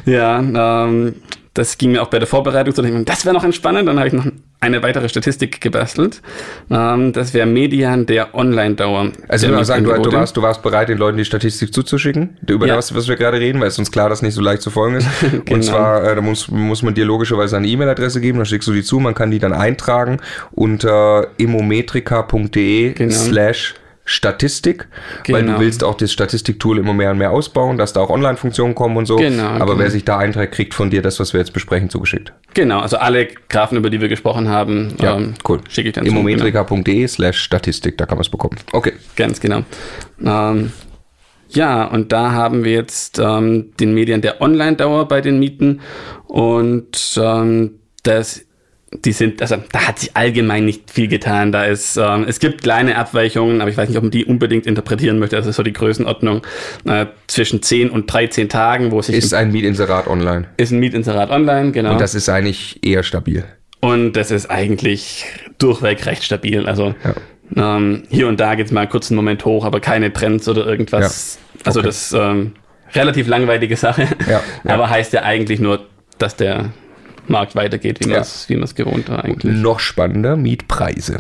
Ja, 0.06 0.40
ähm, 0.40 1.16
das 1.54 1.78
ging 1.78 1.92
mir 1.92 2.02
auch 2.02 2.10
bei 2.10 2.20
der 2.20 2.28
Vorbereitung 2.28 2.74
so. 2.74 2.84
Das 3.04 3.26
wäre 3.26 3.34
noch 3.34 3.44
entspannend. 3.44 3.88
Dann 3.88 3.98
habe 3.98 4.08
ich 4.08 4.14
noch 4.14 4.26
eine 4.62 4.84
weitere 4.84 5.10
Statistik 5.10 5.62
gebastelt. 5.62 6.22
Ähm, 6.70 7.14
das 7.14 7.34
wäre 7.34 7.48
Median 7.48 8.06
der 8.06 8.36
Online-Dauer. 8.36 9.12
Also 9.28 9.48
ich 9.48 9.54
mal 9.54 9.66
sagen, 9.66 9.86
du, 9.86 9.94
du, 9.94 10.12
warst, 10.12 10.38
du 10.38 10.42
warst 10.42 10.62
bereit, 10.62 10.90
den 10.90 10.98
Leuten 10.98 11.18
die 11.18 11.26
Statistik 11.26 11.74
zuzuschicken, 11.74 12.38
über 12.48 12.68
ja. 12.68 12.76
das, 12.76 12.94
was 12.94 13.08
wir 13.08 13.16
gerade 13.16 13.40
reden, 13.40 13.62
weil 13.62 13.70
es 13.70 13.80
uns 13.80 13.92
klar, 13.92 14.10
dass 14.10 14.22
nicht 14.22 14.34
so 14.34 14.42
leicht 14.42 14.62
zu 14.62 14.70
folgen 14.70 14.98
ist. 14.98 15.08
genau. 15.22 15.54
Und 15.54 15.64
zwar, 15.64 16.04
äh, 16.04 16.16
da 16.16 16.22
muss, 16.22 16.50
muss 16.50 16.84
man 16.84 16.94
dir 16.94 17.06
logischerweise 17.06 17.58
eine 17.58 17.68
E-Mail-Adresse 17.68 18.22
geben, 18.22 18.38
dann 18.38 18.46
schickst 18.46 18.68
du 18.68 18.74
die 18.74 18.84
zu, 18.84 19.00
man 19.00 19.16
kann 19.16 19.32
die 19.32 19.40
dann 19.40 19.54
eintragen 19.54 20.20
unter 20.52 21.28
immometrika.de 21.38 22.94
genau. 22.94 23.12
slash 23.12 23.76
Statistik, 24.10 24.88
genau. 25.24 25.38
weil 25.38 25.44
du 25.44 25.52
genau. 25.52 25.60
willst 25.60 25.84
auch 25.84 25.96
das 25.96 26.12
Statistiktool 26.12 26.80
immer 26.80 26.94
mehr 26.94 27.12
und 27.12 27.20
mehr 27.20 27.30
ausbauen, 27.30 27.78
dass 27.78 27.94
da 27.94 28.00
auch 28.02 28.10
Online-Funktionen 28.10 28.74
kommen 28.74 28.98
und 28.98 29.06
so. 29.06 29.18
Genau, 29.18 29.44
Aber 29.44 29.66
genau. 29.66 29.80
wer 29.80 29.92
sich 29.92 30.04
da 30.04 30.18
einträgt, 30.18 30.56
kriegt 30.56 30.74
von 30.74 30.90
dir 30.90 31.04
das, 31.04 31.20
was 31.20 31.34
wir 31.34 31.40
jetzt 31.40 31.54
besprechen, 31.54 31.92
zugeschickt. 31.92 32.34
Genau, 32.56 32.80
also 32.80 32.98
alle 32.98 33.28
Graphen, 33.50 33.78
über 33.78 33.92
die 33.92 34.02
wir 34.02 34.10
gesprochen 34.10 34.50
haben, 34.50 34.96
ja, 35.00 35.16
ähm, 35.16 35.36
cool. 35.48 35.62
schicke 35.70 35.90
ich 35.90 35.94
dann 35.94 36.08
Immometrika.de 36.08 36.82
genau. 36.84 37.08
slash 37.08 37.38
Statistik, 37.38 38.00
da 38.00 38.08
kann 38.08 38.18
man 38.18 38.24
es 38.24 38.30
bekommen. 38.30 38.58
Okay. 38.72 38.94
Ganz 39.16 39.40
genau. 39.40 39.62
Ähm, 40.26 40.72
ja, 41.50 41.86
und 41.86 42.12
da 42.12 42.32
haben 42.32 42.64
wir 42.64 42.72
jetzt 42.74 43.20
ähm, 43.20 43.74
den 43.80 43.94
Medien 43.94 44.22
der 44.22 44.42
Online-Dauer 44.42 45.08
bei 45.08 45.22
den 45.22 45.38
Mieten 45.38 45.82
und 46.26 47.20
ähm, 47.22 47.80
das 48.02 48.46
die 48.92 49.12
sind, 49.12 49.42
also 49.42 49.58
da 49.72 49.88
hat 49.88 50.00
sich 50.00 50.16
allgemein 50.16 50.66
nicht 50.66 50.90
viel 50.90 51.08
getan. 51.08 51.52
Da 51.52 51.66
ist, 51.66 51.98
ähm, 51.98 52.26
es 52.28 52.40
gibt 52.40 52.64
kleine 52.64 52.98
Abweichungen, 52.98 53.62
aber 53.62 53.70
ich 53.70 53.78
weiß 53.78 53.88
nicht, 53.88 53.98
ob 53.98 54.04
man 54.04 54.12
die 54.12 54.26
unbedingt 54.26 54.66
interpretieren 54.66 55.20
möchte. 55.20 55.36
Das 55.36 55.46
ist 55.46 55.58
so 55.58 55.64
die 55.64 55.74
Größenordnung 55.74 56.42
äh, 56.86 57.06
zwischen 57.28 57.62
10 57.62 57.92
und 57.92 58.12
13 58.12 58.50
Tagen, 58.50 58.92
wo 58.92 59.02
sich. 59.02 59.16
Ist 59.16 59.34
ein 59.34 59.52
Mietinserat 59.52 60.08
online. 60.08 60.48
Ist 60.58 60.72
ein 60.72 60.80
Mietinserat 60.80 61.30
online, 61.30 61.72
genau. 61.72 61.94
Und 61.94 62.02
das 62.02 62.16
ist 62.16 62.30
eigentlich 62.30 62.80
eher 62.84 63.04
stabil. 63.04 63.46
Und 63.80 64.14
das 64.14 64.32
ist 64.32 64.50
eigentlich 64.50 65.26
durchweg 65.60 66.06
recht 66.06 66.24
stabil. 66.24 66.66
Also 66.66 66.96
ja. 67.56 67.78
ähm, 67.78 68.04
hier 68.10 68.28
und 68.28 68.40
da 68.40 68.56
geht 68.56 68.66
es 68.66 68.72
mal 68.72 68.88
kurz 68.88 69.12
einen 69.12 69.18
Moment 69.18 69.46
hoch, 69.46 69.66
aber 69.66 69.80
keine 69.80 70.12
Trends 70.12 70.48
oder 70.48 70.66
irgendwas. 70.66 71.38
Ja. 71.54 71.62
Also 71.68 71.80
okay. 71.80 71.88
das 71.88 72.12
ähm, 72.14 72.54
relativ 72.94 73.28
langweilige 73.28 73.78
Sache. 73.78 74.08
Ja. 74.28 74.42
Aber 74.66 74.90
heißt 74.90 75.14
ja 75.14 75.24
eigentlich 75.24 75.60
nur, 75.60 75.86
dass 76.18 76.36
der 76.36 76.72
Markt 77.30 77.56
weitergeht, 77.56 78.00
wie 78.02 78.10
man 78.10 78.22
es 78.22 78.50
wie 78.50 78.56
gewohnt 78.76 79.10
war 79.10 79.24
eigentlich. 79.24 79.56
Noch 79.56 79.80
spannender, 79.80 80.36
Mietpreise. 80.36 81.20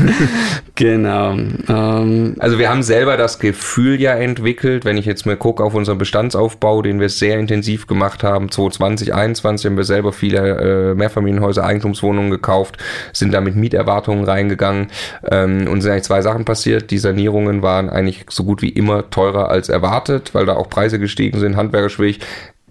genau. 0.74 1.32
Ähm, 1.68 2.34
also 2.38 2.58
wir 2.58 2.70
haben 2.70 2.82
selber 2.82 3.16
das 3.16 3.38
Gefühl 3.38 4.00
ja 4.00 4.12
entwickelt, 4.12 4.84
wenn 4.84 4.96
ich 4.96 5.06
jetzt 5.06 5.26
mal 5.26 5.36
gucke 5.36 5.62
auf 5.62 5.74
unseren 5.74 5.98
Bestandsaufbau, 5.98 6.82
den 6.82 7.00
wir 7.00 7.08
sehr 7.08 7.38
intensiv 7.38 7.86
gemacht 7.86 8.22
haben, 8.22 8.50
2020, 8.50 9.08
2021 9.08 9.66
haben 9.66 9.76
wir 9.76 9.84
selber 9.84 10.12
viele 10.12 10.90
äh, 10.90 10.94
Mehrfamilienhäuser, 10.94 11.64
Eigentumswohnungen 11.64 12.30
gekauft, 12.30 12.78
sind 13.12 13.32
da 13.32 13.40
mit 13.40 13.56
Mieterwartungen 13.56 14.24
reingegangen 14.24 14.88
ähm, 15.30 15.66
und 15.68 15.80
sind 15.80 15.92
eigentlich 15.92 16.04
zwei 16.04 16.22
Sachen 16.22 16.44
passiert. 16.44 16.90
Die 16.90 16.98
Sanierungen 16.98 17.62
waren 17.62 17.90
eigentlich 17.90 18.26
so 18.30 18.44
gut 18.44 18.62
wie 18.62 18.70
immer 18.70 19.10
teurer 19.10 19.48
als 19.48 19.68
erwartet, 19.68 20.34
weil 20.34 20.46
da 20.46 20.54
auch 20.54 20.68
Preise 20.68 20.98
gestiegen 20.98 21.38
sind, 21.38 21.56
handwerkerschwierig. 21.56 22.20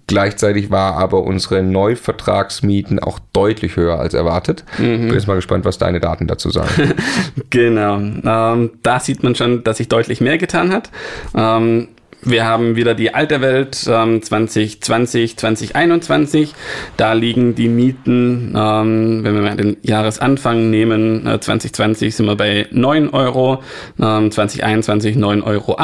Gleichzeitig 0.07 0.71
war 0.71 0.95
aber 0.95 1.23
unsere 1.23 1.61
Neuvertragsmieten 1.61 2.99
auch 2.99 3.19
deutlich 3.33 3.75
höher 3.75 3.99
als 3.99 4.13
erwartet. 4.13 4.63
Mhm. 4.77 5.07
Bin 5.07 5.13
jetzt 5.13 5.27
mal 5.27 5.35
gespannt, 5.35 5.65
was 5.65 5.77
deine 5.77 5.99
Daten 5.99 6.27
dazu 6.27 6.49
sagen. 6.49 6.93
genau. 7.49 7.97
Ähm, 7.97 8.71
da 8.83 8.99
sieht 9.01 9.23
man 9.23 9.35
schon, 9.35 9.65
dass 9.65 9.77
sich 9.77 9.89
deutlich 9.89 10.21
mehr 10.21 10.37
getan 10.37 10.71
hat. 10.71 10.89
Ähm, 11.35 11.89
wir 12.29 12.45
haben 12.45 12.75
wieder 12.75 12.93
die 12.93 13.13
alte 13.13 13.41
Welt 13.41 13.85
ähm, 13.89 14.21
2020, 14.21 15.37
2021. 15.37 16.53
Da 16.97 17.13
liegen 17.13 17.55
die 17.55 17.69
Mieten, 17.69 18.53
ähm, 18.55 19.23
wenn 19.23 19.35
wir 19.35 19.41
mal 19.41 19.55
den 19.55 19.77
Jahresanfang 19.81 20.69
nehmen, 20.69 21.25
äh, 21.25 21.39
2020 21.39 22.15
sind 22.15 22.25
wir 22.25 22.35
bei 22.35 22.67
9 22.71 23.09
Euro, 23.09 23.63
ähm, 23.99 24.31
2021 24.31 25.15
9,80 25.15 25.43
Euro, 25.43 25.77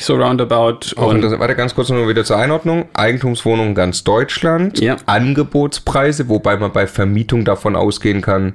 so 0.00 0.14
roundabout. 0.16 0.94
Und 0.96 1.22
das, 1.22 1.38
warte 1.38 1.54
ganz 1.54 1.74
kurz 1.74 1.90
nur 1.90 2.08
wieder 2.08 2.24
zur 2.24 2.36
Einordnung. 2.36 2.86
Eigentumswohnungen 2.94 3.74
ganz 3.74 4.04
Deutschland, 4.04 4.80
ja. 4.80 4.96
Angebotspreise, 5.06 6.28
wobei 6.28 6.56
man 6.56 6.72
bei 6.72 6.86
Vermietung 6.86 7.44
davon 7.44 7.76
ausgehen 7.76 8.20
kann, 8.20 8.54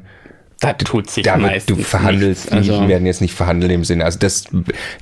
da 0.60 0.74
tut 0.74 1.10
sich 1.10 1.24
Damit 1.24 1.70
du 1.70 1.76
verhandelst, 1.76 2.46
nicht. 2.46 2.70
Also, 2.70 2.82
die 2.82 2.88
werden 2.88 3.06
jetzt 3.06 3.22
nicht 3.22 3.34
verhandeln 3.34 3.72
im 3.72 3.84
Sinne. 3.84 4.06
Also 4.06 4.20
das 4.20 4.46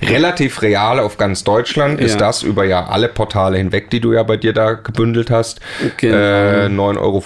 relativ 0.02 0.62
real 0.62 0.98
auf 0.98 1.16
ganz 1.16 1.44
Deutschland 1.44 2.00
ja. 2.00 2.06
ist 2.06 2.20
das 2.20 2.42
über 2.42 2.64
ja 2.64 2.86
alle 2.86 3.08
Portale 3.08 3.58
hinweg, 3.58 3.90
die 3.90 4.00
du 4.00 4.12
ja 4.12 4.22
bei 4.22 4.36
dir 4.36 4.52
da 4.52 4.72
gebündelt 4.72 5.30
hast, 5.30 5.60
genau. 5.96 6.16
äh, 6.16 6.66
9,50 6.66 6.98
Euro. 6.98 7.22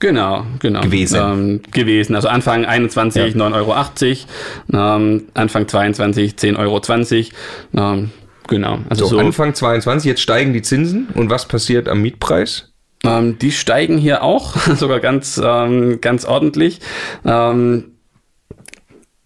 Genau, 0.00 0.46
genau. 0.60 0.80
Gewesen. 0.80 1.20
Ähm, 1.20 1.60
gewesen. 1.72 2.16
Also 2.16 2.28
Anfang 2.28 2.64
21 2.64 3.34
ja. 3.34 3.40
9,80 3.40 4.26
Euro, 4.72 4.96
ähm, 4.98 5.24
Anfang 5.34 5.68
22 5.68 6.32
10,20 6.32 6.58
Euro. 6.58 7.92
Ähm, 7.92 8.10
genau. 8.48 8.78
Also 8.88 9.04
so, 9.04 9.10
so 9.10 9.18
Anfang 9.18 9.54
22, 9.54 10.08
jetzt 10.08 10.22
steigen 10.22 10.54
die 10.54 10.62
Zinsen 10.62 11.08
und 11.14 11.28
was 11.28 11.46
passiert 11.46 11.88
am 11.88 12.00
Mietpreis? 12.00 12.69
Ähm, 13.04 13.38
die 13.38 13.52
steigen 13.52 13.98
hier 13.98 14.22
auch, 14.22 14.56
sogar 14.76 15.00
ganz, 15.00 15.40
ähm, 15.42 16.00
ganz 16.00 16.24
ordentlich. 16.24 16.80
Ähm, 17.24 17.96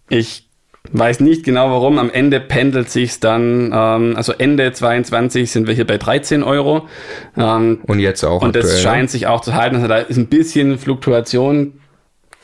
ich 0.09 0.45
weiß 0.91 1.19
nicht 1.19 1.43
genau 1.43 1.69
warum. 1.71 1.99
Am 1.99 2.09
Ende 2.09 2.39
pendelt 2.39 2.89
sich 2.89 3.19
dann, 3.19 3.71
ähm, 3.73 4.15
also 4.15 4.33
Ende 4.33 4.71
22 4.71 5.51
sind 5.51 5.67
wir 5.67 5.73
hier 5.73 5.87
bei 5.87 5.97
13 5.97 6.43
Euro. 6.43 6.87
Ähm, 7.37 7.79
und 7.85 7.99
jetzt 7.99 8.23
auch. 8.23 8.41
Und 8.41 8.55
das 8.55 8.81
scheint 8.81 9.09
sich 9.09 9.27
auch 9.27 9.41
zu 9.41 9.53
halten. 9.53 9.75
Also 9.75 9.87
da 9.87 9.97
ist 9.97 10.17
ein 10.17 10.27
bisschen 10.27 10.77
Fluktuation 10.77 11.79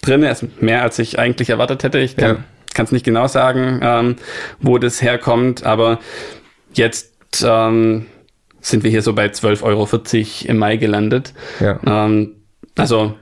drin. 0.01 0.23
Ist 0.23 0.61
mehr, 0.61 0.81
als 0.83 0.99
ich 0.99 1.19
eigentlich 1.19 1.49
erwartet 1.49 1.83
hätte. 1.83 1.99
Ich 1.99 2.15
kann 2.15 2.43
es 2.73 2.77
ja. 2.77 2.85
nicht 2.91 3.05
genau 3.05 3.27
sagen, 3.27 3.79
ähm, 3.81 4.15
wo 4.59 4.77
das 4.77 5.01
herkommt. 5.01 5.63
Aber 5.65 5.99
jetzt 6.73 7.45
ähm, 7.47 8.07
sind 8.61 8.83
wir 8.83 8.91
hier 8.91 9.01
so 9.01 9.13
bei 9.13 9.25
12,40 9.25 9.63
Euro 9.63 9.87
im 10.49 10.57
Mai 10.57 10.77
gelandet. 10.77 11.33
Ja. 11.59 11.79
Ähm, 11.85 12.35
also 12.77 13.15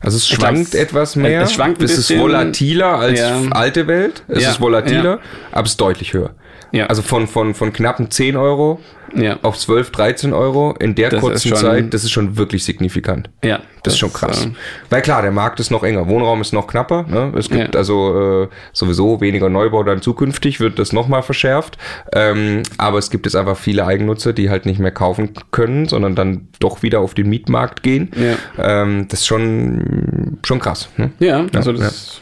also 0.00 0.18
es 0.18 0.28
schwankt 0.28 0.74
etwas 0.74 1.16
mehr. 1.16 1.42
Es 1.42 1.52
schwankt 1.54 1.80
ein 1.80 1.84
es 1.84 1.98
ist 1.98 2.16
volatiler 2.16 2.98
als 2.98 3.18
ja. 3.18 3.40
alte 3.50 3.86
Welt. 3.86 4.22
Es 4.28 4.42
ja. 4.42 4.50
ist 4.50 4.60
volatiler, 4.60 5.16
ja. 5.16 5.20
aber 5.52 5.64
es 5.64 5.72
ist 5.72 5.80
deutlich 5.80 6.12
höher. 6.12 6.34
Ja. 6.72 6.86
Also 6.86 7.02
von, 7.02 7.26
von, 7.26 7.54
von 7.54 7.72
knappen 7.72 8.10
10 8.10 8.36
Euro 8.36 8.80
ja. 9.14 9.38
auf 9.42 9.56
12, 9.56 9.90
13 9.90 10.32
Euro 10.32 10.74
in 10.78 10.94
der 10.94 11.10
das 11.10 11.20
kurzen 11.20 11.48
schon, 11.48 11.58
Zeit, 11.58 11.94
das 11.94 12.04
ist 12.04 12.10
schon 12.10 12.36
wirklich 12.36 12.64
signifikant. 12.64 13.30
Ja. 13.42 13.58
Das, 13.58 13.64
das 13.82 13.92
ist 13.94 13.98
schon 14.00 14.12
krass. 14.12 14.46
Äh, 14.46 14.50
Weil 14.90 15.02
klar, 15.02 15.22
der 15.22 15.30
Markt 15.30 15.60
ist 15.60 15.70
noch 15.70 15.84
enger, 15.84 16.08
Wohnraum 16.08 16.40
ist 16.40 16.52
noch 16.52 16.66
knapper. 16.66 17.04
Ne? 17.08 17.32
Es 17.36 17.48
gibt 17.48 17.74
ja. 17.74 17.78
also 17.78 18.44
äh, 18.44 18.48
sowieso 18.72 19.20
weniger 19.20 19.48
Neubau 19.48 19.82
dann 19.84 20.02
zukünftig, 20.02 20.60
wird 20.60 20.78
das 20.78 20.92
nochmal 20.92 21.22
verschärft. 21.22 21.78
Ähm, 22.12 22.62
aber 22.78 22.98
es 22.98 23.10
gibt 23.10 23.26
jetzt 23.26 23.36
einfach 23.36 23.56
viele 23.56 23.86
Eigennutzer, 23.86 24.32
die 24.32 24.50
halt 24.50 24.66
nicht 24.66 24.80
mehr 24.80 24.90
kaufen 24.90 25.30
können, 25.52 25.86
sondern 25.86 26.14
dann 26.14 26.48
doch 26.58 26.82
wieder 26.82 27.00
auf 27.00 27.14
den 27.14 27.28
Mietmarkt 27.28 27.82
gehen. 27.82 28.10
Ja. 28.16 28.82
Ähm, 28.82 29.06
das 29.08 29.20
ist 29.20 29.26
schon, 29.26 30.38
schon 30.44 30.58
krass. 30.58 30.88
Ne? 30.96 31.12
Ja, 31.20 31.46
also 31.54 31.72
das 31.72 32.20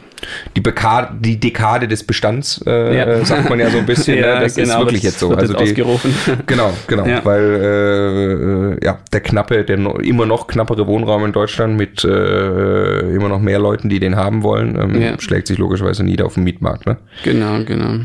die, 0.56 0.60
Bekade, 0.60 1.14
die 1.18 1.38
Dekade 1.38 1.88
des 1.88 2.04
Bestands, 2.04 2.62
äh, 2.66 2.96
ja. 2.96 3.24
sagt 3.24 3.48
man 3.48 3.58
ja 3.58 3.70
so 3.70 3.78
ein 3.78 3.86
bisschen. 3.86 4.18
ja, 4.18 4.36
ne? 4.36 4.40
Das 4.40 4.54
genau, 4.54 4.68
ist 4.68 4.78
wirklich 4.78 5.02
das 5.02 5.12
jetzt 5.12 5.20
so. 5.20 5.30
Also 5.30 5.54
die, 5.54 5.62
ausgerufen. 5.62 6.14
Genau, 6.46 6.72
genau. 6.86 7.06
Ja. 7.06 7.24
Weil 7.24 8.78
äh, 8.80 8.84
ja, 8.84 8.98
der 9.12 9.20
knappe, 9.20 9.64
der 9.64 9.76
no, 9.76 9.98
immer 9.98 10.26
noch 10.26 10.46
knappere 10.46 10.86
Wohnraum 10.86 11.24
in 11.24 11.32
Deutschland 11.32 11.76
mit 11.76 12.04
äh, 12.04 13.00
immer 13.14 13.28
noch 13.28 13.40
mehr 13.40 13.58
Leuten, 13.58 13.88
die 13.88 14.00
den 14.00 14.16
haben 14.16 14.42
wollen, 14.42 14.78
ähm, 14.80 15.00
ja. 15.00 15.20
schlägt 15.20 15.46
sich 15.46 15.58
logischerweise 15.58 16.04
nieder 16.04 16.26
auf 16.26 16.34
dem 16.34 16.44
Mietmarkt. 16.44 16.86
Ne? 16.86 16.98
Genau, 17.22 17.62
genau. 17.64 18.04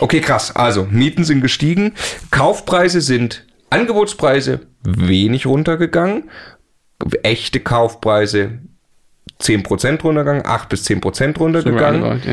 Okay, 0.00 0.20
krass. 0.20 0.54
Also, 0.54 0.86
Mieten 0.90 1.24
sind 1.24 1.40
gestiegen. 1.40 1.92
Kaufpreise 2.30 3.00
sind 3.00 3.46
Angebotspreise 3.70 4.60
wenig 4.82 5.46
runtergegangen. 5.46 6.30
Echte 7.22 7.60
Kaufpreise 7.60 8.60
10% 9.40 10.02
runtergegangen, 10.02 10.46
8 10.46 10.68
bis 10.68 10.86
10% 10.86 11.38
runtergegangen. 11.38 12.20
So. 12.22 12.30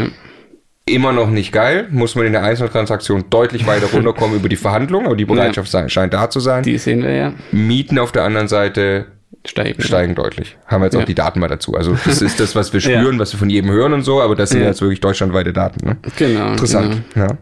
Immer 0.86 1.12
noch 1.12 1.30
nicht 1.30 1.52
geil, 1.52 1.88
muss 1.92 2.16
man 2.16 2.26
in 2.26 2.34
der 2.34 2.44
Einzeltransaktion 2.44 3.26
deutlich 3.30 3.68
weiter 3.68 3.88
runterkommen 3.94 4.36
über 4.36 4.50
die 4.50 4.56
Verhandlungen, 4.56 5.06
aber 5.06 5.16
die 5.16 5.26
Bereitschaft 5.26 5.72
ja. 5.74 5.88
scheint 5.88 6.14
da 6.14 6.30
zu 6.30 6.40
sein. 6.40 6.64
Die 6.64 6.78
sehen 6.78 7.04
wir 7.04 7.14
ja. 7.14 7.34
Mieten 7.52 8.00
auf 8.00 8.12
der 8.12 8.24
anderen 8.24 8.48
Seite 8.48 9.06
steigen, 9.46 9.82
steigen 9.82 10.16
deutlich. 10.16 10.58
Haben 10.66 10.82
wir 10.82 10.86
jetzt 10.86 10.96
ja. 10.96 11.02
auch 11.02 11.06
die 11.06 11.16
Daten 11.16 11.40
mal 11.40 11.48
dazu. 11.48 11.76
Also 11.76 11.98
das 12.06 12.22
ist 12.22 12.40
das, 12.40 12.56
was 12.56 12.74
wir 12.74 12.82
spüren, 12.82 13.20
was 13.20 13.32
wir 13.34 13.40
von 13.40 13.50
jedem 13.50 13.72
hören 13.72 13.94
und 13.94 14.04
so, 14.04 14.22
aber 14.22 14.36
das 14.36 14.50
sind 14.50 14.64
jetzt 14.64 14.82
wirklich 14.82 15.02
deutschlandweite 15.02 15.54
Daten. 15.54 15.86
Ne? 15.86 15.98
Genau. 16.18 16.52
Interessant. 16.52 17.02
Genau. 17.14 17.28
Ja. 17.28 17.38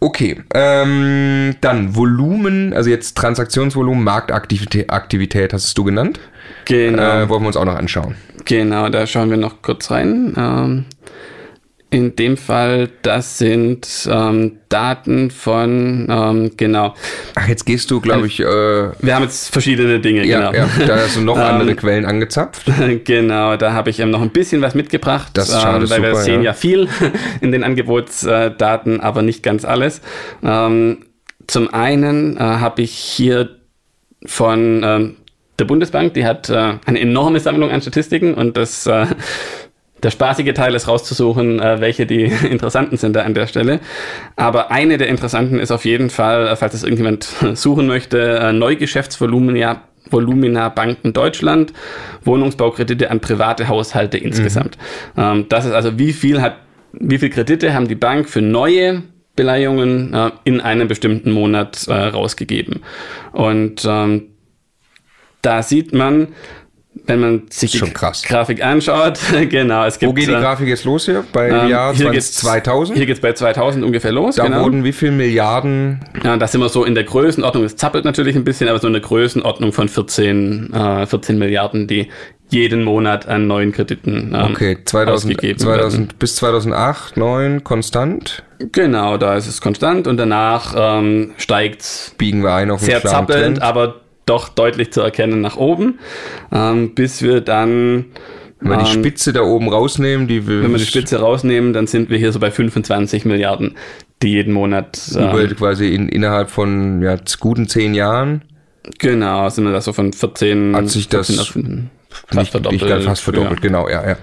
Okay, 0.00 0.42
ähm, 0.52 1.56
dann 1.62 1.96
Volumen, 1.96 2.74
also 2.74 2.90
jetzt 2.90 3.16
Transaktionsvolumen, 3.16 4.04
Marktaktivität 4.04 4.90
Aktivität 4.90 5.54
hast 5.54 5.76
du 5.78 5.84
genannt. 5.84 6.20
Genau. 6.64 7.22
Äh, 7.22 7.28
wollen 7.28 7.42
wir 7.42 7.48
uns 7.48 7.56
auch 7.56 7.64
noch 7.64 7.76
anschauen. 7.76 8.14
Genau, 8.44 8.88
da 8.88 9.06
schauen 9.06 9.30
wir 9.30 9.36
noch 9.36 9.62
kurz 9.62 9.90
rein. 9.90 10.34
Ähm, 10.36 10.84
in 11.94 12.16
dem 12.16 12.36
Fall, 12.36 12.88
das 13.02 13.38
sind 13.38 13.86
ähm, 14.10 14.58
Daten 14.68 15.30
von, 15.30 16.08
ähm, 16.10 16.50
genau. 16.56 16.94
Ach, 17.36 17.46
jetzt 17.46 17.64
gehst 17.66 17.88
du, 17.88 18.00
glaube 18.00 18.26
ich. 18.26 18.40
Äh, 18.40 18.44
wir 18.44 19.14
haben 19.14 19.22
jetzt 19.22 19.52
verschiedene 19.52 20.00
Dinge, 20.00 20.26
ja, 20.26 20.50
genau. 20.50 20.66
Ja, 20.66 20.86
da 20.86 20.96
hast 20.96 21.16
du 21.16 21.20
noch 21.20 21.38
andere 21.38 21.70
ähm, 21.70 21.76
Quellen 21.76 22.04
angezapft. 22.04 22.64
Genau, 23.04 23.56
da 23.56 23.74
habe 23.74 23.90
ich 23.90 23.98
noch 23.98 24.22
ein 24.22 24.30
bisschen 24.30 24.60
was 24.60 24.74
mitgebracht. 24.74 25.30
Das 25.34 25.50
ist 25.50 25.60
schade, 25.60 25.84
ähm, 25.84 25.90
Weil 25.90 25.98
super, 25.98 26.02
wir 26.02 26.16
sehen 26.16 26.42
ja. 26.42 26.50
ja 26.50 26.52
viel 26.52 26.88
in 27.40 27.52
den 27.52 27.62
Angebotsdaten, 27.62 29.00
aber 29.00 29.22
nicht 29.22 29.44
ganz 29.44 29.64
alles. 29.64 30.00
Ähm, 30.42 30.98
zum 31.46 31.72
einen 31.72 32.36
äh, 32.36 32.40
habe 32.40 32.82
ich 32.82 32.92
hier 32.92 33.50
von 34.26 34.82
ähm, 34.82 35.16
der 35.58 35.64
Bundesbank, 35.64 36.14
die 36.14 36.24
hat 36.24 36.50
äh, 36.50 36.74
eine 36.84 37.00
enorme 37.00 37.40
Sammlung 37.40 37.70
an 37.70 37.80
Statistiken 37.80 38.34
und 38.34 38.56
das 38.56 38.86
äh, 38.86 39.06
der 40.02 40.10
spaßige 40.10 40.52
Teil 40.52 40.74
ist 40.74 40.86
rauszusuchen, 40.86 41.60
äh, 41.60 41.80
welche 41.80 42.06
die 42.06 42.24
interessanten 42.50 42.96
sind 42.96 43.16
da 43.16 43.22
an 43.22 43.34
der 43.34 43.46
Stelle. 43.46 43.80
Aber 44.36 44.70
eine 44.70 44.98
der 44.98 45.08
interessanten 45.08 45.58
ist 45.58 45.70
auf 45.70 45.84
jeden 45.84 46.10
Fall, 46.10 46.48
äh, 46.48 46.56
falls 46.56 46.72
das 46.72 46.82
irgendjemand 46.82 47.24
suchen 47.54 47.86
möchte, 47.86 48.38
äh, 48.38 48.52
Neugeschäftsvolumina 48.52 49.82
Volumina 50.10 50.68
Banken 50.68 51.14
Deutschland, 51.14 51.72
Wohnungsbaukredite 52.24 53.10
an 53.10 53.20
private 53.20 53.68
Haushalte 53.68 54.18
insgesamt. 54.18 54.76
Mhm. 55.16 55.22
Ähm, 55.22 55.46
das 55.48 55.64
ist 55.64 55.72
also, 55.72 55.98
wie 55.98 56.12
viel 56.12 56.42
hat, 56.42 56.56
wie 56.92 57.16
viel 57.16 57.30
Kredite 57.30 57.72
haben 57.72 57.88
die 57.88 57.94
Bank 57.94 58.28
für 58.28 58.42
neue 58.42 59.02
Beleihungen 59.34 60.12
äh, 60.12 60.30
in 60.44 60.60
einem 60.60 60.88
bestimmten 60.88 61.30
Monat 61.30 61.88
äh, 61.88 61.94
rausgegeben. 61.94 62.82
Und 63.32 63.86
ähm, 63.88 64.33
da 65.44 65.62
sieht 65.62 65.92
man, 65.92 66.28
wenn 67.06 67.20
man 67.20 67.42
sich 67.50 67.72
die 67.72 67.92
Grafik 67.92 68.64
anschaut, 68.64 69.18
genau, 69.50 69.84
es 69.84 69.98
gibt. 69.98 70.10
Wo 70.10 70.14
geht 70.14 70.28
die 70.28 70.32
Grafik 70.32 70.68
jetzt 70.68 70.84
los 70.84 71.04
hier? 71.06 71.24
Bei 71.32 71.48
ähm, 71.48 71.68
Jahr 71.68 71.94
hier 71.94 72.06
20, 72.06 72.32
2000? 72.32 72.96
Hier 72.96 73.06
geht 73.06 73.16
es 73.16 73.20
bei 73.20 73.32
2000 73.32 73.84
ungefähr 73.84 74.12
los. 74.12 74.36
Da 74.36 74.44
genau. 74.44 74.62
wurden 74.62 74.84
wie 74.84 74.92
viele 74.92 75.12
Milliarden? 75.12 76.00
Ja, 76.22 76.36
da 76.36 76.46
sind 76.46 76.60
wir 76.60 76.68
so 76.68 76.84
in 76.84 76.94
der 76.94 77.04
Größenordnung, 77.04 77.64
es 77.64 77.76
zappelt 77.76 78.04
natürlich 78.04 78.36
ein 78.36 78.44
bisschen, 78.44 78.68
aber 78.68 78.78
so 78.78 78.86
eine 78.86 79.00
Größenordnung 79.00 79.72
von 79.72 79.88
14, 79.88 80.72
äh, 80.72 81.06
14 81.06 81.36
Milliarden, 81.38 81.88
die 81.88 82.08
jeden 82.48 82.84
Monat 82.84 83.26
an 83.26 83.46
neuen 83.46 83.72
Krediten 83.72 84.32
ähm, 84.34 84.52
okay 84.52 84.78
2000, 84.84 85.60
2000 85.60 86.18
bis 86.18 86.36
2008 86.36 87.16
9 87.16 87.64
konstant 87.64 88.42
genau 88.70 89.16
da 89.16 89.34
ist 89.34 89.48
es 89.48 89.62
konstant 89.62 90.06
und 90.06 90.18
danach 90.18 90.74
ähm, 90.76 91.32
steigt 91.38 92.12
biegen 92.18 92.42
wir 92.42 92.52
ein 92.52 92.70
auf 92.70 92.80
sehr 92.80 93.02
zappelnd 93.02 93.62
aber 93.62 94.03
doch 94.26 94.48
deutlich 94.48 94.92
zu 94.92 95.00
erkennen 95.00 95.40
nach 95.40 95.56
oben, 95.56 95.98
ähm, 96.52 96.94
bis 96.94 97.22
wir 97.22 97.40
dann 97.40 98.06
wenn 98.60 98.70
wir 98.70 98.78
die 98.78 98.90
ähm, 98.90 99.00
Spitze 99.00 99.32
da 99.32 99.42
oben 99.42 99.68
rausnehmen, 99.68 100.26
die 100.26 100.48
wir. 100.48 100.62
Wenn 100.62 100.70
wir 100.70 100.78
die 100.78 100.86
Spitze 100.86 101.18
rausnehmen, 101.20 101.72
dann 101.72 101.86
sind 101.86 102.08
wir 102.08 102.16
hier 102.16 102.32
so 102.32 102.40
bei 102.40 102.50
25 102.50 103.26
Milliarden, 103.26 103.76
die 104.22 104.28
jeden 104.28 104.54
Monat. 104.54 104.98
Ähm, 105.16 105.54
quasi 105.56 105.94
in, 105.94 106.08
innerhalb 106.08 106.50
von 106.50 107.02
ja, 107.02 107.16
guten 107.40 107.68
zehn 107.68 107.94
Jahren. 107.94 108.42
Genau, 108.98 109.48
sind 109.50 109.64
wir 109.64 109.72
da 109.72 109.80
so 109.80 109.92
von 109.92 110.12
14. 110.12 110.74
Hat 110.74 110.88
sich 110.88 111.08
das 111.08 111.26
14 111.26 111.90
fast 112.08 112.34
nicht, 112.34 112.50
verdoppelt. 112.50 112.82
Nicht 112.82 113.04
fast 113.04 113.22
verdoppelt, 113.22 113.60
ja. 113.62 113.68
genau, 113.68 113.88
ja, 113.88 114.08
ja. 114.08 114.16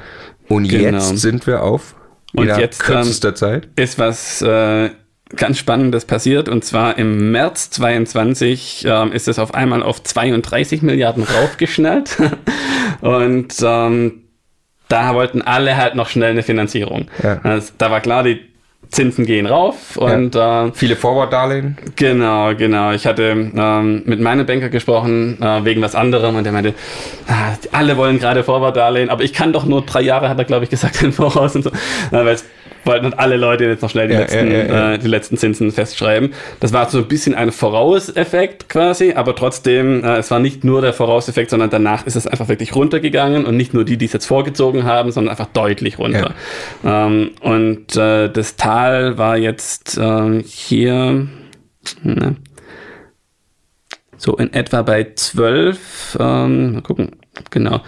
Und 0.47 0.67
genau. 0.67 0.97
jetzt 0.97 1.17
sind 1.17 1.45
wir 1.45 1.61
auf 1.63 1.95
und 2.33 2.47
jetzt 2.47 2.83
kürzester 2.83 3.29
ähm, 3.29 3.35
Zeit. 3.35 3.69
Ist 3.75 3.99
was 3.99 4.41
äh, 4.41 4.89
ganz 5.35 5.57
Spannendes 5.57 6.05
passiert. 6.05 6.49
Und 6.49 6.63
zwar 6.65 6.97
im 6.97 7.31
März 7.31 7.69
22 7.71 8.85
ähm, 8.87 9.11
ist 9.11 9.27
es 9.27 9.39
auf 9.39 9.53
einmal 9.53 9.83
auf 9.83 10.03
32 10.03 10.81
Milliarden 10.81 11.23
raufgeschnallt. 11.23 12.17
und 13.01 13.55
ähm, 13.63 14.21
da 14.87 15.15
wollten 15.15 15.41
alle 15.41 15.77
halt 15.77 15.95
noch 15.95 16.09
schnell 16.09 16.31
eine 16.31 16.43
Finanzierung. 16.43 17.07
Ja. 17.23 17.39
Also, 17.43 17.71
da 17.77 17.91
war 17.91 18.01
klar, 18.01 18.23
die 18.23 18.41
Zinsen 18.91 19.25
gehen 19.25 19.45
rauf 19.45 19.95
und 19.95 20.35
ja. 20.35 20.67
äh, 20.67 20.71
viele 20.73 20.97
Forward-Darlehen. 20.97 21.77
Genau, 21.95 22.53
genau. 22.55 22.91
Ich 22.91 23.07
hatte 23.07 23.51
ähm, 23.55 24.03
mit 24.05 24.19
meinem 24.19 24.45
Banker 24.45 24.67
gesprochen 24.67 25.41
äh, 25.41 25.63
wegen 25.63 25.81
was 25.81 25.95
anderem 25.95 26.35
und 26.35 26.43
der 26.43 26.51
meinte, 26.51 26.73
ah, 27.27 27.53
alle 27.71 27.95
wollen 27.95 28.19
gerade 28.19 28.43
Forward-Darlehen, 28.43 29.09
aber 29.09 29.23
ich 29.23 29.31
kann 29.31 29.53
doch 29.53 29.63
nur 29.63 29.83
drei 29.83 30.01
Jahre, 30.01 30.27
hat 30.27 30.37
er 30.37 30.43
glaube 30.43 30.65
ich 30.65 30.69
gesagt, 30.69 31.01
im 31.03 31.13
Voraus 31.13 31.55
und 31.55 31.63
so, 31.63 31.69
äh, 31.69 31.73
weil 32.11 32.27
es 32.27 32.43
wollten 32.83 33.13
alle 33.13 33.37
Leute 33.37 33.65
jetzt 33.65 33.81
noch 33.81 33.89
schnell 33.89 34.07
die, 34.07 34.13
ja, 34.13 34.21
letzten, 34.21 34.51
ja, 34.51 34.93
äh, 34.93 34.99
die 34.99 35.07
letzten 35.07 35.37
Zinsen 35.37 35.71
festschreiben. 35.71 36.33
Das 36.59 36.73
war 36.73 36.89
so 36.89 36.99
ein 36.99 37.07
bisschen 37.07 37.35
ein 37.35 37.51
Vorauseffekt 37.51 38.69
quasi, 38.69 39.13
aber 39.13 39.35
trotzdem, 39.35 40.03
äh, 40.03 40.17
es 40.17 40.31
war 40.31 40.39
nicht 40.39 40.63
nur 40.63 40.81
der 40.81 40.93
Vorauseffekt, 40.93 41.49
sondern 41.49 41.69
danach 41.69 42.05
ist 42.05 42.15
es 42.15 42.27
einfach 42.27 42.47
wirklich 42.47 42.75
runtergegangen 42.75 43.45
und 43.45 43.57
nicht 43.57 43.73
nur 43.73 43.85
die, 43.85 43.97
die 43.97 44.05
es 44.05 44.13
jetzt 44.13 44.25
vorgezogen 44.25 44.83
haben, 44.83 45.11
sondern 45.11 45.31
einfach 45.31 45.51
deutlich 45.53 45.99
runter. 45.99 46.33
Ähm, 46.83 47.31
und 47.41 47.95
äh, 47.95 48.29
das 48.29 48.55
Tal 48.55 49.17
war 49.17 49.37
jetzt 49.37 49.97
äh, 49.97 50.41
hier 50.43 51.27
ne, 52.03 52.35
so 54.17 54.35
in 54.35 54.53
etwa 54.53 54.83
bei 54.83 55.07
12, 55.15 56.17
ähm, 56.19 56.73
mal 56.73 56.81
gucken, 56.81 57.11
genau, 57.49 57.81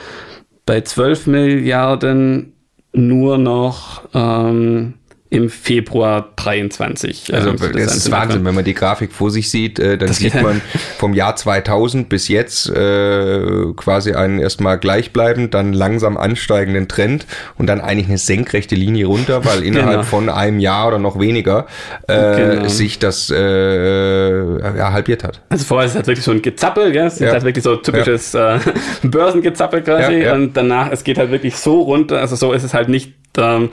bei 0.65 0.81
12 0.81 1.27
Milliarden 1.27 2.52
nur 2.93 3.37
noch 3.37 4.03
ähm, 4.13 4.93
im 5.33 5.49
Februar 5.49 6.29
23. 6.35 7.33
Also 7.33 7.53
das, 7.53 7.71
das 7.71 7.95
ist 7.97 8.11
Wahnsinn, 8.11 8.45
wenn 8.45 8.53
man 8.53 8.63
die 8.63 8.75
Grafik 8.75 9.11
vor 9.11 9.31
sich 9.31 9.49
sieht, 9.49 9.79
äh, 9.79 9.97
dann 9.97 10.09
das 10.09 10.17
sieht 10.17 10.35
man 10.43 10.61
vom 10.99 11.15
Jahr 11.15 11.35
2000 11.35 12.07
bis 12.07 12.27
jetzt 12.27 12.69
äh, 12.69 13.73
quasi 13.75 14.13
einen 14.13 14.37
erstmal 14.37 14.77
gleichbleibend, 14.77 15.55
dann 15.55 15.73
langsam 15.73 16.17
ansteigenden 16.17 16.87
Trend 16.87 17.25
und 17.57 17.65
dann 17.65 17.81
eigentlich 17.81 18.09
eine 18.09 18.19
senkrechte 18.19 18.75
Linie 18.75 19.07
runter, 19.07 19.43
weil 19.43 19.63
innerhalb 19.63 20.01
genau. 20.01 20.03
von 20.03 20.29
einem 20.29 20.59
Jahr 20.59 20.89
oder 20.89 20.99
noch 20.99 21.19
weniger 21.19 21.65
äh, 22.07 22.35
genau. 22.35 22.67
sich 22.67 22.99
das 22.99 23.31
äh, 23.31 24.77
ja, 24.77 24.93
halbiert 24.93 25.23
hat. 25.23 25.41
Also 25.49 25.65
vorher 25.65 25.87
ist 25.87 25.93
es 25.93 25.95
halt 25.95 26.07
wirklich 26.07 26.25
so 26.25 26.31
ein 26.31 26.43
Gezappel, 26.43 26.91
gell? 26.91 27.07
es 27.07 27.15
ist 27.15 27.21
ja. 27.21 27.31
halt 27.31 27.43
wirklich 27.43 27.63
so 27.63 27.75
typisches 27.77 28.33
ja. 28.33 28.57
äh, 28.57 28.59
Börsengezappel 29.03 29.81
quasi 29.81 30.13
ja, 30.13 30.35
und 30.35 30.55
danach, 30.55 30.91
es 30.91 31.03
geht 31.03 31.17
halt 31.17 31.31
wirklich 31.31 31.55
so 31.55 31.81
runter, 31.81 32.19
also 32.19 32.35
so 32.35 32.53
ist 32.53 32.61
es 32.61 32.75
halt 32.75 32.87
nicht 32.87 33.13
ähm, 33.35 33.71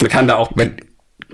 man 0.00 0.10
kann 0.10 0.28
da 0.28 0.36
auch 0.36 0.54
man, 0.54 0.76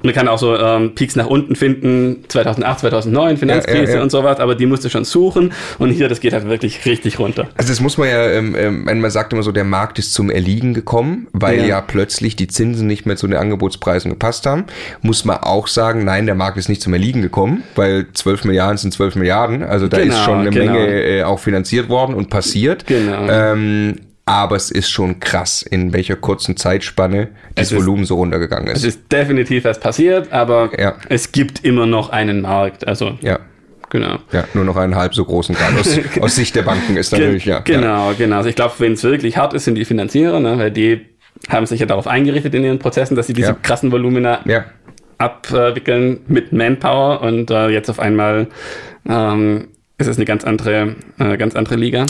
man 0.03 0.15
kann 0.15 0.29
auch 0.29 0.39
so 0.39 0.57
ähm, 0.57 0.95
Peaks 0.95 1.17
nach 1.17 1.27
unten 1.27 1.57
finden, 1.57 2.25
2008, 2.29 2.81
2009, 2.81 3.37
Finanzkrise 3.37 3.83
ja, 3.83 3.89
ja, 3.89 3.95
ja. 3.97 4.03
und 4.03 4.11
sowas, 4.11 4.39
aber 4.41 4.55
die 4.55 4.67
musst 4.67 4.85
du 4.85 4.89
schon 4.89 5.05
suchen 5.05 5.53
und 5.79 5.91
hier, 5.91 6.09
das 6.09 6.21
geht 6.21 6.33
halt 6.33 6.49
wirklich 6.49 6.85
richtig 6.87 7.19
runter. 7.19 7.49
Also 7.57 7.71
das 7.71 7.81
muss 7.81 7.99
man 7.99 8.09
ja, 8.09 8.27
ähm, 8.31 8.55
ähm, 8.59 8.85
man 8.85 9.11
sagt 9.11 9.33
immer 9.33 9.43
so, 9.43 9.53
der 9.53 9.65
Markt 9.65 9.99
ist 9.99 10.13
zum 10.13 10.31
Erliegen 10.31 10.75
gekommen, 10.75 11.29
weil 11.33 11.67
ja. 11.67 11.81
plötzlich 11.81 12.37
die 12.37 12.47
Zinsen 12.47 12.87
nicht 12.87 13.07
mehr 13.07 13.17
zu 13.17 13.27
den 13.27 13.37
Angebotspreisen 13.37 14.11
gepasst 14.11 14.47
haben. 14.47 14.65
Muss 15.03 15.25
man 15.25 15.39
auch 15.39 15.67
sagen, 15.67 16.05
nein, 16.05 16.27
der 16.27 16.35
Markt 16.35 16.59
ist 16.59 16.69
nicht 16.69 16.83
zum 16.83 16.93
Erliegen 16.93 17.23
gekommen, 17.23 17.63
weil 17.75 18.07
12 18.13 18.45
Milliarden 18.45 18.79
sind 18.79 18.93
12 18.93 19.17
Milliarden, 19.17 19.63
also 19.63 19.89
da 19.89 19.99
genau, 19.99 20.15
ist 20.15 20.25
schon 20.25 20.41
eine 20.41 20.51
genau. 20.51 20.73
Menge 20.73 21.03
äh, 21.03 21.23
auch 21.23 21.41
finanziert 21.41 21.89
worden 21.89 22.15
und 22.15 22.31
passiert. 22.31 22.87
Genau. 22.87 23.29
Ähm, 23.29 23.97
aber 24.27 24.57
es 24.57 24.73
ist 24.73 24.91
schon 24.91 25.21
krass, 25.21 25.63
in 25.63 25.93
welcher 25.93 26.17
kurzen 26.17 26.57
Zeitspanne 26.57 27.29
das 27.55 27.75
Volumen 27.75 28.05
so 28.05 28.17
runtergegangen 28.17 28.67
ist. 28.67 28.79
Es 28.79 28.97
ist 28.97 29.13
definitiv 29.13 29.65
was 29.65 29.79
passiert, 29.79 30.33
aber 30.33 30.71
ja. 30.79 30.97
es 31.09 31.31
gibt 31.31 31.65
immer 31.65 31.87
noch 31.87 32.11
einen 32.11 32.43
Markt. 32.43 32.87
Also 32.87 33.17
ja. 33.23 33.39
Genau. 33.89 34.19
Ja, 34.33 34.45
nur 34.53 34.65
noch 34.65 34.77
einen 34.77 34.97
halb 34.97 35.15
so 35.15 35.25
großen 35.25 35.55
Grad 35.55 35.79
aus, 35.79 35.99
aus 36.21 36.35
Sicht 36.35 36.57
der 36.57 36.63
Banken 36.63 36.97
ist 36.97 37.13
natürlich, 37.13 37.45
ja. 37.45 37.61
Genau, 37.61 38.13
genau. 38.19 38.39
Also 38.39 38.49
ich 38.49 38.57
glaube, 38.57 38.75
wenn 38.79 38.95
es 38.95 39.05
wirklich 39.05 39.37
hart 39.37 39.55
ist, 39.55 39.65
sind 39.65 39.77
die 39.77 39.85
Finanzierer, 39.85 40.41
ne, 40.41 40.59
weil 40.59 40.73
die 40.73 41.07
haben 41.49 41.67
sich 41.67 41.79
ja 41.79 41.87
darauf 41.87 42.09
eingerichtet 42.09 42.53
in 42.57 42.65
ihren 42.65 42.81
Prozessen, 42.81 43.15
dass 43.15 43.29
sie 43.29 43.33
diese 43.33 43.49
ja. 43.49 43.57
krassen 43.63 43.93
Volumina 43.93 44.41
ja. 44.45 44.65
abwickeln 45.19 46.19
mit 46.27 46.53
Manpower 46.53 47.23
und 47.23 47.53
äh, 47.53 47.69
jetzt 47.69 47.89
auf 47.89 48.01
einmal 48.01 48.49
ähm, 49.09 49.69
ist 49.99 50.09
es 50.09 50.17
eine 50.17 50.25
ganz 50.25 50.45
andere, 50.45 50.97
äh, 51.19 51.37
ganz 51.37 51.55
andere 51.55 51.77
Liga. 51.77 52.07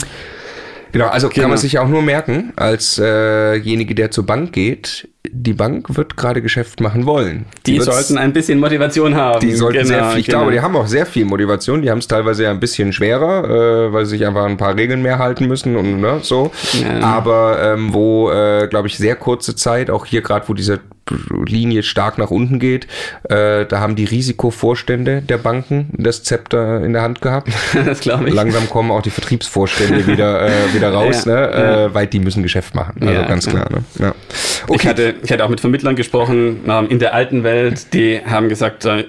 Genau, 0.91 1.07
also 1.07 1.29
genau. 1.29 1.41
kann 1.41 1.49
man 1.49 1.57
sich 1.57 1.79
auch 1.79 1.87
nur 1.87 2.01
merken, 2.01 2.53
als 2.55 2.97
äh, 2.97 3.55
der 3.95 4.11
zur 4.11 4.25
Bank 4.25 4.53
geht, 4.53 5.07
die 5.29 5.53
Bank 5.53 5.95
wird 5.95 6.17
gerade 6.17 6.41
Geschäft 6.41 6.79
machen 6.79 7.05
wollen. 7.05 7.45
Die, 7.65 7.73
die 7.73 7.79
sollten 7.81 8.17
ein 8.17 8.33
bisschen 8.33 8.59
Motivation 8.59 9.15
haben. 9.15 9.39
Die 9.39 9.53
sollten 9.53 9.79
genau, 9.79 9.87
sehr 9.87 10.09
viel, 10.11 10.19
ich 10.19 10.25
genau. 10.27 10.39
glaube, 10.39 10.51
die 10.53 10.61
haben 10.61 10.75
auch 10.75 10.87
sehr 10.87 11.05
viel 11.05 11.25
Motivation. 11.25 11.81
Die 11.81 11.89
haben 11.89 11.99
es 11.99 12.07
teilweise 12.07 12.43
ja 12.43 12.51
ein 12.51 12.59
bisschen 12.59 12.93
schwerer, 12.93 13.43
äh, 13.87 13.93
weil 13.93 14.05
sie 14.05 14.17
sich 14.17 14.25
einfach 14.25 14.45
ein 14.45 14.57
paar 14.57 14.75
Regeln 14.75 15.01
mehr 15.01 15.19
halten 15.19 15.47
müssen 15.47 15.75
und 15.75 15.99
ne, 15.99 16.19
so. 16.21 16.51
Ja. 16.81 16.99
Aber 17.01 17.59
ähm, 17.61 17.93
wo, 17.93 18.31
äh, 18.31 18.67
glaube 18.67 18.87
ich, 18.87 18.97
sehr 18.97 19.15
kurze 19.15 19.55
Zeit, 19.55 19.89
auch 19.89 20.05
hier 20.05 20.21
gerade, 20.21 20.47
wo 20.47 20.53
diese 20.53 20.79
Linie 21.45 21.83
stark 21.83 22.17
nach 22.17 22.31
unten 22.31 22.59
geht, 22.59 22.87
äh, 23.29 23.65
da 23.65 23.79
haben 23.79 23.95
die 23.95 24.05
Risikovorstände 24.05 25.21
der 25.21 25.37
Banken 25.37 25.89
das 25.93 26.23
Zepter 26.23 26.83
in 26.83 26.93
der 26.93 27.01
Hand 27.01 27.21
gehabt. 27.21 27.49
das 27.85 27.99
glaube 28.01 28.29
ich. 28.29 28.33
Langsam 28.33 28.69
kommen 28.69 28.91
auch 28.91 29.01
die 29.01 29.09
Vertriebsvorstände 29.09 30.07
wieder, 30.07 30.47
äh, 30.47 30.73
wieder 30.73 30.91
raus, 30.93 31.25
ja, 31.25 31.33
ne? 31.33 31.41
Ja. 31.41 31.85
Äh, 31.85 31.93
weil 31.93 32.07
die 32.07 32.19
müssen 32.19 32.43
Geschäft 32.43 32.75
machen. 32.75 32.95
Also 33.07 33.21
ganz 33.27 33.47
klar. 33.47 33.69
Ne? 33.71 33.83
Ja. 33.99 34.15
Okay. 34.67 34.75
Ich 34.75 34.87
hatte 34.87 35.15
ich 35.23 35.31
hatte 35.31 35.43
auch 35.45 35.49
mit 35.49 35.59
Vermittlern 35.59 35.95
gesprochen 35.95 36.61
ähm, 36.67 36.89
in 36.89 36.99
der 36.99 37.13
alten 37.13 37.43
Welt, 37.43 37.93
die 37.93 38.21
haben 38.25 38.49
gesagt, 38.49 38.85
äh, 38.85 39.05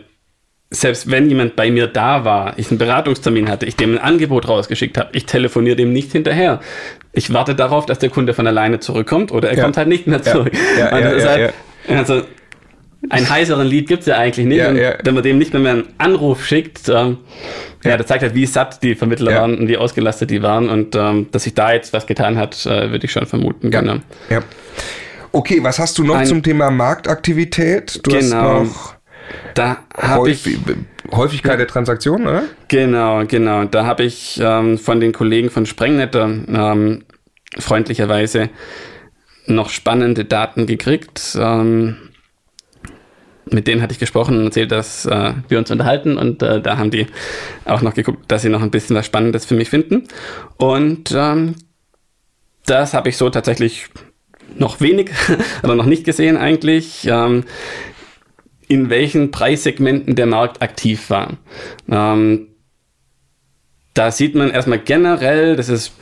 selbst 0.70 1.10
wenn 1.10 1.28
jemand 1.28 1.56
bei 1.56 1.70
mir 1.70 1.86
da 1.86 2.24
war, 2.24 2.58
ich 2.58 2.70
einen 2.70 2.78
Beratungstermin 2.78 3.48
hatte, 3.48 3.64
ich 3.64 3.76
dem 3.76 3.94
ein 3.94 3.98
Angebot 3.98 4.48
rausgeschickt 4.48 4.98
habe, 4.98 5.10
ich 5.12 5.24
telefoniere 5.24 5.76
dem 5.76 5.92
nicht 5.92 6.12
hinterher. 6.12 6.60
Ich 7.12 7.32
warte 7.32 7.54
darauf, 7.54 7.86
dass 7.86 7.98
der 7.98 8.10
Kunde 8.10 8.34
von 8.34 8.46
alleine 8.46 8.78
zurückkommt 8.78 9.32
oder 9.32 9.48
er 9.48 9.56
ja. 9.56 9.64
kommt 9.64 9.78
halt 9.78 9.88
nicht 9.88 10.06
mehr 10.06 10.22
zurück. 10.22 10.52
Ja. 10.78 10.98
Ja, 10.98 11.28
halt, 11.28 11.54
also 11.88 12.22
einen 13.10 13.30
heißeren 13.30 13.66
Lied 13.66 13.88
gibt 13.88 14.00
es 14.00 14.06
ja 14.06 14.18
eigentlich 14.18 14.46
nicht. 14.46 14.64
und 14.66 14.76
wenn 14.76 15.14
man 15.14 15.22
dem 15.22 15.38
nicht 15.38 15.52
mehr, 15.52 15.62
mehr 15.62 15.72
einen 15.72 15.84
Anruf 15.98 16.44
schickt, 16.44 16.88
ähm, 16.88 17.18
ja. 17.84 17.96
das 17.96 18.06
zeigt 18.06 18.22
halt, 18.22 18.34
wie 18.34 18.44
satt 18.44 18.82
die 18.82 18.94
Vermittler 18.94 19.34
waren 19.34 19.56
und 19.56 19.68
wie 19.68 19.76
ausgelastet 19.76 20.30
die 20.30 20.42
waren. 20.42 20.68
Und 20.68 20.94
ähm, 20.96 21.28
dass 21.30 21.44
sich 21.44 21.54
da 21.54 21.72
jetzt 21.72 21.92
was 21.92 22.06
getan 22.06 22.36
hat, 22.36 22.66
äh, 22.66 22.90
würde 22.90 23.06
ich 23.06 23.12
schon 23.12 23.24
vermuten. 23.26 23.70
Genau. 23.70 23.96
Okay, 25.38 25.62
was 25.62 25.78
hast 25.78 25.96
du 25.96 26.02
noch 26.02 26.16
Ein, 26.16 26.26
zum 26.26 26.42
Thema 26.42 26.68
Marktaktivität? 26.72 28.00
Du 28.02 28.10
genau. 28.10 28.60
hast 28.60 28.74
noch 28.74 28.94
da 29.54 29.84
Häufig, 29.96 30.58
ich, 30.66 31.12
Häufigkeit 31.12 31.60
der 31.60 31.68
Transaktionen, 31.68 32.26
oder? 32.26 32.42
Genau, 32.66 33.24
genau. 33.24 33.64
Da 33.64 33.86
habe 33.86 34.02
ich 34.02 34.40
ähm, 34.42 34.78
von 34.78 34.98
den 34.98 35.12
Kollegen 35.12 35.48
von 35.48 35.64
Sprengnetter 35.64 36.24
ähm, 36.24 37.04
freundlicherweise 37.56 38.50
noch 39.46 39.70
spannende 39.70 40.24
Daten 40.24 40.66
gekriegt. 40.66 41.38
Ähm, 41.40 41.98
mit 43.48 43.68
denen 43.68 43.80
hatte 43.80 43.92
ich 43.92 44.00
gesprochen 44.00 44.38
und 44.38 44.46
erzählt, 44.46 44.72
dass 44.72 45.06
äh, 45.06 45.34
wir 45.46 45.58
uns 45.58 45.70
unterhalten 45.70 46.18
und 46.18 46.42
äh, 46.42 46.60
da 46.60 46.78
haben 46.78 46.90
die 46.90 47.06
auch 47.64 47.80
noch 47.80 47.94
geguckt, 47.94 48.24
dass 48.26 48.42
sie 48.42 48.48
noch 48.48 48.62
ein 48.62 48.72
bisschen 48.72 48.96
was 48.96 49.06
Spannendes 49.06 49.44
für 49.44 49.54
mich 49.54 49.70
finden. 49.70 50.08
Und 50.56 51.14
ähm, 51.16 51.54
das 52.66 52.92
habe 52.92 53.08
ich 53.08 53.16
so 53.16 53.30
tatsächlich 53.30 53.88
noch 54.56 54.80
wenig, 54.80 55.10
aber 55.62 55.74
noch 55.74 55.86
nicht 55.86 56.04
gesehen 56.04 56.36
eigentlich, 56.36 57.06
ähm, 57.10 57.44
in 58.68 58.90
welchen 58.90 59.30
Preissegmenten 59.30 60.14
der 60.14 60.26
Markt 60.26 60.62
aktiv 60.62 61.10
war. 61.10 61.38
Ähm, 61.90 62.48
da 63.94 64.10
sieht 64.10 64.34
man 64.34 64.50
erstmal 64.50 64.78
generell, 64.78 65.56
das 65.56 65.68
ist 65.68 65.92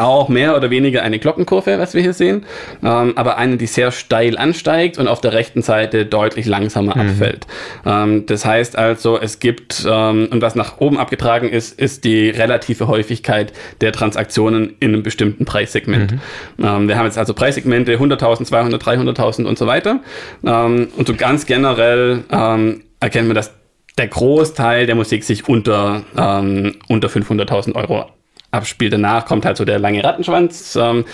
auch 0.00 0.28
mehr 0.28 0.56
oder 0.56 0.70
weniger 0.70 1.02
eine 1.02 1.18
Glockenkurve, 1.18 1.78
was 1.78 1.94
wir 1.94 2.02
hier 2.02 2.12
sehen, 2.12 2.44
ähm, 2.82 3.12
aber 3.16 3.36
eine, 3.36 3.56
die 3.56 3.66
sehr 3.66 3.92
steil 3.92 4.36
ansteigt 4.38 4.98
und 4.98 5.08
auf 5.08 5.20
der 5.20 5.32
rechten 5.32 5.62
Seite 5.62 6.06
deutlich 6.06 6.46
langsamer 6.46 6.94
mhm. 6.94 7.00
abfällt. 7.02 7.46
Ähm, 7.84 8.26
das 8.26 8.44
heißt 8.44 8.76
also, 8.76 9.18
es 9.18 9.38
gibt, 9.38 9.86
ähm, 9.88 10.28
und 10.30 10.42
was 10.42 10.54
nach 10.54 10.78
oben 10.78 10.98
abgetragen 10.98 11.48
ist, 11.48 11.78
ist 11.78 12.04
die 12.04 12.30
relative 12.30 12.88
Häufigkeit 12.88 13.52
der 13.80 13.92
Transaktionen 13.92 14.74
in 14.80 14.94
einem 14.94 15.02
bestimmten 15.02 15.44
Preissegment. 15.44 16.12
Mhm. 16.12 16.64
Ähm, 16.64 16.88
wir 16.88 16.98
haben 16.98 17.06
jetzt 17.06 17.18
also 17.18 17.34
Preissegmente 17.34 17.96
100.000, 17.96 18.44
200, 18.44 18.82
300.000 18.82 19.44
und 19.44 19.58
so 19.58 19.66
weiter. 19.66 20.00
Ähm, 20.44 20.88
und 20.96 21.06
so 21.06 21.14
ganz 21.14 21.46
generell 21.46 22.24
ähm, 22.30 22.82
erkennen 23.00 23.28
wir, 23.28 23.34
dass 23.34 23.52
der 23.98 24.08
Großteil 24.08 24.86
der 24.86 24.94
Musik 24.94 25.24
sich 25.24 25.46
unter, 25.46 26.04
unter 26.14 27.08
500.000 27.08 27.74
Euro 27.74 28.06
abspielt. 28.50 28.92
Danach 28.92 29.26
kommt 29.26 29.44
halt 29.44 29.56
so 29.56 29.64
der 29.64 29.78
lange 29.78 30.02
Rattenschwanz. 30.02 30.76
Ähm, 30.80 31.04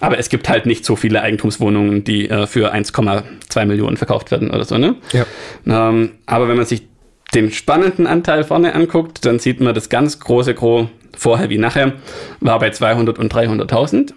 aber 0.00 0.18
es 0.18 0.28
gibt 0.28 0.48
halt 0.48 0.66
nicht 0.66 0.84
so 0.84 0.96
viele 0.96 1.22
Eigentumswohnungen, 1.22 2.04
die 2.04 2.28
äh, 2.28 2.46
für 2.46 2.74
1,2 2.74 3.64
Millionen 3.64 3.96
verkauft 3.96 4.30
werden 4.30 4.50
oder 4.50 4.64
so. 4.64 4.78
Ne? 4.78 4.96
Ja. 5.12 5.26
Ähm, 5.66 6.12
aber 6.26 6.48
wenn 6.48 6.56
man 6.56 6.66
sich 6.66 6.88
den 7.34 7.50
spannenden 7.50 8.06
Anteil 8.06 8.44
vorne 8.44 8.74
anguckt, 8.74 9.24
dann 9.24 9.38
sieht 9.38 9.60
man 9.60 9.74
das 9.74 9.88
ganz 9.88 10.20
große 10.20 10.54
Gros 10.54 10.88
vorher 11.16 11.50
wie 11.50 11.58
nachher 11.58 11.92
war 12.40 12.58
bei 12.58 12.70
200 12.70 13.18
und 13.18 13.32
300.000. 13.32 14.12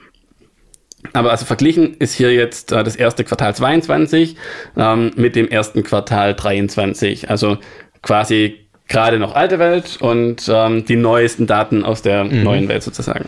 Aber 1.13 1.31
also 1.31 1.45
verglichen 1.45 1.95
ist 1.99 2.13
hier 2.13 2.33
jetzt 2.33 2.71
äh, 2.71 2.83
das 2.83 2.95
erste 2.95 3.23
Quartal 3.23 3.55
22 3.55 4.35
ähm, 4.75 5.11
mit 5.15 5.35
dem 5.35 5.47
ersten 5.47 5.83
Quartal 5.83 6.33
23. 6.33 7.29
Also 7.29 7.57
quasi 8.01 8.64
gerade 8.87 9.19
noch 9.19 9.35
alte 9.35 9.59
Welt 9.59 9.97
und 9.99 10.49
ähm, 10.51 10.85
die 10.85 10.95
neuesten 10.95 11.47
Daten 11.47 11.83
aus 11.83 12.01
der 12.01 12.23
mhm. 12.23 12.43
neuen 12.43 12.67
Welt 12.67 12.83
sozusagen. 12.83 13.27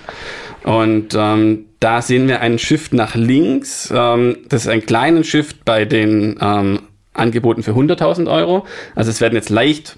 Und 0.63 1.15
ähm, 1.15 1.65
da 1.79 2.01
sehen 2.01 2.27
wir 2.27 2.41
einen 2.41 2.59
Shift 2.59 2.93
nach 2.93 3.15
links. 3.15 3.91
Ähm, 3.95 4.37
das 4.49 4.63
ist 4.63 4.67
ein 4.67 4.85
kleiner 4.85 5.23
Shift 5.23 5.63
bei 5.65 5.85
den 5.85 6.37
ähm, 6.41 6.79
Angeboten 7.13 7.63
für 7.63 7.71
100.000 7.71 8.29
Euro. 8.31 8.65
Also 8.95 9.09
es 9.09 9.21
werden 9.21 9.35
jetzt 9.35 9.49
leicht 9.49 9.97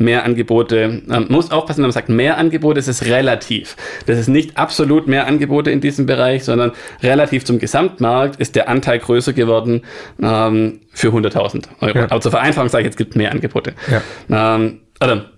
mehr 0.00 0.24
Angebote. 0.24 1.02
Man 1.06 1.26
muss 1.28 1.50
aufpassen, 1.50 1.78
wenn 1.78 1.88
man 1.88 1.92
sagt 1.92 2.08
mehr 2.08 2.38
Angebote, 2.38 2.78
ist 2.78 2.88
es 2.88 3.04
relativ. 3.06 3.76
Das 4.06 4.18
ist 4.18 4.28
nicht 4.28 4.56
absolut 4.56 5.06
mehr 5.06 5.26
Angebote 5.26 5.70
in 5.70 5.80
diesem 5.80 6.06
Bereich, 6.06 6.44
sondern 6.44 6.72
relativ 7.02 7.44
zum 7.44 7.58
Gesamtmarkt 7.58 8.40
ist 8.40 8.56
der 8.56 8.68
Anteil 8.68 8.98
größer 8.98 9.32
geworden 9.32 9.82
ähm, 10.22 10.80
für 10.92 11.08
100.000 11.08 11.64
Euro. 11.80 11.98
Ja. 11.98 12.04
Aber 12.04 12.20
zur 12.20 12.30
Vereinfachung 12.30 12.68
sage 12.68 12.82
ich, 12.82 12.86
jetzt 12.86 12.96
gibt 12.96 13.16
mehr 13.16 13.30
Angebote. 13.30 13.74
Ja. 13.90 14.56
Ähm, 14.56 14.80
oder 15.02 15.30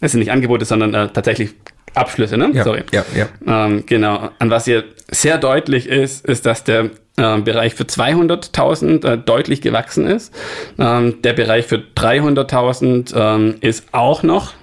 es 0.00 0.12
sind 0.12 0.20
nicht 0.20 0.30
Angebote, 0.30 0.64
sondern 0.64 0.94
äh, 0.94 1.08
tatsächlich 1.08 1.54
Abschlüsse, 1.94 2.36
ne? 2.36 2.50
Ja, 2.52 2.64
Sorry. 2.64 2.82
Ja, 2.92 3.04
ja. 3.14 3.26
Ähm, 3.46 3.84
genau. 3.86 4.30
An 4.38 4.50
was 4.50 4.64
hier 4.64 4.84
sehr 5.10 5.38
deutlich 5.38 5.88
ist, 5.88 6.26
ist, 6.26 6.46
dass 6.46 6.64
der 6.64 6.90
äh, 7.16 7.38
Bereich 7.38 7.74
für 7.74 7.84
200.000 7.84 9.06
äh, 9.06 9.18
deutlich 9.18 9.60
gewachsen 9.60 10.06
ist. 10.06 10.32
Ähm, 10.78 11.20
der 11.22 11.32
Bereich 11.32 11.66
für 11.66 11.82
300.000 11.96 13.14
ähm, 13.16 13.54
ist 13.60 13.86
auch 13.92 14.22
noch 14.22 14.54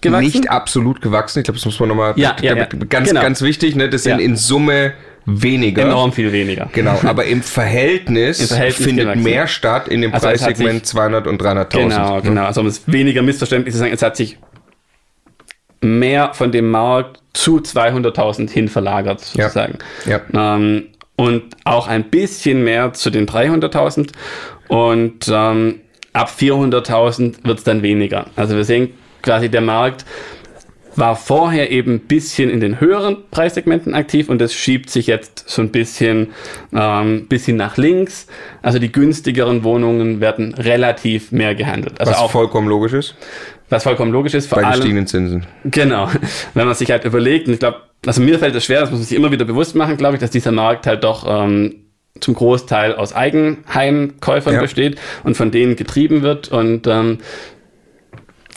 gewachsen. 0.00 0.24
Nicht 0.24 0.50
absolut 0.50 1.00
gewachsen. 1.00 1.40
Ich 1.40 1.44
glaube, 1.44 1.58
das 1.58 1.64
muss 1.64 1.80
man 1.80 1.88
nochmal 1.88 2.14
ja, 2.16 2.36
ja, 2.40 2.56
ja. 2.56 2.66
ganz, 2.88 3.08
genau. 3.08 3.22
ganz 3.22 3.42
wichtig, 3.42 3.74
ne? 3.76 3.88
Das 3.88 4.04
sind 4.04 4.20
in 4.20 4.36
Summe 4.36 4.94
weniger. 5.26 5.82
Enorm 5.82 6.12
viel 6.12 6.32
weniger. 6.32 6.68
Genau, 6.72 6.98
aber 7.02 7.24
im 7.24 7.42
Verhältnis, 7.42 8.40
Im 8.40 8.46
Verhältnis 8.46 8.86
findet 8.86 9.04
gewachsen. 9.06 9.22
mehr 9.24 9.46
statt 9.48 9.88
in 9.88 10.02
dem 10.02 10.14
also 10.14 10.26
Preissegment 10.26 10.86
200 10.86 11.26
und 11.26 11.42
300.000. 11.42 11.78
Genau, 11.78 12.20
genau. 12.20 12.44
Also 12.44 12.60
um 12.60 12.68
es 12.68 12.82
weniger 12.86 13.22
missverständlich 13.22 13.74
zu 13.74 13.80
sagen, 13.80 13.92
es 13.92 14.02
hat 14.02 14.16
sich 14.16 14.38
mehr 15.86 16.34
von 16.34 16.52
dem 16.52 16.70
Markt 16.70 17.20
zu 17.32 17.58
200.000 17.58 18.50
hin 18.50 18.68
verlagert, 18.68 19.20
sozusagen. 19.20 19.78
Ja. 20.06 20.20
ja. 20.32 20.56
Ähm, 20.56 20.88
und 21.16 21.42
auch 21.64 21.88
ein 21.88 22.04
bisschen 22.04 22.62
mehr 22.62 22.92
zu 22.92 23.10
den 23.10 23.26
300.000. 23.26 24.10
Und 24.68 25.30
ähm, 25.32 25.80
ab 26.12 26.30
400.000 26.38 27.44
wird 27.44 27.58
es 27.58 27.64
dann 27.64 27.82
weniger. 27.82 28.26
Also 28.36 28.56
wir 28.56 28.64
sehen 28.64 28.90
quasi, 29.22 29.48
der 29.48 29.60
Markt 29.62 30.04
war 30.96 31.14
vorher 31.14 31.70
eben 31.70 31.94
ein 31.94 32.00
bisschen 32.00 32.48
in 32.48 32.60
den 32.60 32.80
höheren 32.80 33.18
Preissegmenten 33.30 33.94
aktiv 33.94 34.28
und 34.28 34.40
das 34.40 34.54
schiebt 34.54 34.90
sich 34.90 35.06
jetzt 35.06 35.48
so 35.48 35.60
ein 35.62 35.70
bisschen, 35.70 36.32
ähm, 36.74 37.26
bisschen 37.28 37.56
nach 37.56 37.76
links. 37.76 38.26
Also 38.62 38.78
die 38.78 38.90
günstigeren 38.90 39.62
Wohnungen 39.62 40.20
werden 40.20 40.54
relativ 40.54 41.32
mehr 41.32 41.54
gehandelt. 41.54 42.00
Also 42.00 42.12
Was 42.12 42.18
auch, 42.18 42.30
vollkommen 42.30 42.68
logisch 42.68 42.94
ist. 42.94 43.14
Was 43.68 43.82
vollkommen 43.82 44.12
logisch 44.12 44.34
ist. 44.34 44.48
Vor 44.48 44.58
Bei 44.58 44.64
allem, 44.64 44.76
gestiegenen 44.76 45.06
Zinsen. 45.06 45.46
Genau. 45.64 46.08
Wenn 46.54 46.66
man 46.66 46.74
sich 46.74 46.90
halt 46.90 47.04
überlegt, 47.04 47.48
und 47.48 47.54
ich 47.54 47.58
glaube, 47.58 47.78
also 48.04 48.22
mir 48.22 48.38
fällt 48.38 48.54
es 48.54 48.64
schwer, 48.64 48.80
das 48.80 48.90
muss 48.90 49.00
man 49.00 49.06
sich 49.06 49.16
immer 49.16 49.32
wieder 49.32 49.44
bewusst 49.44 49.74
machen, 49.74 49.96
glaube 49.96 50.14
ich, 50.14 50.20
dass 50.20 50.30
dieser 50.30 50.52
Markt 50.52 50.86
halt 50.86 51.02
doch 51.02 51.26
ähm, 51.28 51.86
zum 52.20 52.34
Großteil 52.34 52.94
aus 52.94 53.14
Eigenheimkäufern 53.14 54.54
ja. 54.54 54.60
besteht 54.60 54.98
und 55.24 55.36
von 55.36 55.50
denen 55.50 55.76
getrieben 55.76 56.22
wird 56.22 56.48
und 56.48 56.86
ähm, 56.86 57.18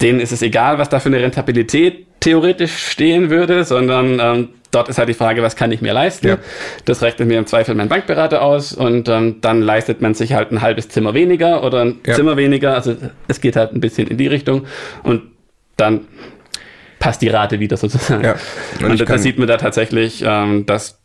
denen 0.01 0.19
ist 0.19 0.31
es 0.31 0.41
egal, 0.41 0.77
was 0.77 0.89
da 0.89 0.99
für 0.99 1.09
eine 1.09 1.21
Rentabilität 1.21 2.05
theoretisch 2.19 2.75
stehen 2.77 3.29
würde, 3.29 3.63
sondern 3.63 4.19
ähm, 4.19 4.49
dort 4.71 4.89
ist 4.89 4.97
halt 4.97 5.09
die 5.09 5.13
Frage, 5.13 5.41
was 5.41 5.55
kann 5.55 5.71
ich 5.71 5.81
mir 5.81 5.93
leisten? 5.93 6.27
Ja. 6.27 6.37
Das 6.85 7.01
rechnet 7.01 7.27
mir 7.27 7.39
im 7.39 7.45
Zweifel 7.45 7.75
mein 7.75 7.89
Bankberater 7.89 8.41
aus 8.41 8.73
und 8.73 9.09
ähm, 9.09 9.37
dann 9.41 9.61
leistet 9.61 10.01
man 10.01 10.13
sich 10.13 10.33
halt 10.33 10.51
ein 10.51 10.61
halbes 10.61 10.89
Zimmer 10.89 11.13
weniger 11.13 11.63
oder 11.63 11.81
ein 11.81 11.99
ja. 12.05 12.13
Zimmer 12.13 12.37
weniger. 12.37 12.75
Also 12.75 12.95
es 13.27 13.41
geht 13.41 13.55
halt 13.55 13.73
ein 13.73 13.79
bisschen 13.79 14.07
in 14.07 14.17
die 14.17 14.27
Richtung 14.27 14.65
und 15.03 15.23
dann 15.77 16.07
passt 16.99 17.21
die 17.21 17.29
Rate 17.29 17.59
wieder 17.59 17.77
sozusagen. 17.77 18.23
Ja. 18.23 18.35
Und, 18.81 18.91
und 18.91 19.09
da 19.09 19.17
sieht 19.17 19.39
man 19.39 19.47
da 19.47 19.57
tatsächlich, 19.57 20.23
ähm, 20.25 20.65
dass 20.65 20.98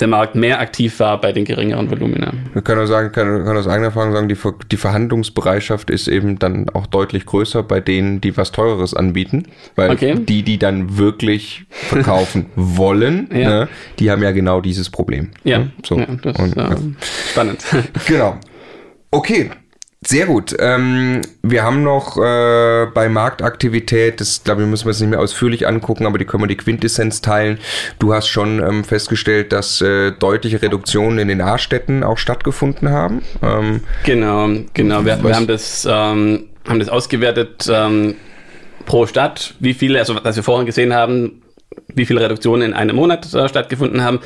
der 0.00 0.08
Markt 0.08 0.34
mehr 0.34 0.60
aktiv 0.60 0.98
war 1.00 1.20
bei 1.20 1.32
den 1.32 1.44
geringeren 1.44 1.90
Volumina. 1.90 2.32
Wir 2.52 2.62
können 2.62 2.82
auch 2.82 2.86
sagen, 2.86 3.12
kann, 3.12 3.44
kann 3.44 3.56
aus 3.56 3.66
eigener 3.66 3.86
Erfahrung 3.86 4.12
sagen, 4.12 4.28
die, 4.28 4.36
die 4.70 4.76
Verhandlungsbereitschaft 4.76 5.90
ist 5.90 6.08
eben 6.08 6.38
dann 6.38 6.68
auch 6.70 6.86
deutlich 6.86 7.26
größer 7.26 7.62
bei 7.62 7.80
denen, 7.80 8.20
die 8.20 8.36
was 8.36 8.52
Teureres 8.52 8.94
anbieten. 8.94 9.44
Weil 9.76 9.90
okay. 9.90 10.16
die, 10.18 10.42
die 10.42 10.58
dann 10.58 10.98
wirklich 10.98 11.64
verkaufen 11.70 12.46
wollen, 12.56 13.28
ja. 13.32 13.48
ne, 13.48 13.68
die 13.98 14.10
haben 14.10 14.22
ja 14.22 14.32
genau 14.32 14.60
dieses 14.60 14.90
Problem. 14.90 15.30
Ja, 15.44 15.58
ne? 15.58 15.72
so. 15.84 15.98
Ja, 15.98 16.06
das 16.22 16.38
ist 16.38 16.56
äh, 16.56 16.76
spannend. 17.30 17.64
Genau. 18.06 18.38
Okay, 19.10 19.50
sehr 20.00 20.26
gut. 20.26 20.54
Ähm, 20.58 21.22
wir 21.42 21.64
haben 21.64 21.82
noch 21.82 22.16
äh, 22.16 22.86
bei 22.94 23.08
Marktaktivität, 23.08 24.20
das 24.20 24.44
glaube 24.44 24.62
ich, 24.62 24.68
müssen 24.68 24.86
wir 24.86 24.92
es 24.92 25.00
nicht 25.00 25.10
mehr 25.10 25.20
ausführlich 25.20 25.66
angucken, 25.66 26.06
aber 26.06 26.18
die 26.18 26.24
können 26.24 26.44
wir 26.44 26.48
die 26.48 26.56
Quintessenz 26.56 27.20
teilen. 27.20 27.58
Du 27.98 28.14
hast 28.14 28.28
schon 28.28 28.60
ähm, 28.60 28.84
festgestellt, 28.84 29.52
dass 29.52 29.80
äh, 29.80 30.12
deutliche 30.12 30.62
Reduktionen 30.62 31.18
in 31.18 31.28
den 31.28 31.40
A-Städten 31.40 32.04
auch 32.04 32.16
stattgefunden 32.18 32.90
haben. 32.90 33.22
Ähm, 33.42 33.80
genau, 34.04 34.48
genau. 34.72 35.04
Wir, 35.04 35.22
wir 35.22 35.34
haben 35.34 35.48
das 35.48 35.86
ähm, 35.90 36.44
haben 36.68 36.78
das 36.78 36.88
ausgewertet 36.88 37.68
ähm, 37.72 38.14
pro 38.86 39.06
Stadt, 39.06 39.54
wie 39.58 39.74
viele, 39.74 39.98
also 39.98 40.16
was 40.22 40.36
wir 40.36 40.42
vorhin 40.42 40.66
gesehen 40.66 40.94
haben, 40.94 41.42
wie 41.94 42.06
viele 42.06 42.20
Reduktionen 42.20 42.70
in 42.70 42.74
einem 42.74 42.96
Monat 42.96 43.32
äh, 43.34 43.48
stattgefunden 43.48 44.02
haben, 44.02 44.20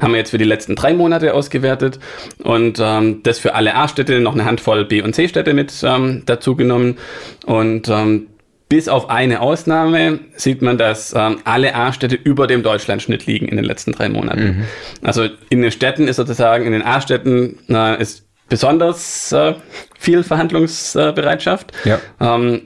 haben 0.00 0.12
wir 0.12 0.18
jetzt 0.18 0.30
für 0.30 0.38
die 0.38 0.44
letzten 0.44 0.76
drei 0.76 0.94
Monate 0.94 1.34
ausgewertet 1.34 1.98
und 2.42 2.78
ähm, 2.80 3.22
das 3.22 3.38
für 3.38 3.54
alle 3.54 3.74
A-Städte 3.74 4.20
noch 4.20 4.34
eine 4.34 4.44
Handvoll 4.44 4.84
B- 4.84 5.02
und 5.02 5.14
C-Städte 5.14 5.54
mit 5.54 5.72
ähm, 5.82 6.22
dazu 6.26 6.56
genommen 6.56 6.98
und 7.44 7.88
ähm, 7.88 8.28
bis 8.68 8.88
auf 8.88 9.10
eine 9.10 9.40
Ausnahme 9.42 10.18
sieht 10.34 10.60
man, 10.60 10.76
dass 10.76 11.14
ähm, 11.16 11.38
alle 11.44 11.74
A-Städte 11.74 12.16
über 12.16 12.48
dem 12.48 12.62
Deutschlandschnitt 12.64 13.26
liegen 13.26 13.46
in 13.46 13.56
den 13.56 13.64
letzten 13.64 13.92
drei 13.92 14.08
Monaten. 14.08 14.44
Mhm. 14.44 14.64
Also 15.02 15.28
in 15.50 15.62
den 15.62 15.70
Städten 15.70 16.08
ist 16.08 16.16
sozusagen, 16.16 16.66
in 16.66 16.72
den 16.72 16.82
A-Städten 16.82 17.58
äh, 17.68 18.00
ist 18.02 18.26
besonders 18.48 19.30
äh, 19.32 19.54
viel 19.98 20.24
Verhandlungsbereitschaft. 20.24 21.72
Ja. 21.84 22.00
Ähm, 22.20 22.62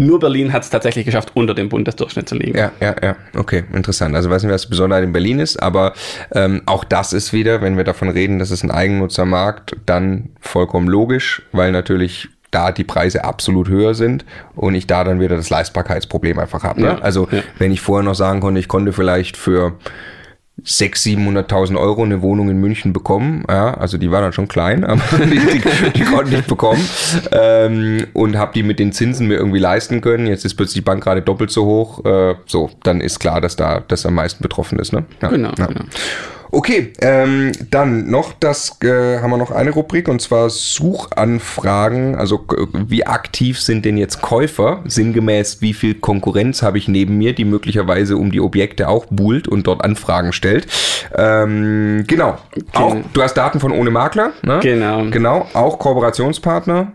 nur 0.00 0.18
Berlin 0.18 0.52
hat 0.52 0.62
es 0.62 0.70
tatsächlich 0.70 1.04
geschafft, 1.04 1.32
unter 1.34 1.54
dem 1.54 1.68
Bundesdurchschnitt 1.68 2.28
zu 2.28 2.34
liegen. 2.34 2.56
Ja, 2.56 2.72
ja, 2.80 2.94
ja. 3.02 3.16
Okay, 3.36 3.64
interessant. 3.72 4.14
Also 4.14 4.30
weiß 4.30 4.42
nicht, 4.42 4.52
was 4.52 4.66
besonders 4.66 5.02
in 5.02 5.12
Berlin 5.12 5.38
ist, 5.38 5.62
aber 5.62 5.92
ähm, 6.32 6.62
auch 6.66 6.84
das 6.84 7.12
ist 7.12 7.32
wieder, 7.32 7.62
wenn 7.62 7.76
wir 7.76 7.84
davon 7.84 8.08
reden, 8.08 8.38
dass 8.38 8.50
es 8.50 8.62
ein 8.62 8.70
Eigennutzermarkt, 8.70 9.76
dann 9.86 10.30
vollkommen 10.40 10.88
logisch, 10.88 11.42
weil 11.52 11.72
natürlich 11.72 12.28
da 12.50 12.72
die 12.72 12.84
Preise 12.84 13.24
absolut 13.24 13.68
höher 13.68 13.94
sind 13.94 14.24
und 14.56 14.74
ich 14.74 14.86
da 14.86 15.04
dann 15.04 15.20
wieder 15.20 15.36
das 15.36 15.50
Leistbarkeitsproblem 15.50 16.38
einfach 16.38 16.64
habe. 16.64 16.80
Ne? 16.80 16.86
Ja, 16.88 16.98
also 16.98 17.28
ja. 17.30 17.42
wenn 17.58 17.70
ich 17.70 17.80
vorher 17.80 18.04
noch 18.04 18.16
sagen 18.16 18.40
konnte, 18.40 18.58
ich 18.58 18.68
konnte 18.68 18.92
vielleicht 18.92 19.36
für 19.36 19.76
600.000, 20.64 21.48
700.000 21.48 21.78
Euro 21.78 22.04
eine 22.04 22.22
Wohnung 22.22 22.50
in 22.50 22.60
München 22.60 22.92
bekommen. 22.92 23.44
Ja, 23.48 23.74
also 23.74 23.98
die 23.98 24.10
war 24.10 24.20
dann 24.20 24.32
schon 24.32 24.48
klein, 24.48 24.84
aber 24.84 25.02
die, 25.18 25.38
die, 25.38 25.90
die 25.94 26.04
konnte 26.04 26.36
ich 26.36 26.44
bekommen. 26.44 26.86
Ähm, 27.32 28.06
und 28.12 28.36
habe 28.36 28.52
die 28.54 28.62
mit 28.62 28.78
den 28.78 28.92
Zinsen 28.92 29.28
mir 29.28 29.36
irgendwie 29.36 29.58
leisten 29.58 30.00
können. 30.00 30.26
Jetzt 30.26 30.44
ist 30.44 30.54
plötzlich 30.54 30.74
die 30.74 30.80
Bank 30.80 31.02
gerade 31.02 31.22
doppelt 31.22 31.50
so 31.50 31.64
hoch. 31.64 32.04
Äh, 32.04 32.34
so, 32.46 32.70
dann 32.82 33.00
ist 33.00 33.18
klar, 33.18 33.40
dass 33.40 33.56
da 33.56 33.80
das 33.86 34.06
am 34.06 34.14
meisten 34.14 34.42
betroffen 34.42 34.78
ist. 34.78 34.92
Ne? 34.92 35.04
Ja, 35.22 35.28
genau, 35.28 35.52
ja. 35.58 35.66
genau. 35.66 35.84
Okay, 36.52 36.92
ähm, 37.00 37.52
dann 37.70 38.10
noch 38.10 38.32
das, 38.32 38.78
äh, 38.82 39.18
haben 39.18 39.30
wir 39.30 39.36
noch 39.36 39.52
eine 39.52 39.70
Rubrik 39.70 40.08
und 40.08 40.20
zwar 40.20 40.50
Suchanfragen. 40.50 42.16
Also 42.16 42.44
wie 42.72 43.06
aktiv 43.06 43.60
sind 43.60 43.84
denn 43.84 43.96
jetzt 43.96 44.20
Käufer? 44.20 44.82
Sinngemäß, 44.84 45.60
wie 45.60 45.72
viel 45.72 45.94
Konkurrenz 45.94 46.62
habe 46.62 46.78
ich 46.78 46.88
neben 46.88 47.18
mir, 47.18 47.34
die 47.34 47.44
möglicherweise 47.44 48.16
um 48.16 48.32
die 48.32 48.40
Objekte 48.40 48.88
auch 48.88 49.06
buhlt 49.10 49.46
und 49.46 49.66
dort 49.66 49.84
Anfragen 49.84 50.32
stellt? 50.32 50.66
Ähm, 51.16 52.04
genau. 52.06 52.38
Auch, 52.72 52.96
du 53.12 53.22
hast 53.22 53.34
Daten 53.34 53.60
von 53.60 53.70
ohne 53.70 53.90
Makler. 53.90 54.32
Ne? 54.42 54.58
Genau. 54.60 55.04
Genau. 55.10 55.46
Auch 55.54 55.78
Kooperationspartner 55.78 56.92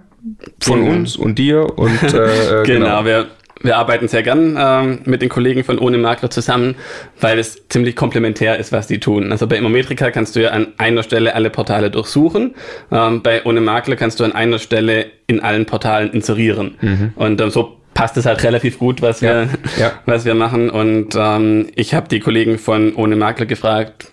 von 0.60 0.82
genau. 0.82 0.96
uns 0.96 1.16
und 1.16 1.40
dir 1.40 1.78
und 1.78 2.04
äh, 2.04 2.62
äh 2.62 2.64
genau. 2.66 2.66
genau. 2.66 3.06
Wir 3.06 3.28
wir 3.62 3.78
arbeiten 3.78 4.08
sehr 4.08 4.22
gern 4.22 4.58
ähm, 4.60 5.00
mit 5.06 5.22
den 5.22 5.30
Kollegen 5.30 5.64
von 5.64 5.80
Ohne 5.80 5.98
Makler 5.98 6.30
zusammen, 6.30 6.76
weil 7.22 7.40
es 7.40 7.68
ziemlich 7.70 7.96
komplementär 7.96 8.58
ist, 8.58 8.72
was 8.72 8.88
die 8.88 9.00
tun. 9.00 9.32
Also 9.32 9.48
bei 9.48 9.58
Immometrika 9.58 10.12
kannst 10.12 10.36
du 10.36 10.42
ja 10.42 10.50
an 10.50 10.68
einer 10.78 11.04
Stelle 11.04 11.36
alle 11.36 11.50
Portale 11.50 11.90
durchsuchen. 11.90 12.56
Ähm, 12.92 13.22
bei 13.24 13.46
Ohne 13.46 13.62
Makler 13.62 13.96
kannst 13.96 14.20
du 14.20 14.24
an 14.24 14.34
einer 14.34 14.60
Stelle 14.60 15.08
in 15.28 15.40
allen 15.40 15.66
Portalen 15.66 16.12
inserieren. 16.12 16.76
Mhm. 16.82 17.14
Und 17.16 17.40
ähm, 17.40 17.50
so 17.50 17.78
passt 17.94 18.18
es 18.18 18.26
halt 18.26 18.44
relativ 18.44 18.78
gut, 18.78 19.02
was 19.02 19.22
wir, 19.22 19.30
ja, 19.30 19.48
ja. 19.80 19.92
was 20.06 20.26
wir 20.26 20.36
machen. 20.36 20.70
Und 20.70 21.16
ähm, 21.16 21.70
ich 21.76 21.94
habe 21.94 22.10
die 22.10 22.20
Kollegen 22.20 22.58
von 22.60 22.94
Ohne 22.94 23.16
Makler 23.16 23.46
gefragt, 23.46 24.12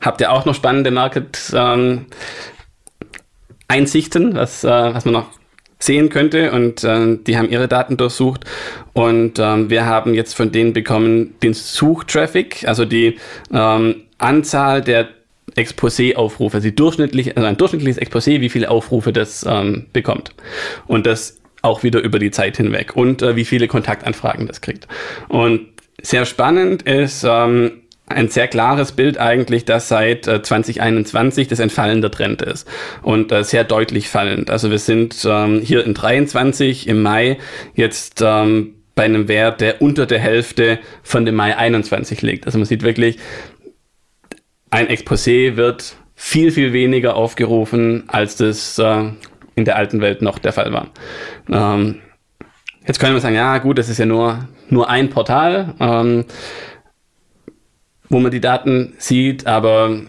habt 0.00 0.20
ihr 0.20 0.32
auch 0.32 0.44
noch 0.46 0.54
spannende 0.54 0.90
Market 0.90 1.52
ähm, 1.54 2.06
Einsichten, 3.68 4.34
was, 4.34 4.64
äh, 4.64 4.68
was 4.68 5.04
man 5.04 5.12
noch 5.12 5.37
sehen 5.78 6.08
könnte 6.08 6.52
und 6.52 6.82
äh, 6.84 7.16
die 7.26 7.38
haben 7.38 7.50
ihre 7.50 7.68
Daten 7.68 7.96
durchsucht 7.96 8.44
und 8.92 9.38
ähm, 9.38 9.70
wir 9.70 9.86
haben 9.86 10.14
jetzt 10.14 10.34
von 10.34 10.50
denen 10.50 10.72
bekommen 10.72 11.34
den 11.42 11.54
Suchtraffic, 11.54 12.66
also 12.66 12.84
die 12.84 13.18
ähm, 13.52 14.02
Anzahl 14.18 14.82
der 14.82 15.08
Exposé-Aufrufe, 15.54 16.56
also, 16.56 16.70
durchschnittlich, 16.70 17.36
also 17.36 17.48
ein 17.48 17.56
durchschnittliches 17.56 18.00
Exposé, 18.00 18.40
wie 18.40 18.48
viele 18.48 18.70
Aufrufe 18.70 19.12
das 19.12 19.46
ähm, 19.48 19.86
bekommt 19.92 20.34
und 20.86 21.06
das 21.06 21.40
auch 21.62 21.82
wieder 21.82 22.00
über 22.00 22.18
die 22.18 22.30
Zeit 22.30 22.56
hinweg 22.56 22.96
und 22.96 23.22
äh, 23.22 23.36
wie 23.36 23.44
viele 23.44 23.68
Kontaktanfragen 23.68 24.46
das 24.46 24.60
kriegt. 24.60 24.86
Und 25.28 25.66
sehr 26.00 26.24
spannend 26.24 26.82
ist, 26.82 27.24
ähm, 27.28 27.82
ein 28.08 28.28
sehr 28.28 28.48
klares 28.48 28.92
Bild 28.92 29.18
eigentlich, 29.18 29.64
dass 29.64 29.88
seit 29.88 30.26
äh, 30.26 30.42
2021 30.42 31.48
das 31.48 31.60
ein 31.60 31.70
fallender 31.70 32.10
Trend 32.10 32.42
ist 32.42 32.66
und 33.02 33.32
äh, 33.32 33.44
sehr 33.44 33.64
deutlich 33.64 34.08
fallend. 34.08 34.50
Also 34.50 34.70
wir 34.70 34.78
sind 34.78 35.26
ähm, 35.28 35.60
hier 35.60 35.84
in 35.84 35.94
23 35.94 36.88
im 36.88 37.02
Mai 37.02 37.38
jetzt 37.74 38.22
ähm, 38.24 38.74
bei 38.94 39.04
einem 39.04 39.28
Wert, 39.28 39.60
der 39.60 39.80
unter 39.80 40.06
der 40.06 40.18
Hälfte 40.18 40.78
von 41.02 41.24
dem 41.24 41.36
Mai 41.36 41.56
21 41.56 42.22
liegt. 42.22 42.46
Also 42.46 42.58
man 42.58 42.66
sieht 42.66 42.82
wirklich, 42.82 43.18
ein 44.70 44.88
Exposé 44.88 45.56
wird 45.56 45.96
viel, 46.14 46.50
viel 46.50 46.72
weniger 46.72 47.14
aufgerufen, 47.14 48.04
als 48.08 48.36
das 48.36 48.78
äh, 48.78 49.04
in 49.54 49.64
der 49.64 49.76
alten 49.76 50.00
Welt 50.00 50.22
noch 50.22 50.38
der 50.38 50.52
Fall 50.52 50.72
war. 50.72 50.88
Ähm, 51.48 52.00
jetzt 52.86 52.98
können 52.98 53.14
wir 53.14 53.20
sagen, 53.20 53.36
ja 53.36 53.58
gut, 53.58 53.78
das 53.78 53.88
ist 53.88 53.98
ja 53.98 54.06
nur, 54.06 54.48
nur 54.68 54.90
ein 54.90 55.10
Portal. 55.10 55.74
Ähm, 55.78 56.24
wo 58.08 58.18
man 58.20 58.30
die 58.30 58.40
Daten 58.40 58.94
sieht, 58.98 59.46
aber 59.46 60.00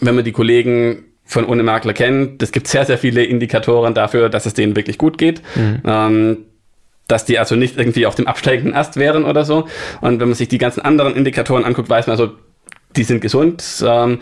wenn 0.00 0.14
man 0.14 0.24
die 0.24 0.32
Kollegen 0.32 1.04
von 1.24 1.44
ohne 1.44 1.62
Makler 1.62 1.92
kennt, 1.92 2.42
es 2.42 2.52
gibt 2.52 2.66
sehr, 2.68 2.84
sehr 2.84 2.98
viele 2.98 3.24
Indikatoren 3.24 3.94
dafür, 3.94 4.28
dass 4.28 4.46
es 4.46 4.54
denen 4.54 4.76
wirklich 4.76 4.98
gut 4.98 5.18
geht. 5.18 5.42
Mhm. 5.54 5.82
Ähm, 5.84 6.36
dass 7.08 7.24
die 7.24 7.38
also 7.38 7.56
nicht 7.56 7.76
irgendwie 7.76 8.06
auf 8.06 8.14
dem 8.14 8.26
absteigenden 8.26 8.74
Ast 8.74 8.96
wären 8.96 9.24
oder 9.24 9.44
so. 9.44 9.66
Und 10.00 10.20
wenn 10.20 10.28
man 10.28 10.34
sich 10.34 10.48
die 10.48 10.58
ganzen 10.58 10.80
anderen 10.80 11.14
Indikatoren 11.14 11.64
anguckt, 11.64 11.90
weiß 11.90 12.06
man 12.06 12.18
also, 12.18 12.32
die 12.96 13.04
sind 13.04 13.20
gesund, 13.20 13.62
ähm, 13.86 14.20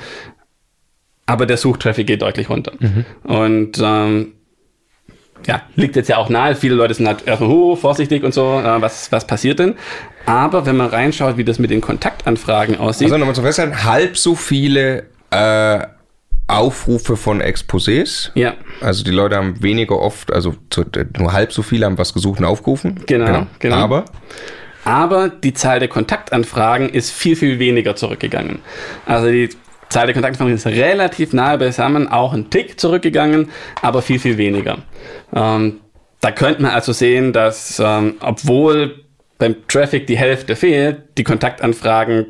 aber 1.26 1.47
der 1.47 1.57
Suchtraffic 1.57 2.07
geht 2.07 2.22
deutlich 2.22 2.49
runter. 2.51 2.72
Mhm. 2.78 3.05
Und 3.22 3.80
ähm, 3.82 4.32
ja, 5.47 5.62
liegt 5.76 5.97
jetzt 5.97 6.09
ja 6.09 6.16
auch 6.16 6.28
nahe. 6.28 6.55
Viele 6.55 6.74
Leute 6.74 6.95
sind 6.95 7.07
halt 7.07 7.26
erstmal 7.26 7.51
uh, 7.51 7.76
vorsichtig 7.76 8.24
und 8.24 8.34
so, 8.34 8.61
äh, 8.61 8.82
was, 8.82 9.11
was 9.12 9.26
passiert 9.26 9.59
denn? 9.59 9.74
Aber 10.26 10.66
wenn 10.66 10.76
man 10.76 10.88
reinschaut, 10.88 11.36
wie 11.36 11.44
das 11.44 11.58
mit 11.58 11.70
den 11.70 11.80
Kontaktanfragen 11.80 12.78
aussieht. 12.78 13.06
Also 13.06 13.18
nochmal 13.18 13.34
zu 13.34 13.42
festhalten, 13.42 13.84
halb 13.84 14.16
so 14.16 14.34
viele 14.34 15.04
äh, 15.30 15.80
Aufrufe 16.46 17.16
von 17.16 17.40
Exposés. 17.40 18.30
Ja. 18.34 18.54
Also 18.80 19.04
die 19.04 19.10
Leute 19.10 19.36
haben 19.36 19.62
weniger 19.62 19.98
oft, 19.98 20.32
also 20.32 20.54
zu, 20.68 20.84
nur 21.18 21.32
halb 21.32 21.52
so 21.52 21.62
viele 21.62 21.86
haben 21.86 21.98
was 21.98 22.12
gesucht 22.12 22.40
und 22.40 22.44
aufgerufen. 22.44 23.00
Genau, 23.06 23.26
genau. 23.26 23.46
genau. 23.58 23.76
Aber 23.76 24.04
aber 24.84 25.28
die 25.28 25.52
Zahl 25.52 25.78
der 25.78 25.88
Kontaktanfragen 25.88 26.88
ist 26.88 27.10
viel, 27.10 27.36
viel 27.36 27.58
weniger 27.58 27.96
zurückgegangen. 27.96 28.60
Also 29.06 29.28
die 29.30 29.50
Zahl 29.88 30.06
der 30.06 30.14
Kontaktanfragen 30.14 30.54
ist 30.54 30.66
relativ 30.66 31.32
nahe 31.32 31.58
beisammen, 31.58 32.08
auch 32.08 32.32
ein 32.32 32.50
Tick 32.50 32.80
zurückgegangen, 32.80 33.50
aber 33.82 34.02
viel, 34.02 34.18
viel 34.18 34.38
weniger. 34.38 34.78
Ähm, 35.34 35.80
da 36.20 36.30
könnte 36.30 36.62
man 36.62 36.70
also 36.70 36.92
sehen, 36.92 37.32
dass 37.32 37.80
ähm, 37.84 38.14
obwohl 38.20 39.04
beim 39.41 39.57
Traffic 39.66 40.07
die 40.07 40.16
Hälfte 40.16 40.55
fehlt, 40.55 40.99
die 41.18 41.24
Kontaktanfragen 41.24 42.26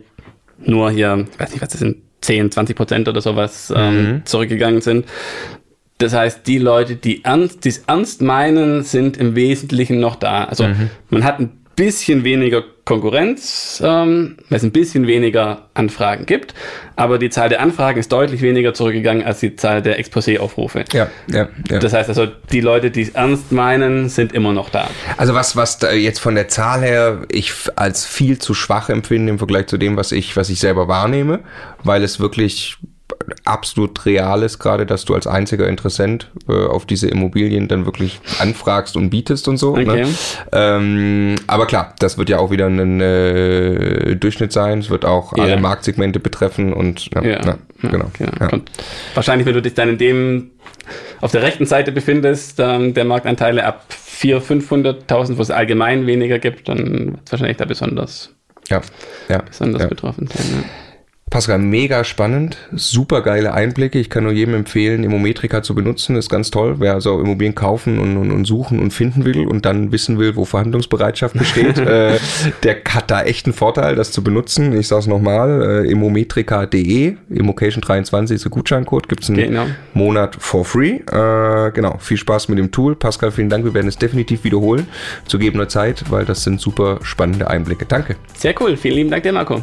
nur 0.58 0.90
hier, 0.90 1.26
ich 1.30 1.38
weiß 1.38 1.50
nicht, 1.52 1.60
was 1.60 1.68
das 1.68 1.80
sind, 1.80 1.98
10, 2.22 2.50
20 2.50 2.76
Prozent 2.76 3.08
oder 3.08 3.20
sowas 3.20 3.72
ähm, 3.74 3.94
mhm. 3.94 4.26
zurückgegangen 4.26 4.80
sind. 4.80 5.06
Das 5.98 6.14
heißt, 6.14 6.46
die 6.46 6.58
Leute, 6.58 6.96
die 6.96 7.24
ernst, 7.24 7.66
es 7.66 7.78
ernst 7.86 8.22
meinen, 8.22 8.82
sind 8.84 9.16
im 9.16 9.34
Wesentlichen 9.34 10.00
noch 10.00 10.16
da. 10.16 10.44
Also 10.44 10.68
mhm. 10.68 10.90
man 11.10 11.24
hat 11.24 11.40
ein 11.40 11.59
bisschen 11.80 12.24
weniger 12.24 12.62
Konkurrenz, 12.84 13.82
ähm, 13.82 14.36
weil 14.50 14.58
es 14.58 14.62
ein 14.62 14.70
bisschen 14.70 15.06
weniger 15.06 15.70
Anfragen 15.72 16.26
gibt, 16.26 16.52
aber 16.94 17.18
die 17.18 17.30
Zahl 17.30 17.48
der 17.48 17.62
Anfragen 17.62 17.98
ist 17.98 18.12
deutlich 18.12 18.42
weniger 18.42 18.74
zurückgegangen 18.74 19.24
als 19.24 19.40
die 19.40 19.56
Zahl 19.56 19.80
der 19.80 19.98
Exposé-Aufrufe. 19.98 20.84
Ja, 20.92 21.08
ja, 21.32 21.48
ja. 21.70 21.78
Das 21.78 21.94
heißt 21.94 22.10
also, 22.10 22.26
die 22.52 22.60
Leute, 22.60 22.90
die 22.90 23.00
es 23.00 23.10
ernst 23.10 23.50
meinen, 23.50 24.10
sind 24.10 24.34
immer 24.34 24.52
noch 24.52 24.68
da. 24.68 24.90
Also 25.16 25.32
was, 25.32 25.56
was 25.56 25.78
jetzt 25.94 26.18
von 26.18 26.34
der 26.34 26.48
Zahl 26.48 26.82
her 26.82 27.22
ich 27.30 27.54
als 27.76 28.04
viel 28.04 28.38
zu 28.38 28.52
schwach 28.52 28.90
empfinde 28.90 29.30
im 29.30 29.38
Vergleich 29.38 29.68
zu 29.68 29.78
dem, 29.78 29.96
was 29.96 30.12
ich, 30.12 30.36
was 30.36 30.50
ich 30.50 30.60
selber 30.60 30.86
wahrnehme, 30.86 31.40
weil 31.82 32.02
es 32.02 32.20
wirklich 32.20 32.76
absolut 33.44 34.04
real 34.06 34.42
ist, 34.42 34.58
gerade, 34.58 34.86
dass 34.86 35.04
du 35.04 35.14
als 35.14 35.26
einziger 35.26 35.68
Interessent 35.68 36.30
äh, 36.48 36.52
auf 36.52 36.86
diese 36.86 37.08
Immobilien 37.08 37.68
dann 37.68 37.84
wirklich 37.84 38.20
anfragst 38.38 38.96
und 38.96 39.10
bietest 39.10 39.48
und 39.48 39.56
so. 39.56 39.76
Ne? 39.76 39.82
Okay. 39.82 40.02
Ne? 40.02 40.08
Ähm, 40.52 41.36
aber 41.46 41.66
klar, 41.66 41.94
das 41.98 42.18
wird 42.18 42.28
ja 42.28 42.38
auch 42.38 42.50
wieder 42.50 42.66
ein 42.66 43.00
äh, 43.00 44.16
Durchschnitt 44.16 44.52
sein. 44.52 44.78
Es 44.78 44.90
wird 44.90 45.04
auch 45.04 45.36
ja. 45.36 45.44
alle 45.44 45.56
Marktsegmente 45.58 46.20
betreffen 46.20 46.72
und 46.72 47.10
ja, 47.14 47.22
ja. 47.22 47.58
genau. 47.82 48.06
Okay. 48.06 48.62
Wahrscheinlich, 49.14 49.46
wenn 49.46 49.54
du 49.54 49.62
dich 49.62 49.74
dann 49.74 49.90
in 49.90 49.98
dem 49.98 50.50
auf 51.20 51.32
der 51.32 51.42
rechten 51.42 51.66
Seite 51.66 51.92
befindest, 51.92 52.58
ähm, 52.58 52.94
der 52.94 53.04
Marktanteile 53.04 53.64
ab 53.64 53.84
400.000, 53.90 55.06
500.000, 55.06 55.36
wo 55.38 55.42
es 55.42 55.50
allgemein 55.50 56.06
weniger 56.06 56.38
gibt, 56.38 56.68
dann 56.68 57.12
wird 57.12 57.20
es 57.24 57.32
wahrscheinlich 57.32 57.56
da 57.58 57.64
besonders, 57.64 58.30
ja. 58.68 58.80
Ja. 59.28 59.42
besonders 59.42 59.88
betroffen 59.88 60.26
sein. 60.26 60.64
Pascal, 61.30 61.60
mega 61.60 62.02
spannend, 62.02 62.58
super 62.72 63.22
geile 63.22 63.54
Einblicke. 63.54 64.00
Ich 64.00 64.10
kann 64.10 64.24
nur 64.24 64.32
jedem 64.32 64.54
empfehlen, 64.54 65.04
Immometrika 65.04 65.62
zu 65.62 65.76
benutzen, 65.76 66.16
ist 66.16 66.28
ganz 66.28 66.50
toll. 66.50 66.80
Wer 66.80 66.94
also 66.94 67.20
Immobilien 67.20 67.54
kaufen 67.54 68.00
und, 68.00 68.16
und, 68.16 68.32
und 68.32 68.44
suchen 68.46 68.80
und 68.80 68.92
finden 68.92 69.24
will 69.24 69.46
und 69.46 69.64
dann 69.64 69.92
wissen 69.92 70.18
will, 70.18 70.34
wo 70.34 70.44
Verhandlungsbereitschaft 70.44 71.38
besteht, 71.38 71.78
äh, 71.78 72.18
der 72.64 72.78
hat 72.88 73.12
da 73.12 73.22
echt 73.22 73.46
einen 73.46 73.52
Vorteil, 73.52 73.94
das 73.94 74.10
zu 74.10 74.24
benutzen. 74.24 74.76
Ich 74.76 74.88
sage 74.88 75.02
es 75.02 75.06
nochmal, 75.06 75.84
äh, 75.84 75.90
immometrika.de, 75.90 77.14
Immocation23 77.32 78.34
ist 78.34 78.44
der 78.44 78.50
Gutscheincode, 78.50 79.08
gibt 79.08 79.22
es 79.22 79.30
einen 79.30 79.38
genau. 79.38 79.66
Monat 79.94 80.36
for 80.36 80.64
free. 80.64 80.96
Äh, 81.12 81.70
genau, 81.70 81.96
viel 82.00 82.16
Spaß 82.16 82.48
mit 82.48 82.58
dem 82.58 82.72
Tool. 82.72 82.96
Pascal, 82.96 83.30
vielen 83.30 83.50
Dank, 83.50 83.64
wir 83.64 83.72
werden 83.72 83.86
es 83.86 83.96
definitiv 83.96 84.42
wiederholen 84.42 84.88
zu 85.26 85.38
gegebener 85.38 85.68
Zeit, 85.68 86.10
weil 86.10 86.24
das 86.24 86.42
sind 86.42 86.60
super 86.60 86.98
spannende 87.02 87.48
Einblicke. 87.48 87.86
Danke. 87.86 88.16
Sehr 88.34 88.52
cool, 88.60 88.76
vielen 88.76 88.96
lieben 88.96 89.10
Dank 89.10 89.22
dir, 89.22 89.32
Marco. 89.32 89.62